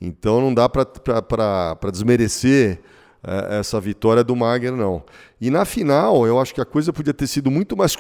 Então 0.01 0.41
não 0.41 0.51
dá 0.53 0.67
para 0.67 1.91
desmerecer 1.91 2.81
essa 3.21 3.79
vitória 3.79 4.23
do 4.23 4.35
Mager, 4.35 4.71
não. 4.71 5.03
E 5.41 5.49
na 5.49 5.65
final, 5.65 6.25
eu 6.25 6.39
acho 6.39 6.53
que 6.53 6.61
a 6.61 6.65
coisa 6.65 6.93
podia 6.93 7.13
ter 7.13 7.27
sido 7.27 7.51
muito 7.51 7.75
mais 7.75 7.95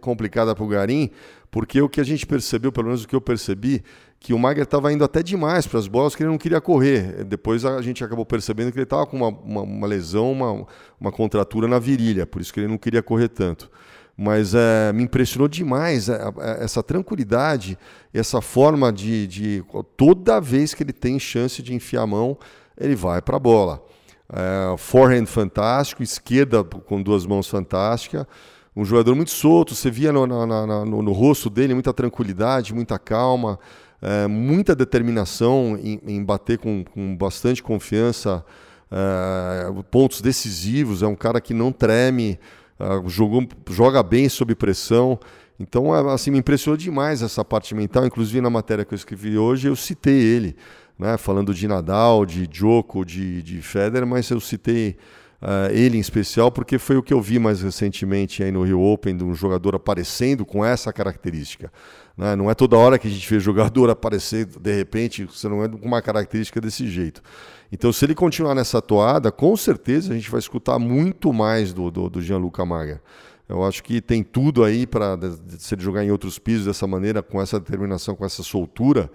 complicada 0.00 0.54
para 0.54 0.64
o 0.64 0.68
Garim, 0.68 1.10
porque 1.50 1.80
o 1.80 1.88
que 1.88 2.00
a 2.00 2.04
gente 2.04 2.26
percebeu, 2.26 2.72
pelo 2.72 2.86
menos 2.86 3.04
o 3.04 3.08
que 3.08 3.14
eu 3.14 3.20
percebi, 3.20 3.82
que 4.18 4.32
o 4.32 4.38
Mager 4.38 4.62
estava 4.62 4.92
indo 4.92 5.04
até 5.04 5.22
demais 5.22 5.66
para 5.66 5.78
as 5.78 5.86
bolas, 5.86 6.14
que 6.14 6.22
ele 6.22 6.30
não 6.30 6.38
queria 6.38 6.60
correr. 6.60 7.24
Depois 7.24 7.64
a 7.64 7.82
gente 7.82 8.02
acabou 8.02 8.24
percebendo 8.24 8.70
que 8.70 8.78
ele 8.78 8.84
estava 8.84 9.04
com 9.04 9.16
uma, 9.16 9.28
uma, 9.28 9.62
uma, 9.62 9.86
lesão, 9.86 10.32
uma, 10.32 10.66
uma 10.98 11.12
contratura 11.12 11.68
na 11.68 11.78
virilha, 11.78 12.26
por 12.26 12.40
isso 12.40 12.52
que 12.52 12.60
ele 12.60 12.68
não 12.68 12.78
queria 12.78 13.02
correr 13.02 13.28
tanto. 13.28 13.70
Mas 14.16 14.54
é, 14.54 14.92
me 14.92 15.02
impressionou 15.02 15.48
demais 15.48 16.08
é, 16.08 16.14
é, 16.14 16.64
essa 16.64 16.82
tranquilidade, 16.82 17.78
essa 18.12 18.40
forma 18.40 18.92
de, 18.92 19.26
de. 19.26 19.64
Toda 19.96 20.38
vez 20.40 20.74
que 20.74 20.82
ele 20.82 20.92
tem 20.92 21.18
chance 21.18 21.62
de 21.62 21.74
enfiar 21.74 22.02
a 22.02 22.06
mão, 22.06 22.38
ele 22.78 22.94
vai 22.94 23.20
para 23.20 23.36
a 23.36 23.40
bola. 23.40 23.82
É, 24.32 24.76
forehand 24.78 25.26
fantástico, 25.26 26.02
esquerda 26.02 26.64
com 26.64 27.02
duas 27.02 27.26
mãos 27.26 27.46
fantástica. 27.48 28.26
Um 28.74 28.84
jogador 28.84 29.14
muito 29.14 29.30
solto, 29.30 29.74
você 29.74 29.90
via 29.90 30.10
no, 30.10 30.26
no, 30.26 30.46
no, 30.86 31.02
no 31.02 31.12
rosto 31.12 31.50
dele 31.50 31.74
muita 31.74 31.92
tranquilidade, 31.92 32.74
muita 32.74 32.98
calma. 32.98 33.58
é, 34.02 34.26
muita 34.26 34.74
determinação 34.74 35.78
em, 35.80 36.00
em 36.04 36.24
bater 36.24 36.58
com, 36.58 36.84
com, 36.84 37.16
bastante 37.16 37.62
confiança, 37.62 38.44
é, 38.90 39.82
pontos 39.90 40.20
decisivos. 40.20 41.02
É 41.02 41.06
um 41.06 41.14
cara 41.14 41.40
que 41.40 41.54
não 41.54 41.70
treme, 41.70 42.38
é, 42.80 43.08
jogou, 43.08 43.46
joga 43.70 44.02
bem 44.02 44.28
sob 44.28 44.54
pressão. 44.56 45.18
Então, 45.58 45.94
é, 45.94 46.12
assim, 46.12 46.32
me 46.32 46.38
impressionou 46.38 46.76
demais 46.76 47.22
essa 47.22 47.44
parte 47.44 47.74
mental. 47.76 48.04
Inclusive, 48.04 48.40
na 48.40 48.50
matéria 48.50 48.84
que 48.84 48.92
eu 48.92 48.96
escrevi 48.96 49.38
hoje, 49.38 49.68
eu 49.68 49.76
citei 49.76 50.20
ele, 50.20 50.56
né, 50.98 51.16
falando 51.16 51.54
de 51.54 51.66
Nadal, 51.66 52.24
de 52.24 52.46
Djoko, 52.46 53.04
de, 53.04 53.42
de 53.42 53.60
Federer, 53.62 54.06
mas 54.06 54.30
eu 54.30 54.40
citei 54.40 54.96
uh, 55.42 55.72
ele 55.72 55.96
em 55.96 56.00
especial 56.00 56.50
porque 56.50 56.78
foi 56.78 56.96
o 56.96 57.02
que 57.02 57.12
eu 57.12 57.20
vi 57.20 57.38
mais 57.38 57.62
recentemente 57.62 58.42
aí 58.42 58.52
no 58.52 58.62
Rio 58.62 58.80
Open, 58.80 59.16
de 59.16 59.24
um 59.24 59.34
jogador 59.34 59.74
aparecendo 59.74 60.44
com 60.44 60.64
essa 60.64 60.92
característica. 60.92 61.72
Né? 62.16 62.36
Não 62.36 62.50
é 62.50 62.54
toda 62.54 62.76
hora 62.76 62.98
que 62.98 63.08
a 63.08 63.10
gente 63.10 63.28
vê 63.28 63.40
jogador 63.40 63.90
aparecer 63.90 64.46
de 64.46 64.76
repente, 64.76 65.24
você 65.24 65.48
não 65.48 65.64
é 65.64 65.68
com 65.68 65.86
uma 65.86 66.00
característica 66.00 66.60
desse 66.60 66.86
jeito. 66.88 67.22
Então, 67.70 67.90
se 67.90 68.04
ele 68.04 68.14
continuar 68.14 68.54
nessa 68.54 68.82
toada, 68.82 69.32
com 69.32 69.56
certeza 69.56 70.12
a 70.12 70.14
gente 70.14 70.30
vai 70.30 70.38
escutar 70.38 70.78
muito 70.78 71.32
mais 71.32 71.72
do, 71.72 71.90
do, 71.90 72.10
do 72.10 72.22
Gianluca 72.22 72.64
Maga. 72.64 73.00
Eu 73.48 73.64
acho 73.64 73.82
que 73.82 74.00
tem 74.00 74.22
tudo 74.22 74.62
aí 74.62 74.86
para, 74.86 75.18
se 75.58 75.74
ele 75.74 75.82
jogar 75.82 76.04
em 76.04 76.10
outros 76.10 76.38
pisos 76.38 76.66
dessa 76.66 76.86
maneira, 76.86 77.22
com 77.22 77.40
essa 77.40 77.58
determinação, 77.58 78.14
com 78.14 78.24
essa 78.24 78.42
soltura, 78.42 79.10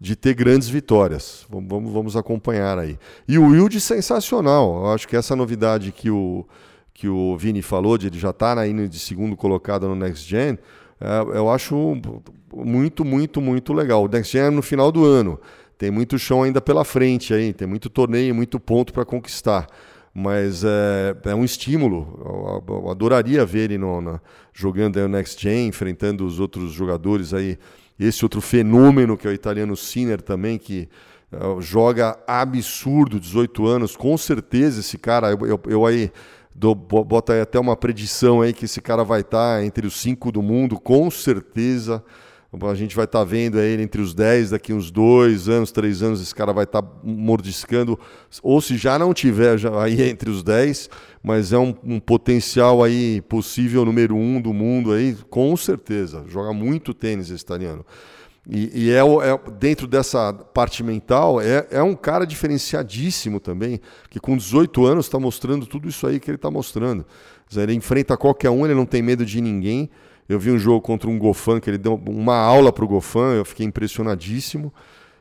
de 0.00 0.14
ter 0.14 0.34
grandes 0.34 0.68
vitórias. 0.68 1.46
Vamos, 1.50 1.68
vamos, 1.68 1.92
vamos 1.92 2.16
acompanhar 2.16 2.78
aí. 2.78 2.98
E 3.26 3.38
o 3.38 3.48
Wilde 3.48 3.80
sensacional. 3.80 4.84
Eu 4.84 4.92
acho 4.92 5.08
que 5.08 5.16
essa 5.16 5.34
novidade 5.34 5.92
que 5.92 6.10
o, 6.10 6.46
que 6.94 7.08
o 7.08 7.36
Vini 7.36 7.62
falou, 7.62 7.98
de 7.98 8.06
ele 8.06 8.18
já 8.18 8.30
estar 8.30 8.56
tá 8.56 8.66
indo 8.66 8.88
de 8.88 8.98
segundo 8.98 9.36
colocado 9.36 9.88
no 9.88 9.96
Next 9.96 10.28
Gen, 10.28 10.58
é, 11.00 11.20
eu 11.36 11.50
acho 11.50 11.96
muito, 12.52 13.04
muito, 13.04 13.40
muito 13.40 13.72
legal. 13.72 14.04
O 14.04 14.08
Next 14.08 14.32
Gen 14.32 14.46
é 14.46 14.50
no 14.50 14.62
final 14.62 14.92
do 14.92 15.04
ano. 15.04 15.38
Tem 15.76 15.90
muito 15.90 16.18
chão 16.18 16.42
ainda 16.42 16.60
pela 16.60 16.84
frente 16.84 17.32
aí, 17.32 17.52
tem 17.52 17.68
muito 17.68 17.88
torneio, 17.88 18.34
muito 18.34 18.58
ponto 18.58 18.92
para 18.92 19.04
conquistar. 19.04 19.68
Mas 20.12 20.64
é, 20.64 21.14
é, 21.24 21.34
um 21.34 21.44
estímulo. 21.44 22.60
Eu, 22.68 22.74
eu 22.74 22.90
adoraria 22.90 23.46
ver 23.46 23.70
ele 23.70 23.78
no, 23.78 24.00
na, 24.00 24.20
jogando 24.52 24.98
aí 24.98 25.04
o 25.04 25.08
Next 25.08 25.40
Gen, 25.40 25.68
enfrentando 25.68 26.26
os 26.26 26.40
outros 26.40 26.72
jogadores 26.72 27.32
aí. 27.32 27.56
Esse 27.98 28.24
outro 28.24 28.40
fenômeno 28.40 29.16
que 29.16 29.26
é 29.26 29.30
o 29.30 29.34
italiano 29.34 29.76
Sinner 29.76 30.22
também, 30.22 30.58
que 30.58 30.88
uh, 31.32 31.60
joga 31.60 32.18
absurdo, 32.26 33.18
18 33.18 33.66
anos. 33.66 33.96
Com 33.96 34.16
certeza 34.16 34.80
esse 34.80 34.96
cara, 34.96 35.30
eu, 35.30 35.46
eu, 35.46 35.60
eu 35.66 35.86
aí 35.86 36.12
Dou, 36.58 36.74
bota 36.74 37.34
aí 37.34 37.40
até 37.40 37.56
uma 37.56 37.76
predição 37.76 38.40
aí 38.40 38.52
que 38.52 38.64
esse 38.64 38.80
cara 38.80 39.04
vai 39.04 39.20
estar 39.20 39.58
tá 39.58 39.64
entre 39.64 39.86
os 39.86 39.94
cinco 39.94 40.32
do 40.32 40.42
mundo, 40.42 40.80
com 40.80 41.08
certeza. 41.08 42.02
A 42.50 42.74
gente 42.74 42.96
vai 42.96 43.04
estar 43.04 43.18
tá 43.18 43.24
vendo 43.24 43.60
ele 43.60 43.82
entre 43.82 44.00
os 44.00 44.14
10 44.14 44.50
daqui 44.50 44.72
uns 44.72 44.90
dois 44.90 45.50
anos, 45.50 45.70
três 45.70 46.02
anos, 46.02 46.22
esse 46.22 46.34
cara 46.34 46.50
vai 46.50 46.64
estar 46.64 46.80
tá 46.80 46.88
mordiscando. 47.04 47.98
Ou 48.42 48.58
se 48.62 48.78
já 48.78 48.98
não 48.98 49.12
tiver 49.12 49.58
já 49.58 49.82
aí 49.82 50.00
entre 50.08 50.30
os 50.30 50.42
10, 50.42 50.88
mas 51.22 51.52
é 51.52 51.58
um, 51.58 51.74
um, 51.84 52.00
potencial 52.00 52.82
aí 52.82 53.20
possível 53.20 53.84
número 53.84 54.16
um 54.16 54.40
do 54.40 54.54
mundo 54.54 54.92
aí, 54.92 55.14
com 55.28 55.54
certeza. 55.58 56.24
Joga 56.26 56.54
muito 56.54 56.94
tênis 56.94 57.30
esse 57.30 57.42
italiano. 57.42 57.84
E, 58.48 58.86
e 58.86 58.90
é, 58.90 59.00
é, 59.00 59.50
dentro 59.58 59.86
dessa 59.86 60.32
parte 60.32 60.82
mental, 60.82 61.38
é, 61.42 61.66
é 61.70 61.82
um 61.82 61.94
cara 61.94 62.24
diferenciadíssimo 62.24 63.40
também, 63.40 63.78
que 64.08 64.18
com 64.18 64.34
18 64.34 64.86
anos 64.86 65.04
está 65.04 65.20
mostrando 65.20 65.66
tudo 65.66 65.86
isso 65.86 66.06
aí 66.06 66.18
que 66.18 66.30
ele 66.30 66.36
está 66.36 66.50
mostrando. 66.50 67.04
Ele 67.54 67.74
enfrenta 67.74 68.16
qualquer 68.16 68.48
um, 68.48 68.64
ele 68.64 68.74
não 68.74 68.86
tem 68.86 69.02
medo 69.02 69.26
de 69.26 69.38
ninguém. 69.42 69.90
Eu 70.28 70.38
vi 70.38 70.50
um 70.50 70.58
jogo 70.58 70.80
contra 70.80 71.08
um 71.08 71.18
Gofan, 71.18 71.58
que 71.58 71.70
ele 71.70 71.78
deu 71.78 71.94
uma 71.94 72.36
aula 72.36 72.72
para 72.72 72.84
o 72.84 72.88
Gofan, 72.88 73.34
eu 73.34 73.44
fiquei 73.44 73.64
impressionadíssimo. 73.64 74.72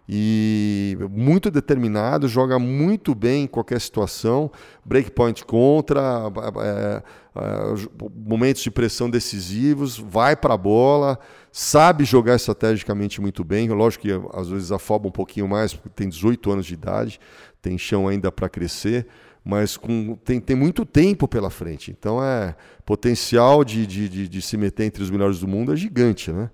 E 0.10 0.98
muito 1.12 1.52
determinado, 1.52 2.30
joga 2.30 2.58
muito 2.58 3.14
bem 3.14 3.44
em 3.44 3.48
qualquer 3.48 3.82
situação, 3.82 4.50
breakpoint 4.86 5.44
contra, 5.44 6.32
é, 6.64 7.04
é, 7.36 8.12
momentos 8.26 8.62
de 8.62 8.72
pressão 8.72 9.10
decisivos, 9.10 9.98
vai 9.98 10.34
para 10.34 10.54
a 10.54 10.58
bola, 10.58 11.20
sabe 11.52 12.06
jogar 12.06 12.36
estrategicamente 12.38 13.20
muito 13.20 13.44
bem. 13.44 13.68
Lógico 13.68 14.04
que 14.04 14.12
às 14.34 14.48
vezes 14.48 14.72
afoba 14.72 15.10
um 15.10 15.12
pouquinho 15.12 15.48
mais, 15.48 15.74
porque 15.74 15.90
tem 15.90 16.08
18 16.08 16.52
anos 16.52 16.66
de 16.66 16.74
idade, 16.74 17.20
tem 17.62 17.78
chão 17.78 18.08
ainda 18.08 18.32
para 18.32 18.48
crescer, 18.48 19.08
mas 19.48 19.78
com, 19.78 20.18
tem, 20.26 20.42
tem 20.42 20.58
muito 20.58 20.86
tempo 20.86 21.26
pela 21.26 21.50
frente. 21.50 21.90
Então 21.90 22.22
é 22.22 22.54
potencial 22.86 23.64
de, 23.64 23.88
de, 23.88 24.10
de, 24.10 24.28
de 24.28 24.42
se 24.42 24.58
meter 24.58 24.84
entre 24.84 25.02
os 25.02 25.10
melhores 25.10 25.40
do 25.40 25.48
mundo 25.48 25.72
é 25.72 25.76
gigante, 25.78 26.32
né? 26.32 26.50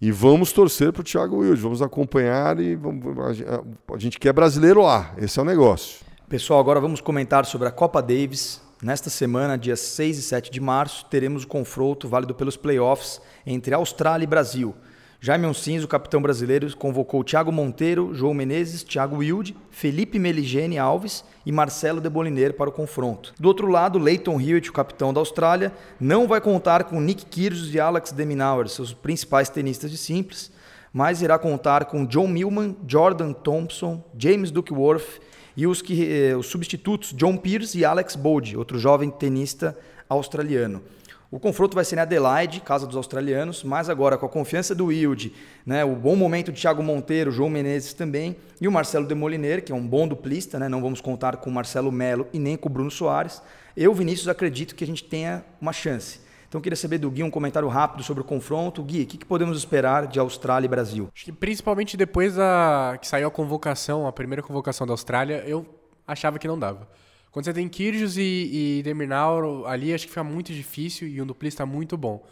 E 0.00 0.10
vamos 0.10 0.50
torcer 0.50 0.92
para 0.92 1.02
o 1.02 1.04
Thiago 1.04 1.36
Wilde, 1.36 1.62
vamos 1.62 1.80
acompanhar 1.80 2.58
e 2.58 2.74
vamos, 2.74 3.16
a, 3.40 3.94
a 3.94 3.98
gente 3.98 4.18
quer 4.18 4.32
brasileiro 4.32 4.82
lá, 4.82 5.14
esse 5.18 5.38
é 5.38 5.42
o 5.42 5.44
negócio. 5.44 6.04
Pessoal, 6.28 6.58
agora 6.58 6.80
vamos 6.80 7.00
comentar 7.00 7.46
sobre 7.46 7.68
a 7.68 7.70
Copa 7.70 8.02
Davis. 8.02 8.60
Nesta 8.82 9.08
semana, 9.08 9.56
dias 9.56 9.78
6 9.78 10.18
e 10.18 10.22
7 10.22 10.50
de 10.50 10.60
março, 10.60 11.06
teremos 11.06 11.44
o 11.44 11.46
confronto 11.46 12.08
válido 12.08 12.34
pelos 12.34 12.56
playoffs 12.56 13.20
entre 13.46 13.72
Austrália 13.72 14.24
e 14.24 14.26
Brasil. 14.26 14.74
Jaime 15.26 15.52
Cinzo, 15.52 15.88
capitão 15.88 16.22
brasileiro, 16.22 16.76
convocou 16.76 17.24
Thiago 17.24 17.50
Monteiro, 17.50 18.14
João 18.14 18.32
Menezes, 18.32 18.84
Thiago 18.84 19.16
Wilde, 19.16 19.56
Felipe 19.72 20.20
Meligene 20.20 20.78
Alves 20.78 21.24
e 21.44 21.50
Marcelo 21.50 22.00
de 22.00 22.08
Boliner 22.08 22.54
para 22.54 22.70
o 22.70 22.72
confronto. 22.72 23.34
Do 23.36 23.48
outro 23.48 23.66
lado, 23.66 23.98
Leighton 23.98 24.40
Hewitt, 24.40 24.70
o 24.70 24.72
capitão 24.72 25.12
da 25.12 25.18
Austrália, 25.18 25.72
não 25.98 26.28
vai 26.28 26.40
contar 26.40 26.84
com 26.84 27.00
Nick 27.00 27.26
Kyrgios 27.26 27.74
e 27.74 27.80
Alex 27.80 28.12
de 28.12 28.24
Minaur, 28.24 28.68
seus 28.68 28.94
principais 28.94 29.48
tenistas 29.48 29.90
de 29.90 29.96
simples, 29.96 30.52
mas 30.92 31.20
irá 31.20 31.36
contar 31.40 31.86
com 31.86 32.06
John 32.06 32.28
Millman, 32.28 32.76
Jordan 32.86 33.32
Thompson, 33.32 34.04
James 34.16 34.52
Duckworth 34.52 35.20
e 35.56 35.66
os, 35.66 35.82
que, 35.82 36.08
eh, 36.08 36.36
os 36.36 36.46
substitutos 36.46 37.12
John 37.12 37.36
Pierce 37.36 37.76
e 37.76 37.84
Alex 37.84 38.14
Bode, 38.14 38.56
outro 38.56 38.78
jovem 38.78 39.10
tenista 39.10 39.76
australiano. 40.08 40.82
O 41.28 41.40
confronto 41.40 41.74
vai 41.74 41.84
ser 41.84 41.96
em 41.96 41.98
Adelaide, 41.98 42.60
casa 42.60 42.86
dos 42.86 42.96
australianos, 42.96 43.64
mas 43.64 43.90
agora 43.90 44.16
com 44.16 44.26
a 44.26 44.28
confiança 44.28 44.74
do 44.76 44.86
Wilde, 44.86 45.32
né, 45.64 45.84
o 45.84 45.96
bom 45.96 46.14
momento 46.14 46.52
de 46.52 46.60
Thiago 46.60 46.84
Monteiro, 46.84 47.32
João 47.32 47.50
Menezes 47.50 47.92
também, 47.92 48.36
e 48.60 48.68
o 48.68 48.72
Marcelo 48.72 49.06
Demoliner, 49.06 49.64
que 49.64 49.72
é 49.72 49.74
um 49.74 49.84
bom 49.84 50.06
duplista, 50.06 50.56
né, 50.58 50.68
não 50.68 50.80
vamos 50.80 51.00
contar 51.00 51.38
com 51.38 51.50
o 51.50 51.52
Marcelo 51.52 51.90
Melo 51.90 52.28
e 52.32 52.38
nem 52.38 52.56
com 52.56 52.68
o 52.68 52.72
Bruno 52.72 52.92
Soares. 52.92 53.42
Eu, 53.76 53.92
Vinícius, 53.92 54.28
acredito 54.28 54.74
que 54.76 54.84
a 54.84 54.86
gente 54.86 55.02
tenha 55.02 55.44
uma 55.60 55.72
chance. 55.72 56.20
Então, 56.48 56.60
queria 56.60 56.76
saber 56.76 56.98
do 56.98 57.10
Gui 57.10 57.24
um 57.24 57.30
comentário 57.30 57.68
rápido 57.68 58.04
sobre 58.04 58.22
o 58.22 58.24
confronto. 58.24 58.82
Gui, 58.82 59.02
o 59.02 59.06
que, 59.06 59.18
que 59.18 59.26
podemos 59.26 59.58
esperar 59.58 60.06
de 60.06 60.20
Austrália 60.20 60.66
e 60.66 60.68
Brasil? 60.68 61.08
Acho 61.12 61.24
que 61.24 61.32
principalmente 61.32 61.96
depois 61.96 62.36
da 62.36 62.96
que 63.00 63.06
saiu 63.06 63.26
a 63.26 63.30
convocação, 63.30 64.06
a 64.06 64.12
primeira 64.12 64.42
convocação 64.42 64.86
da 64.86 64.92
Austrália, 64.92 65.42
eu 65.44 65.66
achava 66.06 66.38
que 66.38 66.46
não 66.46 66.58
dava. 66.58 66.88
Quando 67.36 67.44
você 67.44 67.52
tem 67.52 67.68
Kyrgios 67.68 68.16
e, 68.16 68.78
e 68.78 68.82
Demirnau 68.82 69.66
ali, 69.66 69.92
acho 69.92 70.06
que 70.06 70.10
fica 70.10 70.24
muito 70.24 70.54
difícil 70.54 71.06
e 71.06 71.20
um 71.20 71.26
duplista 71.26 71.66
muito 71.66 71.94
bom. 71.94 72.24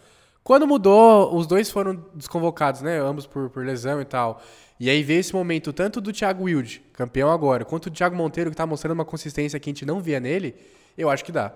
Quando 0.42 0.66
mudou, 0.66 1.36
os 1.36 1.46
dois 1.46 1.70
foram 1.70 2.02
desconvocados, 2.14 2.80
né? 2.80 3.00
Ambos 3.00 3.26
por, 3.26 3.50
por 3.50 3.66
lesão 3.66 4.00
e 4.00 4.06
tal. 4.06 4.40
E 4.80 4.88
aí 4.88 5.02
veio 5.02 5.20
esse 5.20 5.34
momento, 5.34 5.74
tanto 5.74 6.00
do 6.00 6.10
Thiago 6.10 6.44
Wilde, 6.44 6.82
campeão 6.94 7.30
agora, 7.30 7.66
quanto 7.66 7.90
do 7.90 7.94
Thiago 7.94 8.16
Monteiro, 8.16 8.48
que 8.48 8.54
está 8.54 8.66
mostrando 8.66 8.94
uma 8.94 9.04
consistência 9.04 9.60
que 9.60 9.68
a 9.68 9.72
gente 9.72 9.84
não 9.84 10.00
via 10.00 10.18
nele, 10.18 10.54
eu 10.96 11.10
acho 11.10 11.22
que 11.22 11.30
dá. 11.30 11.52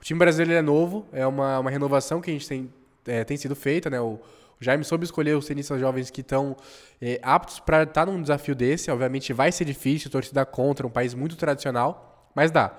O 0.00 0.04
time 0.04 0.20
brasileiro 0.20 0.60
é 0.60 0.62
novo, 0.62 1.04
é 1.12 1.26
uma, 1.26 1.58
uma 1.58 1.70
renovação 1.72 2.20
que 2.20 2.30
a 2.30 2.32
gente 2.32 2.46
tem, 2.46 2.72
é, 3.04 3.24
tem 3.24 3.36
sido 3.36 3.56
feita, 3.56 3.90
né? 3.90 4.00
O, 4.00 4.10
o 4.10 4.20
Jaime 4.60 4.84
soube 4.84 5.04
escolher 5.04 5.36
os 5.36 5.44
tenistas 5.44 5.80
jovens 5.80 6.08
que 6.08 6.20
estão 6.20 6.56
é, 7.00 7.18
aptos 7.20 7.58
para 7.58 7.82
estar 7.82 8.06
tá 8.06 8.12
num 8.12 8.22
desafio 8.22 8.54
desse. 8.54 8.92
Obviamente 8.92 9.32
vai 9.32 9.50
ser 9.50 9.64
difícil, 9.64 10.08
torcida 10.08 10.46
contra, 10.46 10.86
um 10.86 10.90
país 10.90 11.14
muito 11.14 11.34
tradicional. 11.34 12.11
Mas 12.34 12.50
dá. 12.50 12.76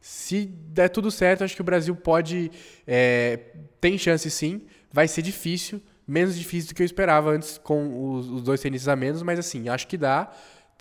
Se 0.00 0.46
der 0.46 0.88
tudo 0.88 1.10
certo, 1.10 1.44
acho 1.44 1.54
que 1.54 1.60
o 1.60 1.64
Brasil 1.64 1.94
pode. 1.94 2.50
É, 2.86 3.38
tem 3.80 3.96
chance 3.96 4.28
sim. 4.30 4.62
Vai 4.92 5.08
ser 5.08 5.22
difícil, 5.22 5.80
menos 6.06 6.36
difícil 6.36 6.68
do 6.68 6.74
que 6.74 6.82
eu 6.82 6.86
esperava 6.86 7.30
antes 7.30 7.56
com 7.56 8.12
os, 8.14 8.28
os 8.28 8.42
dois 8.42 8.60
tenistas 8.60 8.88
a 8.88 8.96
menos, 8.96 9.22
mas 9.22 9.38
assim, 9.38 9.68
acho 9.68 9.86
que 9.86 9.96
dá 9.96 10.30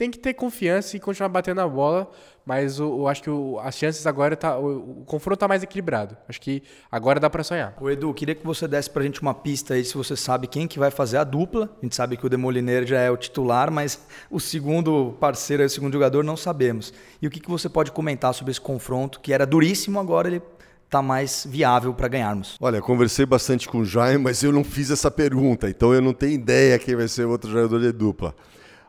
tem 0.01 0.09
que 0.09 0.17
ter 0.17 0.33
confiança 0.33 0.97
e 0.97 0.99
continuar 0.99 1.29
batendo 1.29 1.61
a 1.61 1.67
bola, 1.67 2.09
mas 2.43 2.79
eu, 2.79 2.87
eu 2.87 3.07
acho 3.07 3.21
que 3.21 3.29
o, 3.29 3.59
as 3.59 3.77
chances 3.77 4.07
agora 4.07 4.35
tá, 4.35 4.57
o, 4.57 5.01
o 5.01 5.05
confronto 5.05 5.35
está 5.35 5.47
mais 5.47 5.61
equilibrado. 5.61 6.17
Acho 6.27 6.41
que 6.41 6.63
agora 6.91 7.19
dá 7.19 7.29
para 7.29 7.43
sonhar. 7.43 7.77
O 7.79 7.87
Edu, 7.87 8.11
queria 8.11 8.33
que 8.33 8.43
você 8.43 8.67
desse 8.67 8.89
para 8.89 9.03
a 9.03 9.05
gente 9.05 9.21
uma 9.21 9.35
pista 9.35 9.75
aí 9.75 9.85
se 9.85 9.93
você 9.93 10.15
sabe 10.15 10.47
quem 10.47 10.67
que 10.67 10.79
vai 10.79 10.89
fazer 10.89 11.17
a 11.17 11.23
dupla. 11.23 11.69
A 11.79 11.85
gente 11.85 11.95
sabe 11.95 12.17
que 12.17 12.25
o 12.25 12.29
Demoliner 12.29 12.83
já 12.87 12.99
é 12.99 13.11
o 13.11 13.15
titular, 13.15 13.69
mas 13.69 14.03
o 14.31 14.39
segundo 14.39 15.15
parceiro, 15.19 15.63
o 15.63 15.69
segundo 15.69 15.93
jogador, 15.93 16.23
não 16.23 16.35
sabemos. 16.35 16.91
E 17.21 17.27
o 17.27 17.29
que, 17.29 17.39
que 17.39 17.51
você 17.51 17.69
pode 17.69 17.91
comentar 17.91 18.33
sobre 18.33 18.49
esse 18.49 18.61
confronto 18.61 19.19
que 19.19 19.31
era 19.31 19.45
duríssimo, 19.45 19.99
agora 19.99 20.29
ele 20.29 20.41
está 20.83 21.03
mais 21.03 21.45
viável 21.47 21.93
para 21.93 22.07
ganharmos? 22.07 22.57
Olha, 22.59 22.81
conversei 22.81 23.27
bastante 23.27 23.69
com 23.69 23.77
o 23.77 23.85
Jaime, 23.85 24.23
mas 24.23 24.41
eu 24.41 24.51
não 24.51 24.63
fiz 24.63 24.89
essa 24.89 25.11
pergunta, 25.11 25.69
então 25.69 25.93
eu 25.93 26.01
não 26.01 26.11
tenho 26.11 26.33
ideia 26.33 26.79
quem 26.79 26.95
vai 26.95 27.07
ser 27.07 27.27
o 27.27 27.29
outro 27.29 27.51
jogador 27.51 27.79
de 27.79 27.91
dupla. 27.91 28.33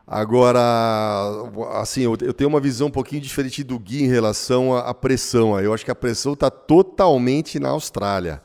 Agora, 0.05 0.59
assim, 1.75 2.01
eu, 2.01 2.33
tenho 2.33 2.49
uma 2.49 2.59
visão 2.59 2.87
um 2.87 2.91
pouquinho 2.91 3.21
diferente 3.21 3.63
do 3.63 3.79
Gui 3.79 4.03
em 4.03 4.07
relação 4.07 4.75
à, 4.75 4.93
pressão. 4.93 5.57
Eu 5.59 5.73
acho 5.73 5.85
que 5.85 5.91
a 5.91 5.95
pressão 5.95 6.33
está 6.33 6.51
totalmente 6.51 7.57
na 7.57 7.69
Austrália. 7.69 8.41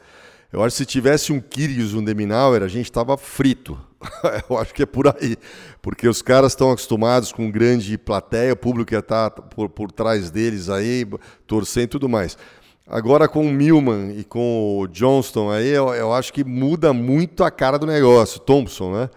Eu 0.52 0.62
acho 0.62 0.74
que 0.74 0.78
se 0.78 0.86
tivesse 0.86 1.32
um 1.32 1.40
Kyrgios, 1.40 1.94
um 1.94 2.02
Deminauer, 2.02 2.62
a 2.62 2.68
gente 2.68 2.86
estava 2.86 3.16
frito. 3.18 3.78
eu 4.48 4.56
acho 4.56 4.72
que 4.72 4.84
é 4.84 4.86
por 4.86 5.08
aí. 5.08 5.36
Porque 5.82 6.08
os 6.08 6.22
caras 6.22 6.52
estão 6.52 6.70
acostumados 6.70 7.32
com 7.32 7.50
grande 7.50 7.98
plateia, 7.98 8.52
o 8.52 8.56
público 8.56 8.94
ia 8.94 9.00
estar 9.00 9.30
tá 9.30 9.42
por, 9.42 9.68
por 9.68 9.90
trás 9.90 10.30
deles 10.30 10.70
aí, 10.70 11.04
torcendo 11.46 11.84
e 11.84 11.88
tudo 11.88 12.08
mais. 12.08 12.38
Agora 12.86 13.28
com 13.28 13.42
o 13.42 13.52
Milman 13.52 14.14
e 14.16 14.24
com 14.24 14.78
o 14.78 14.86
Johnston 14.86 15.50
aí, 15.50 15.68
eu, 15.68 15.92
eu, 15.92 16.14
acho 16.14 16.32
que 16.32 16.42
muda 16.42 16.92
muito 16.92 17.44
a 17.44 17.50
cara 17.50 17.78
do 17.78 17.84
negócio. 17.84 18.40
Thompson, 18.40 18.92
né? 18.92 19.10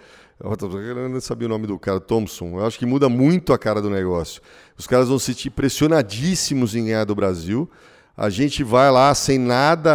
Eu 0.44 1.10
não 1.10 1.22
sabia 1.22 1.48
o 1.48 1.50
nome 1.50 1.68
do 1.68 1.78
cara, 1.78 2.00
Thompson. 2.00 2.60
Eu 2.60 2.66
acho 2.66 2.80
que 2.80 2.86
muda 2.86 3.08
muito 3.08 3.54
a 3.54 3.60
cara 3.60 3.80
do 3.80 3.90
negócio. 3.90 4.42
Os 4.76 4.88
caras 4.88 5.08
vão 5.08 5.20
se 5.20 5.28
sentir 5.28 5.52
pressionadíssimos 5.52 6.76
em 6.76 6.86
ganhar 6.86 7.06
do 7.06 7.14
Brasil. 7.14 7.70
A 8.18 8.30
gente 8.30 8.64
vai 8.64 8.90
lá 8.90 9.14
sem 9.14 9.38
nada 9.38 9.94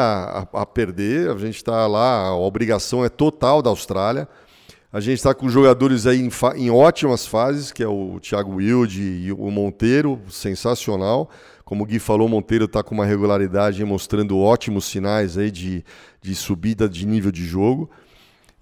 a, 0.53 0.63
a 0.63 0.67
perder. 0.67 1.31
A 1.31 1.37
gente 1.37 1.57
está 1.57 1.87
lá, 1.89 2.29
a 2.29 2.37
obrigação 2.37 3.05
é 3.05 3.09
total 3.09 3.61
da 3.61 3.71
Austrália. 3.71 4.29
A 4.93 5.01
gente 5.01 5.19
está 5.19 5.35
com 5.35 5.49
jogadores 5.49 6.07
aí 6.07 6.21
em, 6.21 6.31
em, 6.55 6.71
ótimas 6.71 7.27
fases, 7.27 7.73
que 7.73 7.83
é 7.83 7.89
o 7.89 8.21
Thiago 8.21 8.55
Wilde 8.55 9.03
e 9.03 9.33
o 9.33 9.51
Monteiro, 9.51 10.21
sensacional. 10.31 11.29
Como 11.65 11.83
o 11.83 11.87
Gui 11.87 11.99
falou, 11.99 12.29
o 12.29 12.31
Monteiro 12.31 12.67
está 12.67 12.85
com 12.85 12.95
uma 12.95 13.05
regularidade 13.05 13.85
mostrando 13.85 14.39
ótimos 14.39 14.85
sinais 14.85 15.37
aí 15.37 15.51
de, 15.51 15.85
de 16.23 16.35
subida 16.37 16.89
de 16.89 17.05
nível 17.05 17.33
de 17.33 17.45
jogo. 17.45 17.91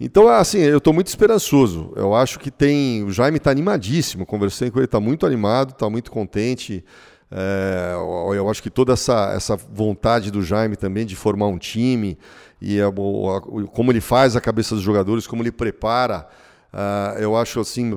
Então, 0.04 0.28
assim, 0.28 0.58
eu 0.58 0.76
estou 0.76 0.92
muito 0.92 1.06
esperançoso. 1.06 1.90
Eu 1.96 2.14
acho 2.14 2.38
que 2.38 2.50
tem. 2.50 3.02
O 3.04 3.10
Jaime 3.10 3.38
está 3.38 3.50
animadíssimo. 3.50 4.26
Conversei 4.26 4.70
com 4.70 4.78
ele, 4.78 4.84
está 4.84 5.00
muito 5.00 5.24
animado, 5.24 5.70
está 5.70 5.88
muito 5.88 6.10
contente. 6.10 6.84
É, 7.30 7.94
eu 8.36 8.48
acho 8.50 8.62
que 8.62 8.68
toda 8.68 8.92
essa, 8.92 9.32
essa 9.34 9.56
vontade 9.56 10.30
do 10.30 10.42
Jaime 10.42 10.76
também 10.76 11.06
de 11.06 11.16
formar 11.16 11.46
um 11.46 11.56
time 11.56 12.18
e 12.60 12.80
a, 12.80 12.88
a, 12.88 13.40
como 13.72 13.90
ele 13.90 14.00
faz 14.00 14.36
a 14.36 14.40
cabeça 14.42 14.74
dos 14.74 14.84
jogadores, 14.84 15.26
como 15.26 15.42
ele 15.42 15.50
prepara, 15.50 16.28
uh, 16.72 17.18
eu 17.18 17.34
acho 17.34 17.58
assim 17.58 17.96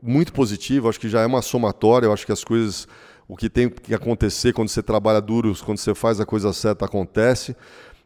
muito 0.00 0.32
positivo. 0.32 0.88
Acho 0.88 1.00
que 1.00 1.08
já 1.08 1.22
é 1.22 1.26
uma 1.26 1.42
somatória. 1.42 2.06
Eu 2.06 2.12
acho 2.12 2.24
que 2.24 2.32
as 2.32 2.44
coisas 2.44 2.86
o 3.28 3.36
que 3.36 3.50
tem 3.50 3.68
que 3.68 3.92
acontecer 3.92 4.52
quando 4.52 4.68
você 4.68 4.80
trabalha 4.80 5.20
duro, 5.20 5.52
quando 5.64 5.78
você 5.78 5.92
faz 5.92 6.20
a 6.20 6.24
coisa 6.24 6.52
certa, 6.52 6.84
acontece. 6.84 7.56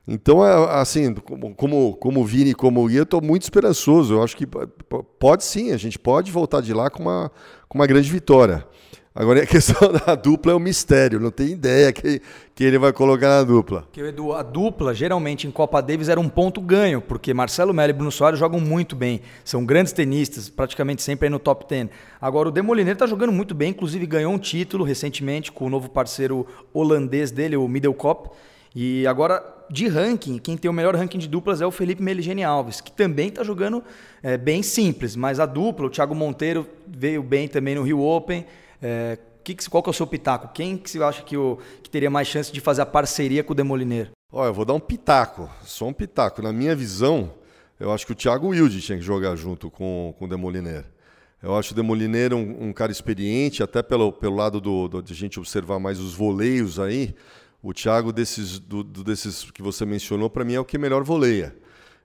Então, 0.08 0.44
é, 0.44 0.80
assim, 0.80 1.14
como, 1.14 1.94
como 1.94 2.24
Vini, 2.24 2.54
como 2.54 2.86
Gui, 2.86 2.96
eu 2.96 3.02
estou 3.04 3.20
muito 3.20 3.42
esperançoso. 3.42 4.14
Eu 4.14 4.22
acho 4.22 4.36
que 4.36 4.46
pode 5.18 5.44
sim, 5.44 5.72
a 5.72 5.76
gente 5.76 5.98
pode 5.98 6.32
voltar 6.32 6.60
de 6.60 6.72
lá 6.72 6.90
com 6.90 7.02
uma, 7.02 7.30
com 7.68 7.78
uma 7.78 7.86
grande 7.86 8.10
vitória. 8.10 8.66
Agora, 9.12 9.42
a 9.42 9.46
questão 9.46 9.92
da 9.92 10.14
dupla 10.14 10.52
é 10.52 10.54
um 10.54 10.60
mistério, 10.60 11.18
não 11.18 11.30
tem 11.30 11.48
ideia 11.48 11.92
que, 11.92 12.22
que 12.54 12.62
ele 12.62 12.78
vai 12.78 12.92
colocar 12.92 13.28
na 13.28 13.42
dupla. 13.42 13.82
Porque, 13.82 14.00
Edu, 14.00 14.32
a 14.32 14.42
dupla, 14.42 14.94
geralmente 14.94 15.46
em 15.48 15.50
Copa 15.50 15.80
Davis, 15.80 16.08
era 16.08 16.20
um 16.20 16.28
ponto 16.28 16.60
ganho, 16.60 17.00
porque 17.00 17.34
Marcelo 17.34 17.74
Melo 17.74 17.90
e 17.90 17.92
Bruno 17.92 18.12
Soares 18.12 18.38
jogam 18.38 18.60
muito 18.60 18.94
bem. 18.94 19.20
São 19.44 19.64
grandes 19.64 19.92
tenistas, 19.92 20.48
praticamente 20.48 21.02
sempre 21.02 21.26
aí 21.26 21.30
no 21.30 21.40
top 21.40 21.66
10. 21.68 21.88
Agora, 22.20 22.48
o 22.48 22.52
Demoliner 22.52 22.92
está 22.92 23.06
jogando 23.06 23.32
muito 23.32 23.54
bem, 23.54 23.70
inclusive 23.70 24.06
ganhou 24.06 24.32
um 24.32 24.38
título 24.38 24.84
recentemente 24.84 25.50
com 25.50 25.66
o 25.66 25.70
novo 25.70 25.90
parceiro 25.90 26.46
holandês 26.72 27.32
dele, 27.32 27.56
o 27.56 27.66
Middelkop. 27.66 28.30
E 28.74 29.06
agora, 29.06 29.42
de 29.68 29.88
ranking, 29.88 30.38
quem 30.38 30.56
tem 30.56 30.70
o 30.70 30.74
melhor 30.74 30.94
ranking 30.94 31.18
de 31.18 31.28
duplas 31.28 31.60
é 31.60 31.66
o 31.66 31.70
Felipe 31.70 32.02
Meligeni 32.02 32.44
Alves, 32.44 32.80
que 32.80 32.92
também 32.92 33.28
está 33.28 33.42
jogando 33.42 33.82
é, 34.22 34.36
bem 34.36 34.62
simples, 34.62 35.16
mas 35.16 35.40
a 35.40 35.46
dupla, 35.46 35.86
o 35.86 35.90
Thiago 35.90 36.14
Monteiro 36.14 36.66
veio 36.86 37.22
bem 37.22 37.48
também 37.48 37.74
no 37.74 37.82
Rio 37.82 38.00
Open. 38.00 38.46
É, 38.80 39.18
que, 39.42 39.68
qual 39.68 39.82
que 39.82 39.88
é 39.88 39.92
o 39.92 39.94
seu 39.94 40.06
pitaco? 40.06 40.52
Quem 40.52 40.76
que 40.76 40.90
você 40.90 41.02
acha 41.02 41.22
que, 41.22 41.36
o, 41.36 41.58
que 41.82 41.90
teria 41.90 42.10
mais 42.10 42.28
chance 42.28 42.52
de 42.52 42.60
fazer 42.60 42.82
a 42.82 42.86
parceria 42.86 43.42
com 43.42 43.52
o 43.52 43.56
Demoliner? 43.56 44.10
Olha, 44.32 44.50
eu 44.50 44.54
vou 44.54 44.64
dar 44.64 44.74
um 44.74 44.80
pitaco, 44.80 45.50
só 45.64 45.88
um 45.88 45.92
pitaco. 45.92 46.40
Na 46.40 46.52
minha 46.52 46.76
visão, 46.76 47.32
eu 47.78 47.92
acho 47.92 48.06
que 48.06 48.12
o 48.12 48.14
Thiago 48.14 48.48
Wilde 48.48 48.80
tinha 48.80 48.98
que 48.98 49.04
jogar 49.04 49.34
junto 49.34 49.70
com, 49.70 50.14
com 50.18 50.24
o 50.24 50.28
Demoliner. 50.28 50.84
Eu 51.42 51.56
acho 51.56 51.72
o 51.72 51.74
Demoliner 51.74 52.34
um, 52.34 52.68
um 52.68 52.72
cara 52.72 52.92
experiente, 52.92 53.62
até 53.62 53.82
pelo, 53.82 54.12
pelo 54.12 54.36
lado 54.36 54.60
do, 54.60 54.86
do, 54.88 55.02
de 55.02 55.12
a 55.12 55.16
gente 55.16 55.38
observar 55.38 55.78
mais 55.80 55.98
os 55.98 56.14
voleios 56.14 56.78
aí. 56.78 57.14
O 57.62 57.74
Thiago, 57.74 58.12
desses, 58.12 58.58
do, 58.58 58.82
do 58.82 59.04
desses 59.04 59.50
que 59.50 59.62
você 59.62 59.84
mencionou, 59.84 60.30
para 60.30 60.44
mim 60.44 60.54
é 60.54 60.60
o 60.60 60.64
que 60.64 60.78
melhor 60.78 61.04
voleia. 61.04 61.54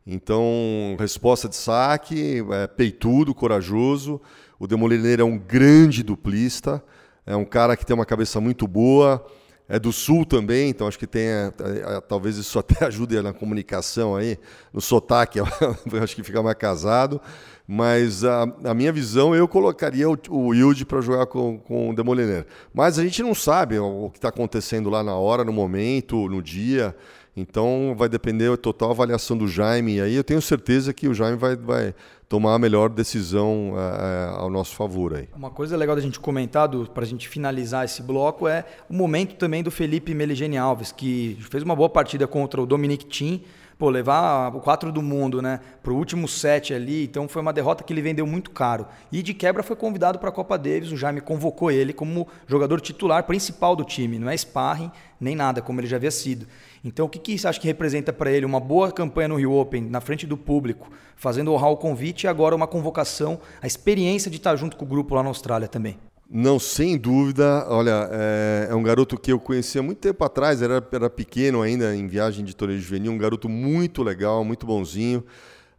Então, 0.06 0.96
resposta 1.00 1.48
de 1.48 1.56
saque, 1.56 2.44
é, 2.52 2.68
peitudo, 2.68 3.34
corajoso. 3.34 4.22
O 4.60 4.68
Demoliner 4.68 5.20
é 5.20 5.24
um 5.24 5.38
grande 5.38 6.04
duplista, 6.04 6.84
é 7.26 7.36
um 7.36 7.46
cara 7.46 7.76
que 7.76 7.86
tem 7.86 7.96
uma 7.96 8.06
cabeça 8.06 8.40
muito 8.40 8.68
boa, 8.68 9.26
é 9.68 9.80
do 9.80 9.92
sul 9.92 10.26
também, 10.26 10.70
então 10.70 10.88
acho 10.88 11.00
que 11.00 11.08
tem, 11.08 11.24
é, 11.24 11.52
é, 11.60 12.02
talvez 12.02 12.38
isso 12.38 12.58
até 12.60 12.86
ajude 12.86 13.22
na 13.22 13.34
comunicação 13.34 14.16
aí, 14.16 14.38
no 14.74 14.82
sotaque, 14.82 15.40
acho 16.02 16.16
que 16.16 16.24
fica 16.24 16.42
mais 16.42 16.58
casado. 16.58 17.20
Mas 17.68 18.24
a, 18.24 18.44
a 18.64 18.74
minha 18.76 18.92
visão, 18.92 19.34
eu 19.34 19.48
colocaria 19.48 20.08
o, 20.08 20.16
o 20.30 20.48
Wilde 20.50 20.86
para 20.86 21.02
jogar 21.02 21.26
com, 21.26 21.58
com 21.58 21.90
o 21.90 21.96
Demoliner. 21.96 22.46
Mas 22.72 23.00
a 23.00 23.04
gente 23.04 23.24
não 23.24 23.34
sabe 23.34 23.80
o, 23.80 24.06
o 24.06 24.10
que 24.12 24.20
está 24.20 24.30
acontecendo 24.30 24.88
lá 24.88 25.04
na 25.04 25.16
hora, 25.16 25.44
no 25.44 25.52
momento, 25.52 26.30
no 26.30 26.44
dia. 26.44 26.96
Então 27.36 27.96
vai 27.98 28.08
depender 28.08 28.50
da 28.52 28.58
total 28.58 28.92
avaliação 28.92 29.36
do 29.36 29.48
Jaime. 29.48 29.96
E 29.96 30.02
aí 30.02 30.16
eu 30.16 30.24
tenho 30.24 30.42
certeza 30.42 30.94
que 30.94 31.08
o 31.08 31.14
Jaime 31.14 31.38
vai, 31.38 31.56
vai 31.56 31.96
tomar 32.28 32.56
a 32.56 32.60
melhor 32.60 32.90
decisão 32.90 33.74
é, 33.78 34.38
ao 34.38 34.50
nosso 34.50 34.76
favor. 34.76 35.16
Aí. 35.16 35.28
Uma 35.36 35.50
coisa 35.50 35.78
legal 35.78 35.96
da 35.96 36.02
gente 36.02 36.20
comentar, 36.20 36.68
para 36.94 37.04
a 37.04 37.08
gente 37.08 37.28
finalizar 37.28 37.86
esse 37.86 38.02
bloco, 38.02 38.48
é 38.48 38.66
o 38.90 38.94
momento 38.94 39.36
também 39.36 39.64
do 39.64 39.72
Felipe 39.72 40.14
Meligeni 40.14 40.58
Alves, 40.58 40.92
que 40.92 41.38
fez 41.50 41.64
uma 41.64 41.76
boa 41.76 41.90
partida 41.90 42.28
contra 42.28 42.62
o 42.62 42.66
Dominic 42.66 43.06
Thiem, 43.06 43.44
pô, 43.78 43.90
levar 43.90 44.56
o 44.56 44.60
4 44.60 44.92
do 44.92 45.02
mundo, 45.02 45.42
né, 45.42 45.60
pro 45.84 45.96
último 45.96 46.28
set 46.28 46.74
ali, 46.74 47.04
então 47.04 47.28
foi 47.28 47.42
uma 47.42 47.52
derrota 47.52 47.84
que 47.84 47.92
ele 47.92 48.02
vendeu 48.02 48.26
muito 48.26 48.52
caro. 48.52 48.88
E 49.12 49.22
de 49.22 49.34
quebra 49.34 49.64
foi 49.64 49.76
convidado 49.76 50.18
para 50.20 50.30
a 50.30 50.32
Copa 50.32 50.58
Davis, 50.58 50.92
o 50.92 50.98
Jaime 50.98 51.22
convocou 51.22 51.70
ele 51.70 51.94
como 51.94 52.28
jogador 52.48 52.80
titular 52.80 53.24
principal 53.24 53.76
do 53.76 53.84
time, 53.84 54.18
não 54.18 54.30
é 54.30 54.38
sparring 54.38 54.92
nem 55.20 55.36
nada, 55.36 55.62
como 55.62 55.80
ele 55.80 55.88
já 55.88 55.98
havia 55.98 56.12
sido. 56.12 56.46
Então, 56.84 57.06
o 57.06 57.10
que, 57.10 57.18
que 57.18 57.38
você 57.38 57.48
acha 57.48 57.60
que 57.60 57.68
representa 57.68 58.14
para 58.14 58.32
ele 58.32 58.46
uma 58.46 58.60
boa 58.60 58.92
campanha 58.92 59.30
no 59.30 59.38
Rio 59.38 59.54
Open, 59.54 59.84
na 59.84 60.00
frente 60.00 60.28
do 60.28 60.38
público, 60.38 60.92
fazendo 61.16 61.52
honrar 61.52 61.72
o 61.72 61.78
convite 61.78 62.26
e 62.26 62.28
agora 62.28 62.56
uma 62.56 62.68
convocação, 62.68 63.40
a 63.62 63.68
experiência 63.68 64.30
de 64.30 64.38
estar 64.38 64.56
junto 64.56 64.78
com 64.78 64.86
o 64.86 64.88
grupo 64.88 65.16
lá 65.16 65.24
na 65.24 65.30
Austrália 65.30 65.68
também? 65.68 65.98
Não, 66.30 66.60
sem 66.60 66.98
dúvida. 66.98 67.66
Olha, 67.70 68.10
é, 68.12 68.68
é 68.72 68.76
um 68.76 68.84
garoto 68.84 69.18
que 69.18 69.32
eu 69.32 69.40
conhecia 69.40 69.82
muito 69.82 70.00
tempo 70.00 70.24
atrás, 70.24 70.62
era, 70.62 70.86
era 70.92 71.10
pequeno 71.10 71.62
ainda, 71.62 71.96
em 71.96 72.08
viagem 72.08 72.44
de 72.44 72.56
torneio 72.56 72.80
juvenil, 72.80 73.12
um 73.12 73.18
garoto 73.18 73.48
muito 73.48 74.02
legal, 74.04 74.44
muito 74.44 74.66
bonzinho. 74.66 75.24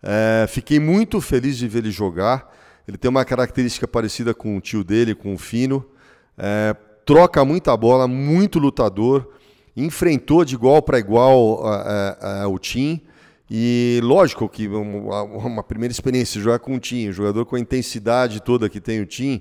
É, 0.03 0.47
fiquei 0.49 0.79
muito 0.79 1.21
feliz 1.21 1.57
de 1.57 1.67
ver 1.67 1.81
ele 1.81 1.91
jogar. 1.91 2.55
Ele 2.87 2.97
tem 2.97 3.09
uma 3.09 3.25
característica 3.25 3.89
parecida 3.89 4.33
com 4.33 4.57
o 4.57 4.61
tio 4.61 4.85
dele, 4.85 5.15
com 5.15 5.35
o 5.35 5.39
Fino. 5.39 5.85
É, 6.39 6.75
troca 7.05 7.45
muita 7.45 7.77
bola, 7.77 8.07
muito 8.07 8.59
lutador 8.59 9.33
enfrentou 9.77 10.45
de 10.45 10.55
igual 10.55 10.81
para 10.81 10.99
igual 10.99 11.63
o 12.51 12.59
Tim. 12.59 13.01
E 13.49 14.01
lógico 14.03 14.49
que 14.49 14.67
uma, 14.67 15.23
uma, 15.23 15.63
primeira 15.63 15.93
experiência 15.93 16.41
jogar 16.41 16.59
com 16.59 16.75
o 16.75 16.81
Tim, 16.81 17.13
jogador 17.13 17.45
com 17.45 17.55
a 17.55 17.61
intensidade 17.61 18.41
toda 18.41 18.69
que 18.69 18.81
tem 18.81 19.01
o 19.01 19.07
Tim, 19.07 19.41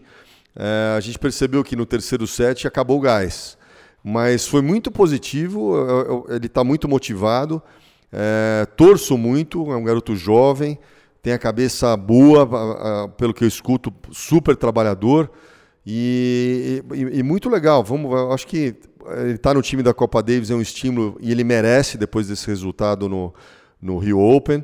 a 0.56 1.00
gente 1.00 1.20
percebeu 1.20 1.64
que 1.64 1.76
no 1.76 1.86
terceiro 1.86 2.26
set 2.26 2.68
acabou 2.68 2.98
o 2.98 3.02
gás. 3.02 3.58
Mas 4.04 4.48
foi 4.48 4.62
muito 4.62 4.92
positivo, 4.92 6.26
ele 6.30 6.46
está 6.46 6.64
muito 6.64 6.88
motivado, 6.88 7.62
é, 8.12 8.66
torço 8.78 9.18
muito, 9.18 9.72
é 9.72 9.76
um 9.76 9.84
garoto 9.84 10.16
jovem, 10.16 10.78
tem 11.24 11.34
a 11.34 11.40
cabeça 11.40 11.98
boa, 11.98 13.10
pelo 13.18 13.34
que 13.34 13.44
eu 13.44 13.48
escuto, 13.48 13.92
super 14.12 14.56
trabalhador 14.56 15.32
e, 15.84 16.84
e, 16.94 17.20
e 17.20 17.24
muito 17.24 17.50
legal. 17.50 17.84
Vamos, 17.84 18.14
acho 18.32 18.46
que 18.46 18.76
ele 19.18 19.34
está 19.34 19.54
no 19.54 19.62
time 19.62 19.82
da 19.82 19.94
Copa 19.94 20.22
Davis, 20.22 20.52
é 20.52 20.56
um 20.56 20.62
estímulo 20.62 21.18
e 21.20 21.32
ele 21.32 21.44
merece 21.44 21.98
depois 21.98 22.28
desse 22.28 22.46
resultado 22.46 23.10
no, 23.10 23.34
no 23.82 23.98
Rio 23.98 24.20
Open. 24.20 24.64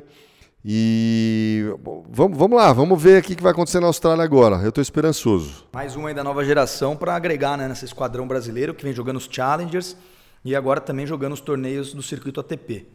E 0.64 1.64
vamos, 2.12 2.38
vamos 2.38 2.56
lá, 2.56 2.72
vamos 2.72 3.02
ver 3.02 3.20
o 3.20 3.22
que 3.24 3.42
vai 3.42 3.50
acontecer 3.50 3.80
na 3.80 3.88
Austrália 3.88 4.22
agora. 4.22 4.56
Eu 4.56 4.68
estou 4.68 4.80
esperançoso. 4.80 5.66
Mais 5.72 5.96
um 5.96 6.06
aí 6.06 6.14
da 6.14 6.22
nova 6.22 6.44
geração 6.44 6.96
para 6.96 7.16
agregar 7.16 7.58
né, 7.58 7.66
nesse 7.66 7.84
esquadrão 7.84 8.28
brasileiro 8.28 8.72
que 8.72 8.84
vem 8.84 8.92
jogando 8.92 9.16
os 9.16 9.28
Challengers 9.30 9.96
e 10.44 10.54
agora 10.54 10.80
também 10.80 11.04
jogando 11.04 11.32
os 11.32 11.40
torneios 11.40 11.92
do 11.92 12.02
circuito 12.02 12.38
ATP. 12.38 12.86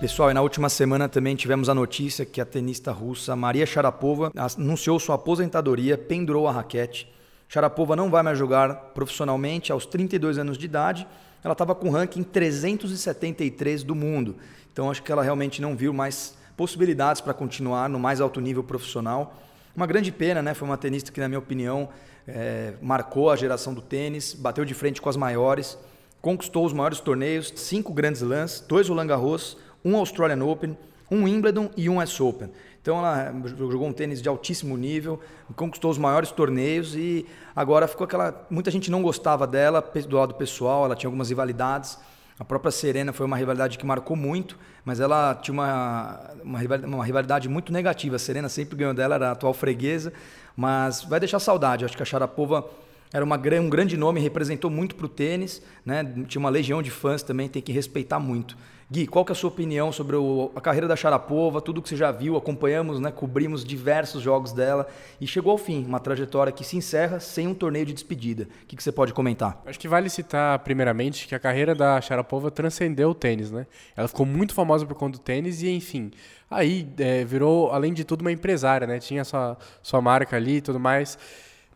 Pessoal, 0.00 0.30
e 0.30 0.34
na 0.34 0.40
última 0.40 0.70
semana 0.70 1.10
também 1.10 1.36
tivemos 1.36 1.68
a 1.68 1.74
notícia 1.74 2.24
que 2.24 2.40
a 2.40 2.46
tenista 2.46 2.90
russa 2.90 3.36
Maria 3.36 3.66
Sharapova 3.66 4.32
anunciou 4.34 4.98
sua 4.98 5.16
aposentadoria, 5.16 5.98
pendurou 5.98 6.48
a 6.48 6.52
raquete 6.52 7.06
Sharapova 7.50 7.96
não 7.96 8.08
vai 8.08 8.22
mais 8.22 8.38
jogar 8.38 8.92
profissionalmente 8.94 9.72
aos 9.72 9.84
32 9.84 10.38
anos 10.38 10.56
de 10.56 10.66
idade. 10.66 11.04
Ela 11.42 11.52
estava 11.52 11.74
com 11.74 11.90
ranking 11.90 12.22
373 12.22 13.82
do 13.82 13.94
mundo. 13.94 14.36
Então 14.72 14.90
acho 14.90 15.02
que 15.02 15.10
ela 15.10 15.22
realmente 15.22 15.60
não 15.60 15.76
viu 15.76 15.92
mais 15.92 16.34
possibilidades 16.56 17.20
para 17.20 17.32
continuar 17.32 17.88
no 17.88 17.98
mais 17.98 18.20
alto 18.20 18.40
nível 18.40 18.62
profissional. 18.62 19.34
Uma 19.74 19.86
grande 19.86 20.12
pena, 20.12 20.42
né? 20.42 20.52
Foi 20.52 20.68
uma 20.68 20.76
tenista 20.76 21.10
que, 21.10 21.20
na 21.20 21.28
minha 21.28 21.38
opinião, 21.38 21.88
é, 22.26 22.74
marcou 22.82 23.30
a 23.30 23.36
geração 23.36 23.72
do 23.72 23.80
tênis, 23.80 24.34
bateu 24.34 24.64
de 24.64 24.74
frente 24.74 25.00
com 25.00 25.08
as 25.08 25.16
maiores. 25.16 25.78
conquistou 26.20 26.66
os 26.66 26.72
maiores 26.74 27.00
torneios, 27.00 27.50
cinco 27.56 27.94
grandes 27.94 28.20
lãs, 28.20 28.62
dois 28.68 28.88
Roland 28.90 29.06
Garros, 29.06 29.56
um 29.82 29.96
Australian 29.96 30.44
Open, 30.44 30.76
um 31.10 31.24
Wimbledon 31.24 31.70
e 31.76 31.88
um 31.88 31.98
US 31.98 32.20
Open. 32.20 32.50
Então 32.82 32.98
ela 32.98 33.32
jogou 33.46 33.86
um 33.86 33.92
tênis 33.92 34.22
de 34.22 34.28
altíssimo 34.28 34.76
nível, 34.76 35.20
conquistou 35.54 35.90
os 35.90 35.98
maiores 35.98 36.30
torneios 36.30 36.94
e 36.94 37.26
agora 37.54 37.86
ficou 37.86 38.06
aquela. 38.06 38.46
Muita 38.48 38.70
gente 38.70 38.90
não 38.90 39.02
gostava 39.02 39.46
dela 39.46 39.84
do 40.08 40.16
lado 40.16 40.34
pessoal, 40.34 40.86
ela 40.86 40.96
tinha 40.96 41.08
algumas 41.08 41.28
rivalidades. 41.28 41.98
A 42.38 42.44
própria 42.44 42.70
Serena 42.70 43.12
foi 43.12 43.26
uma 43.26 43.36
rivalidade 43.36 43.76
que 43.76 43.84
marcou 43.84 44.16
muito, 44.16 44.58
mas 44.82 44.98
ela 44.98 45.34
tinha 45.34 45.52
uma, 45.52 46.20
uma 46.42 47.04
rivalidade 47.04 47.50
muito 47.50 47.70
negativa. 47.70 48.16
A 48.16 48.18
Serena 48.18 48.48
sempre 48.48 48.76
ganhou 48.76 48.94
dela, 48.94 49.16
era 49.16 49.28
a 49.28 49.32
atual 49.32 49.52
freguesa, 49.52 50.10
mas 50.56 51.04
vai 51.04 51.20
deixar 51.20 51.38
saudade. 51.38 51.84
Acho 51.84 51.94
que 51.94 52.02
a 52.02 52.06
Sharapova 52.06 52.64
era 53.12 53.24
uma, 53.24 53.36
um 53.36 53.70
grande 53.70 53.96
nome, 53.96 54.20
representou 54.20 54.70
muito 54.70 54.94
para 54.94 55.06
o 55.06 55.08
tênis, 55.08 55.60
né? 55.84 56.04
tinha 56.28 56.40
uma 56.40 56.50
legião 56.50 56.82
de 56.82 56.90
fãs 56.90 57.22
também, 57.22 57.48
tem 57.48 57.60
que 57.60 57.72
respeitar 57.72 58.18
muito. 58.20 58.56
Gui, 58.92 59.06
qual 59.06 59.24
que 59.24 59.30
é 59.30 59.34
a 59.34 59.36
sua 59.36 59.48
opinião 59.48 59.92
sobre 59.92 60.16
o, 60.16 60.50
a 60.52 60.60
carreira 60.60 60.88
da 60.88 60.96
Sharapova, 60.96 61.60
tudo 61.60 61.80
que 61.80 61.88
você 61.88 61.96
já 61.96 62.10
viu, 62.10 62.36
acompanhamos, 62.36 62.98
né, 62.98 63.12
cobrimos 63.12 63.64
diversos 63.64 64.20
jogos 64.20 64.52
dela 64.52 64.88
e 65.20 65.28
chegou 65.28 65.52
ao 65.52 65.58
fim, 65.58 65.84
uma 65.84 66.00
trajetória 66.00 66.52
que 66.52 66.64
se 66.64 66.76
encerra 66.76 67.20
sem 67.20 67.46
um 67.46 67.54
torneio 67.54 67.86
de 67.86 67.92
despedida. 67.92 68.48
O 68.64 68.66
que, 68.66 68.74
que 68.74 68.82
você 68.82 68.90
pode 68.90 69.12
comentar? 69.12 69.62
Acho 69.64 69.78
que 69.78 69.86
vale 69.86 70.10
citar, 70.10 70.58
primeiramente, 70.60 71.28
que 71.28 71.36
a 71.36 71.38
carreira 71.38 71.72
da 71.72 72.00
Sharapova 72.00 72.50
transcendeu 72.50 73.10
o 73.10 73.14
tênis, 73.14 73.52
né? 73.52 73.64
Ela 73.96 74.08
ficou 74.08 74.26
muito 74.26 74.52
famosa 74.54 74.84
por 74.84 74.96
conta 74.96 75.18
do 75.18 75.22
tênis 75.22 75.62
e, 75.62 75.70
enfim, 75.70 76.10
aí 76.50 76.88
é, 76.98 77.24
virou, 77.24 77.70
além 77.70 77.94
de 77.94 78.02
tudo, 78.02 78.22
uma 78.22 78.32
empresária, 78.32 78.88
né? 78.88 78.98
Tinha 78.98 79.24
sua, 79.24 79.56
sua 79.84 80.00
marca 80.00 80.34
ali 80.34 80.56
e 80.56 80.60
tudo 80.60 80.80
mais. 80.80 81.16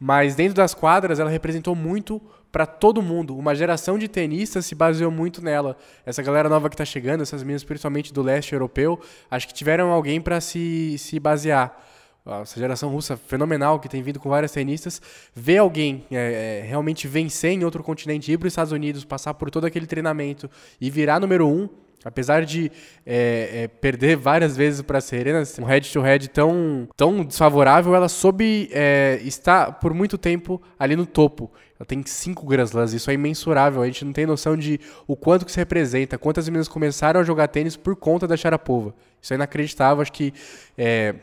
Mas 0.06 0.34
dentro 0.34 0.52
das 0.52 0.74
quadras, 0.74 1.18
ela 1.18 1.30
representou 1.30 1.74
muito 1.74 2.20
para 2.52 2.66
todo 2.66 3.00
mundo. 3.00 3.34
Uma 3.34 3.54
geração 3.54 3.98
de 3.98 4.06
tenistas 4.06 4.66
se 4.66 4.74
baseou 4.74 5.10
muito 5.10 5.40
nela. 5.42 5.78
Essa 6.04 6.22
galera 6.22 6.46
nova 6.46 6.68
que 6.68 6.74
está 6.74 6.84
chegando, 6.84 7.22
essas 7.22 7.42
meninas 7.42 7.64
principalmente 7.64 8.12
do 8.12 8.20
leste 8.20 8.52
europeu, 8.52 9.00
acho 9.30 9.48
que 9.48 9.54
tiveram 9.54 9.90
alguém 9.90 10.20
para 10.20 10.42
se, 10.42 10.98
se 10.98 11.18
basear. 11.18 11.74
Essa 12.42 12.60
geração 12.60 12.90
russa 12.90 13.16
fenomenal, 13.16 13.80
que 13.80 13.88
tem 13.88 14.02
vindo 14.02 14.20
com 14.20 14.28
várias 14.28 14.52
tenistas, 14.52 15.00
ver 15.34 15.56
alguém 15.56 16.04
é, 16.10 16.60
é, 16.60 16.68
realmente 16.68 17.08
vencer 17.08 17.52
em 17.52 17.64
outro 17.64 17.82
continente, 17.82 18.30
ir 18.30 18.36
para 18.36 18.46
os 18.46 18.52
Estados 18.52 18.72
Unidos, 18.72 19.06
passar 19.06 19.32
por 19.32 19.50
todo 19.50 19.64
aquele 19.64 19.86
treinamento 19.86 20.50
e 20.78 20.90
virar 20.90 21.18
número 21.18 21.48
um, 21.48 21.66
Apesar 22.04 22.44
de 22.44 22.70
é, 23.06 23.62
é, 23.62 23.68
perder 23.68 24.16
várias 24.16 24.56
vezes 24.56 24.82
para 24.82 24.98
a 24.98 25.00
Serena, 25.00 25.42
um 25.58 25.64
head-to-head 25.64 26.28
tão, 26.28 26.88
tão 26.96 27.24
desfavorável, 27.24 27.94
ela 27.94 28.08
soube 28.08 28.68
é, 28.72 29.18
estar 29.22 29.72
por 29.80 29.94
muito 29.94 30.18
tempo 30.18 30.60
ali 30.78 30.94
no 30.94 31.06
topo. 31.06 31.50
Ela 31.78 31.86
tem 31.86 32.04
cinco 32.04 32.46
Grand 32.46 32.64
Slams, 32.64 32.92
isso 32.92 33.10
é 33.10 33.14
imensurável. 33.14 33.82
A 33.82 33.86
gente 33.86 34.04
não 34.04 34.12
tem 34.12 34.26
noção 34.26 34.56
de 34.56 34.78
o 35.06 35.16
quanto 35.16 35.44
que 35.44 35.50
isso 35.50 35.58
representa, 35.58 36.18
quantas 36.18 36.48
meninas 36.48 36.68
começaram 36.68 37.20
a 37.20 37.24
jogar 37.24 37.48
tênis 37.48 37.76
por 37.76 37.96
conta 37.96 38.28
da 38.28 38.36
Sharapova. 38.36 38.94
Isso 39.20 39.32
é 39.32 39.36
inacreditável, 39.36 40.02
acho 40.02 40.12
que 40.12 40.32
é, 40.76 41.14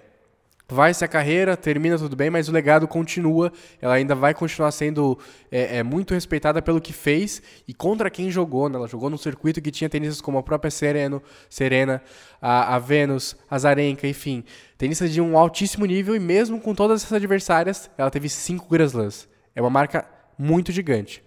vai-se 0.71 1.03
a 1.03 1.07
carreira, 1.07 1.57
termina 1.57 1.97
tudo 1.97 2.15
bem, 2.15 2.29
mas 2.29 2.47
o 2.47 2.51
legado 2.51 2.87
continua. 2.87 3.51
Ela 3.81 3.95
ainda 3.95 4.15
vai 4.15 4.33
continuar 4.33 4.71
sendo 4.71 5.19
é, 5.51 5.79
é, 5.79 5.83
muito 5.83 6.13
respeitada 6.13 6.61
pelo 6.61 6.79
que 6.79 6.93
fez 6.93 7.41
e 7.67 7.73
contra 7.73 8.09
quem 8.09 8.31
jogou. 8.31 8.69
Né? 8.69 8.77
Ela 8.77 8.87
jogou 8.87 9.09
num 9.09 9.17
circuito 9.17 9.61
que 9.61 9.69
tinha 9.69 9.89
tenistas 9.89 10.21
como 10.21 10.37
a 10.37 10.43
própria 10.43 10.71
Sereno, 10.71 11.21
Serena, 11.49 12.01
a, 12.41 12.75
a 12.75 12.79
Venus, 12.79 13.35
a 13.49 13.59
Zarenka, 13.59 14.07
enfim. 14.07 14.43
Tenistas 14.77 15.11
de 15.11 15.19
um 15.19 15.37
altíssimo 15.37 15.85
nível 15.85 16.15
e 16.15 16.19
mesmo 16.19 16.59
com 16.59 16.73
todas 16.73 17.03
essas 17.03 17.13
adversárias, 17.13 17.91
ela 17.97 18.09
teve 18.09 18.29
cinco 18.29 18.67
Grand 18.69 18.85
Slams. 18.85 19.27
É 19.53 19.61
uma 19.61 19.69
marca 19.69 20.05
muito 20.37 20.71
gigante. 20.71 21.21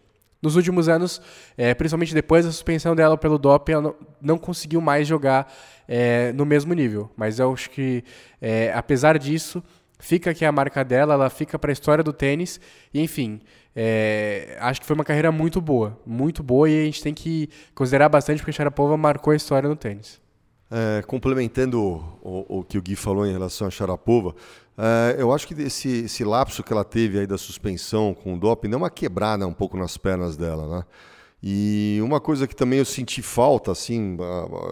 Nos 0.44 0.56
últimos 0.56 0.90
anos, 0.90 1.22
é, 1.56 1.72
principalmente 1.72 2.12
depois 2.12 2.44
da 2.44 2.52
suspensão 2.52 2.94
dela 2.94 3.16
pelo 3.16 3.38
doping, 3.38 3.72
ela 3.72 3.82
não, 3.82 3.94
não 4.20 4.38
conseguiu 4.38 4.78
mais 4.78 5.08
jogar 5.08 5.50
é, 5.88 6.34
no 6.34 6.44
mesmo 6.44 6.74
nível. 6.74 7.10
Mas 7.16 7.38
eu 7.38 7.50
acho 7.50 7.70
que, 7.70 8.04
é, 8.42 8.70
apesar 8.74 9.18
disso, 9.18 9.64
fica 9.98 10.32
aqui 10.32 10.44
a 10.44 10.52
marca 10.52 10.84
dela, 10.84 11.14
ela 11.14 11.30
fica 11.30 11.58
para 11.58 11.70
a 11.70 11.72
história 11.72 12.04
do 12.04 12.12
tênis. 12.12 12.60
E, 12.92 13.00
enfim, 13.00 13.40
acho 14.60 14.82
que 14.82 14.86
foi 14.86 14.94
uma 14.94 15.04
carreira 15.04 15.32
muito 15.32 15.62
boa, 15.62 15.98
muito 16.04 16.42
boa 16.42 16.68
e 16.68 16.82
a 16.82 16.84
gente 16.84 17.02
tem 17.02 17.14
que 17.14 17.48
considerar 17.74 18.10
bastante 18.10 18.40
porque 18.40 18.50
a 18.50 18.54
Sharapova 18.54 18.98
marcou 18.98 19.32
a 19.32 19.36
história 19.36 19.66
no 19.66 19.76
tênis. 19.76 20.22
É, 20.70 21.02
complementando 21.02 21.80
o, 21.80 22.58
o, 22.58 22.64
que 22.64 22.76
o 22.76 22.82
Gui 22.82 22.96
falou 22.96 23.26
em 23.26 23.32
relação 23.32 23.66
a 23.66 23.70
Sharapova, 23.70 24.34
é, 24.76 25.16
eu 25.18 25.32
acho 25.32 25.46
que 25.46 25.54
esse, 25.62 26.04
esse 26.04 26.24
lapso 26.24 26.62
que 26.62 26.72
ela 26.72 26.84
teve 26.84 27.18
aí 27.18 27.26
da 27.26 27.38
suspensão 27.38 28.12
com 28.14 28.34
o 28.34 28.38
doping 28.38 28.68
deu 28.68 28.78
uma 28.78 28.90
quebrada 28.90 29.46
um 29.46 29.52
pouco 29.52 29.76
nas 29.76 29.96
pernas 29.96 30.36
dela, 30.36 30.78
né? 30.78 30.84
E 31.42 32.00
uma 32.02 32.20
coisa 32.20 32.46
que 32.46 32.56
também 32.56 32.78
eu 32.78 32.86
senti 32.86 33.20
falta, 33.20 33.70
assim, 33.70 34.16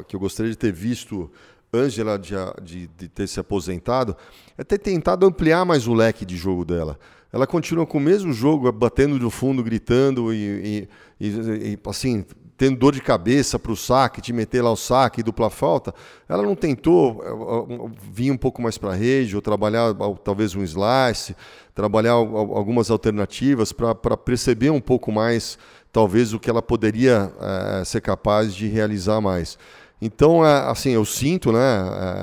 que 0.09 0.17
eu 0.17 0.21
gostaria 0.21 0.51
de 0.51 0.57
ter 0.57 0.73
visto 0.73 1.31
Ângela 1.75 2.19
de, 2.19 2.35
de, 2.63 2.87
de, 2.87 3.09
ter 3.09 3.27
se 3.27 3.39
aposentado, 3.39 4.17
é 4.59 4.65
ter 4.65 4.79
tentado 4.79 5.27
ampliar 5.27 5.65
mais 5.65 5.87
o 5.87 5.95
leque 5.95 6.25
de 6.25 6.37
jogo 6.37 6.65
dela. 6.65 6.99
Ela 7.33 7.47
continua 7.47 7.87
com 7.87 7.99
o 7.99 8.01
mesmo 8.01 8.33
jogo, 8.33 8.71
batendo 8.71 9.19
no 9.19 9.31
fundo, 9.31 9.63
gritando 9.63 10.35
e, 10.35 10.89
e, 11.19 11.29
e 11.29 11.79
assim, 11.87 12.27
tendo 12.57 12.79
dor 12.79 12.93
de 12.93 13.01
cabeça 13.01 13.59
para 13.59 13.73
o 13.73 13.77
saque, 13.77 14.21
te 14.21 14.33
meter 14.33 14.63
lá 14.63 14.71
o 14.71 14.77
saque, 14.77 15.23
dupla 15.23 15.51
falta, 15.51 15.95
ela 16.29 16.43
não 16.43 16.55
tentou 16.55 17.23
eh, 17.25 17.75
eh, 17.75 17.91
vir 18.11 18.31
um 18.31 18.37
pouco 18.37 18.63
mais 18.63 18.79
para 18.79 18.93
a 18.93 18.95
rede, 18.95 19.35
ou 19.35 19.43
trabalhar 19.43 19.95
talvez 20.23 20.55
um 20.55 20.63
slice, 20.63 21.35
trabalhar 21.75 22.13
algumas 22.13 22.91
alternativas 22.91 23.73
para 23.73 24.17
perceber 24.17 24.71
um 24.71 24.81
pouco 24.81 25.11
mais, 25.11 25.59
talvez, 25.91 26.33
o 26.33 26.39
que 26.39 26.51
ela 26.51 26.63
poderia 26.63 27.33
é, 27.81 27.85
ser 27.85 28.01
capaz 28.01 28.55
de 28.55 28.67
realizar 28.69 29.21
mais. 29.21 29.59
Então, 30.05 30.43
assim, 30.43 30.91
eu 30.91 31.05
sinto, 31.05 31.53
né? 31.53 31.59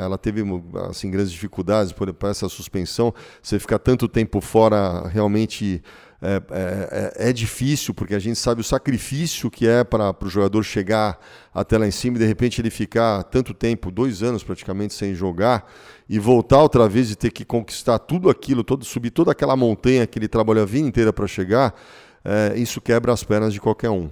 Ela 0.04 0.18
teve 0.18 0.44
assim 0.90 1.10
grandes 1.10 1.32
dificuldades 1.32 1.94
por, 1.94 2.14
por 2.14 2.30
essa 2.30 2.50
suspensão. 2.50 3.14
Você 3.42 3.58
ficar 3.58 3.80
tanto 3.80 4.06
tempo 4.10 4.42
fora 4.42 5.08
realmente 5.08 5.82
é, 6.22 6.36
é, 6.52 7.22
é, 7.26 7.30
é, 7.30 7.34
difícil, 7.34 7.94
porque 7.94 8.14
a 8.14 8.20
gente 8.20 8.38
sabe 8.38 8.60
o 8.60 8.64
sacrifício 8.64 9.50
que 9.50 9.66
é 9.66 9.86
para 9.86 10.14
o 10.22 10.28
jogador 10.28 10.62
chegar 10.64 11.18
até 11.54 11.78
lá 11.78 11.88
em 11.88 11.92
cima 11.92 12.18
e 12.18 12.20
de 12.20 12.26
repente 12.26 12.60
ele 12.60 12.70
ficar 12.70 13.24
tanto 13.24 13.54
tempo, 13.54 13.90
dois 13.90 14.22
anos 14.22 14.44
praticamente, 14.44 14.94
sem 14.94 15.16
jogar, 15.16 15.72
e 16.10 16.20
voltar 16.20 16.62
outra 16.62 16.90
vez 16.90 17.10
e 17.10 17.16
ter 17.16 17.32
que 17.32 17.46
conquistar 17.46 18.00
tudo 18.00 18.30
aquilo, 18.30 18.66
todo, 18.66 18.84
subir 18.84 19.12
toda 19.12 19.32
aquela 19.32 19.56
montanha 19.56 20.06
que 20.06 20.20
ele 20.20 20.28
trabalhou 20.28 20.64
a 20.64 20.66
vida 20.66 20.88
inteira 20.88 21.14
para 21.14 21.26
chegar, 21.26 21.74
é, 22.26 22.54
isso 22.58 22.82
quebra 22.82 23.14
as 23.14 23.24
pernas 23.24 23.54
de 23.54 23.62
qualquer 23.62 23.90
um. 23.90 24.10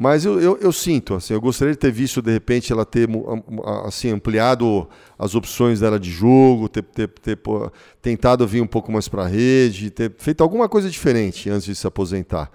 Mas 0.00 0.24
eu, 0.24 0.40
eu, 0.40 0.56
eu, 0.58 0.70
sinto, 0.70 1.16
assim, 1.16 1.34
eu 1.34 1.40
gostaria 1.40 1.74
de 1.74 1.78
ter 1.80 1.90
visto, 1.90 2.22
de 2.22 2.30
repente, 2.30 2.72
ela 2.72 2.84
ter 2.84 3.08
assim, 3.84 4.12
ampliado 4.12 4.88
as 5.18 5.34
opções 5.34 5.80
dela 5.80 5.98
de 5.98 6.08
jogo, 6.08 6.68
ter, 6.68 6.84
ter, 6.84 7.08
ter 7.08 7.36
tentado 8.00 8.46
vir 8.46 8.62
um 8.62 8.66
pouco 8.66 8.92
mais 8.92 9.08
para 9.08 9.24
a 9.24 9.26
rede, 9.26 9.90
ter 9.90 10.14
feito 10.16 10.40
alguma 10.40 10.68
coisa 10.68 10.88
diferente 10.88 11.50
antes 11.50 11.64
de 11.64 11.74
se 11.74 11.84
aposentar. 11.84 12.48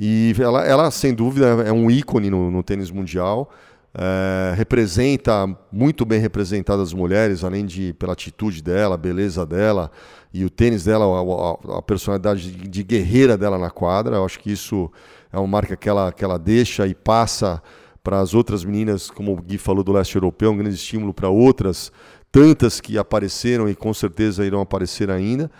E 0.00 0.34
ela, 0.40 0.64
ela 0.64 0.90
sem 0.90 1.12
dúvida, 1.12 1.62
é 1.66 1.70
um 1.70 1.90
ícone 1.90 2.30
no, 2.30 2.50
no 2.50 2.62
tênis 2.62 2.90
mundial. 2.90 3.50
É, 3.94 4.54
representa 4.56 5.46
muito 5.70 6.06
bem 6.06 6.20
representadas 6.20 6.88
as 6.88 6.94
mulheres, 6.94 7.44
além 7.44 7.66
de 7.66 7.92
pela 7.98 8.14
atitude 8.14 8.62
dela, 8.62 8.94
a 8.94 8.98
beleza 8.98 9.44
dela 9.44 9.90
e 10.32 10.42
o 10.42 10.48
tênis 10.48 10.84
dela, 10.84 11.04
a, 11.04 11.74
a, 11.74 11.78
a 11.78 11.82
personalidade 11.82 12.50
de, 12.50 12.66
de 12.66 12.82
guerreira 12.82 13.36
dela 13.36 13.58
na 13.58 13.68
quadra. 13.68 14.16
Eu 14.16 14.24
acho 14.24 14.38
que 14.38 14.50
isso 14.50 14.90
é 15.32 15.38
uma 15.38 15.46
marca 15.46 15.76
que 15.76 15.88
ela, 15.88 16.12
que 16.12 16.24
ela 16.24 16.38
deixa 16.38 16.86
e 16.86 16.94
passa 16.94 17.62
para 18.02 18.20
as 18.20 18.32
outras 18.32 18.64
meninas, 18.64 19.10
como 19.10 19.32
o 19.32 19.42
Gui 19.42 19.58
falou 19.58 19.84
do 19.84 19.92
leste 19.92 20.14
europeu, 20.16 20.50
um 20.50 20.56
grande 20.56 20.76
estímulo 20.76 21.12
para 21.12 21.28
outras, 21.28 21.92
tantas 22.32 22.80
que 22.80 22.96
apareceram 22.96 23.68
e 23.68 23.74
com 23.74 23.92
certeza 23.92 24.46
irão 24.46 24.60
aparecer 24.60 25.10
ainda. 25.10 25.50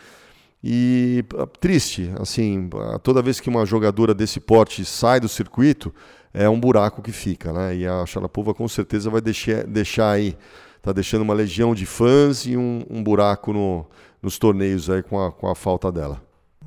E 0.62 1.24
ah, 1.36 1.46
triste, 1.60 2.10
assim, 2.18 2.68
toda 3.02 3.22
vez 3.22 3.38
que 3.38 3.48
uma 3.48 3.64
jogadora 3.64 4.14
desse 4.14 4.40
porte 4.40 4.84
sai 4.84 5.20
do 5.20 5.28
circuito, 5.28 5.94
é 6.32 6.48
um 6.48 6.58
buraco 6.58 7.02
que 7.02 7.12
fica, 7.12 7.52
né? 7.52 7.76
E 7.76 7.86
a 7.86 8.04
Sharapova 8.06 8.54
com 8.54 8.66
certeza 8.66 9.10
vai 9.10 9.20
deixar, 9.20 9.64
deixar 9.64 10.10
aí, 10.10 10.36
tá 10.82 10.92
deixando 10.92 11.22
uma 11.22 11.34
legião 11.34 11.74
de 11.74 11.86
fãs 11.86 12.44
e 12.46 12.56
um, 12.56 12.84
um 12.88 13.02
buraco 13.02 13.52
no, 13.52 13.86
nos 14.22 14.38
torneios 14.38 14.90
aí 14.90 15.02
com 15.02 15.22
a, 15.22 15.30
com 15.30 15.48
a 15.48 15.54
falta 15.54 15.92
dela. 15.92 16.20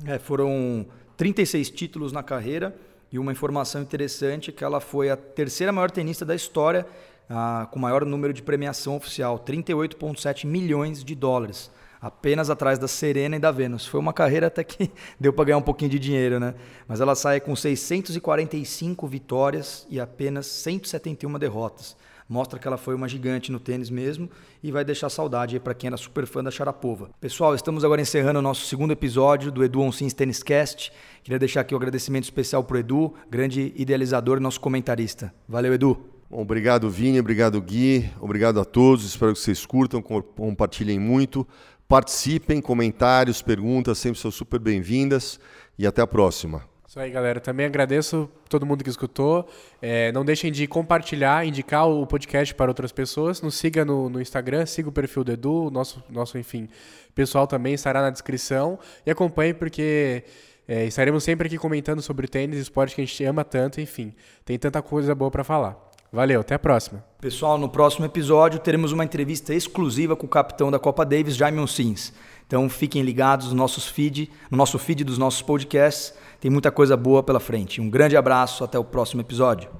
É, 0.04 0.18
foram 0.18 0.86
36 1.16 1.70
títulos 1.70 2.12
na 2.12 2.22
carreira 2.22 2.74
e 3.12 3.18
uma 3.18 3.30
informação 3.30 3.82
interessante 3.82 4.50
é 4.50 4.52
que 4.52 4.64
ela 4.64 4.80
foi 4.80 5.10
a 5.10 5.16
terceira 5.16 5.70
maior 5.70 5.90
tenista 5.90 6.24
da 6.24 6.34
história 6.34 6.86
com 7.70 7.78
maior 7.78 8.04
número 8.04 8.32
de 8.32 8.42
premiação 8.42 8.96
oficial, 8.96 9.38
38,7 9.38 10.46
milhões 10.46 11.04
de 11.04 11.14
dólares, 11.14 11.70
apenas 12.00 12.50
atrás 12.50 12.78
da 12.78 12.88
Serena 12.88 13.36
e 13.36 13.38
da 13.38 13.50
Venus. 13.50 13.86
Foi 13.86 14.00
uma 14.00 14.12
carreira 14.12 14.48
até 14.48 14.64
que 14.64 14.90
deu 15.20 15.32
para 15.32 15.46
ganhar 15.46 15.58
um 15.58 15.62
pouquinho 15.62 15.90
de 15.90 15.98
dinheiro, 15.98 16.40
né? 16.40 16.54
Mas 16.88 17.00
ela 17.00 17.14
sai 17.14 17.40
com 17.40 17.54
645 17.54 19.06
vitórias 19.06 19.86
e 19.88 20.00
apenas 20.00 20.46
171 20.46 21.38
derrotas. 21.38 21.96
Mostra 22.32 22.58
que 22.58 22.66
ela 22.66 22.78
foi 22.78 22.94
uma 22.94 23.06
gigante 23.06 23.52
no 23.52 23.60
tênis 23.60 23.90
mesmo 23.90 24.28
e 24.62 24.72
vai 24.72 24.84
deixar 24.84 25.10
saudade 25.10 25.60
para 25.60 25.74
quem 25.74 25.88
era 25.88 25.98
super 25.98 26.26
fã 26.26 26.42
da 26.42 26.50
Sharapova. 26.50 27.10
Pessoal, 27.20 27.54
estamos 27.54 27.84
agora 27.84 28.00
encerrando 28.00 28.38
o 28.38 28.42
nosso 28.42 28.64
segundo 28.64 28.90
episódio 28.90 29.52
do 29.52 29.62
Edu 29.62 29.82
Onsins 29.82 30.14
Tennis 30.14 30.42
Cast. 30.42 30.90
Queria 31.22 31.38
deixar 31.38 31.60
aqui 31.60 31.74
o 31.74 31.76
um 31.76 31.80
agradecimento 31.80 32.24
especial 32.24 32.64
pro 32.64 32.78
Edu, 32.78 33.12
grande 33.30 33.74
idealizador 33.76 34.38
e 34.38 34.40
nosso 34.40 34.60
comentarista. 34.60 35.32
Valeu, 35.46 35.74
Edu. 35.74 35.98
Bom, 36.30 36.40
obrigado, 36.40 36.88
Vini, 36.88 37.20
obrigado, 37.20 37.60
Gui, 37.60 38.10
obrigado 38.18 38.58
a 38.58 38.64
todos. 38.64 39.04
Espero 39.04 39.34
que 39.34 39.38
vocês 39.38 39.66
curtam, 39.66 40.00
compartilhem 40.00 40.98
muito, 40.98 41.46
participem, 41.86 42.62
comentários, 42.62 43.42
perguntas, 43.42 43.98
sempre 43.98 44.18
são 44.18 44.30
super 44.30 44.58
bem-vindas 44.58 45.38
e 45.78 45.86
até 45.86 46.00
a 46.00 46.06
próxima. 46.06 46.71
Isso 46.92 47.00
aí, 47.00 47.10
galera. 47.10 47.40
Também 47.40 47.64
agradeço 47.64 48.28
todo 48.50 48.66
mundo 48.66 48.84
que 48.84 48.90
escutou. 48.90 49.48
É, 49.80 50.12
não 50.12 50.22
deixem 50.22 50.52
de 50.52 50.66
compartilhar, 50.66 51.42
indicar 51.46 51.88
o 51.88 52.06
podcast 52.06 52.54
para 52.54 52.70
outras 52.70 52.92
pessoas. 52.92 53.40
Nos 53.40 53.54
siga 53.54 53.82
no, 53.82 54.10
no 54.10 54.20
Instagram, 54.20 54.66
siga 54.66 54.90
o 54.90 54.92
perfil 54.92 55.24
do 55.24 55.32
Edu, 55.32 55.70
nosso, 55.70 56.04
nosso, 56.10 56.36
enfim, 56.36 56.68
pessoal 57.14 57.46
também 57.46 57.72
estará 57.72 58.02
na 58.02 58.10
descrição. 58.10 58.78
E 59.06 59.10
acompanhe 59.10 59.54
porque 59.54 60.22
é, 60.68 60.84
estaremos 60.84 61.24
sempre 61.24 61.46
aqui 61.46 61.56
comentando 61.56 62.02
sobre 62.02 62.28
tênis, 62.28 62.58
esporte 62.58 62.94
que 62.94 63.00
a 63.00 63.06
gente 63.06 63.24
ama 63.24 63.42
tanto, 63.42 63.80
enfim. 63.80 64.14
Tem 64.44 64.58
tanta 64.58 64.82
coisa 64.82 65.14
boa 65.14 65.30
para 65.30 65.42
falar. 65.42 65.92
Valeu, 66.12 66.42
até 66.42 66.56
a 66.56 66.58
próxima. 66.58 67.02
Pessoal, 67.22 67.56
no 67.56 67.70
próximo 67.70 68.04
episódio 68.04 68.60
teremos 68.60 68.92
uma 68.92 69.02
entrevista 69.02 69.54
exclusiva 69.54 70.14
com 70.14 70.26
o 70.26 70.28
capitão 70.28 70.70
da 70.70 70.78
Copa 70.78 71.06
Davis, 71.06 71.36
Jaime 71.36 71.66
Sims. 71.66 72.12
Então 72.52 72.68
fiquem 72.68 73.00
ligados 73.00 73.48
no, 73.48 73.54
nossos 73.54 73.88
feed, 73.88 74.30
no 74.50 74.58
nosso 74.58 74.78
feed 74.78 75.04
dos 75.04 75.16
nossos 75.16 75.40
podcasts. 75.40 76.12
Tem 76.38 76.50
muita 76.50 76.70
coisa 76.70 76.98
boa 76.98 77.22
pela 77.22 77.40
frente. 77.40 77.80
Um 77.80 77.88
grande 77.88 78.14
abraço, 78.14 78.62
até 78.62 78.78
o 78.78 78.84
próximo 78.84 79.22
episódio. 79.22 79.70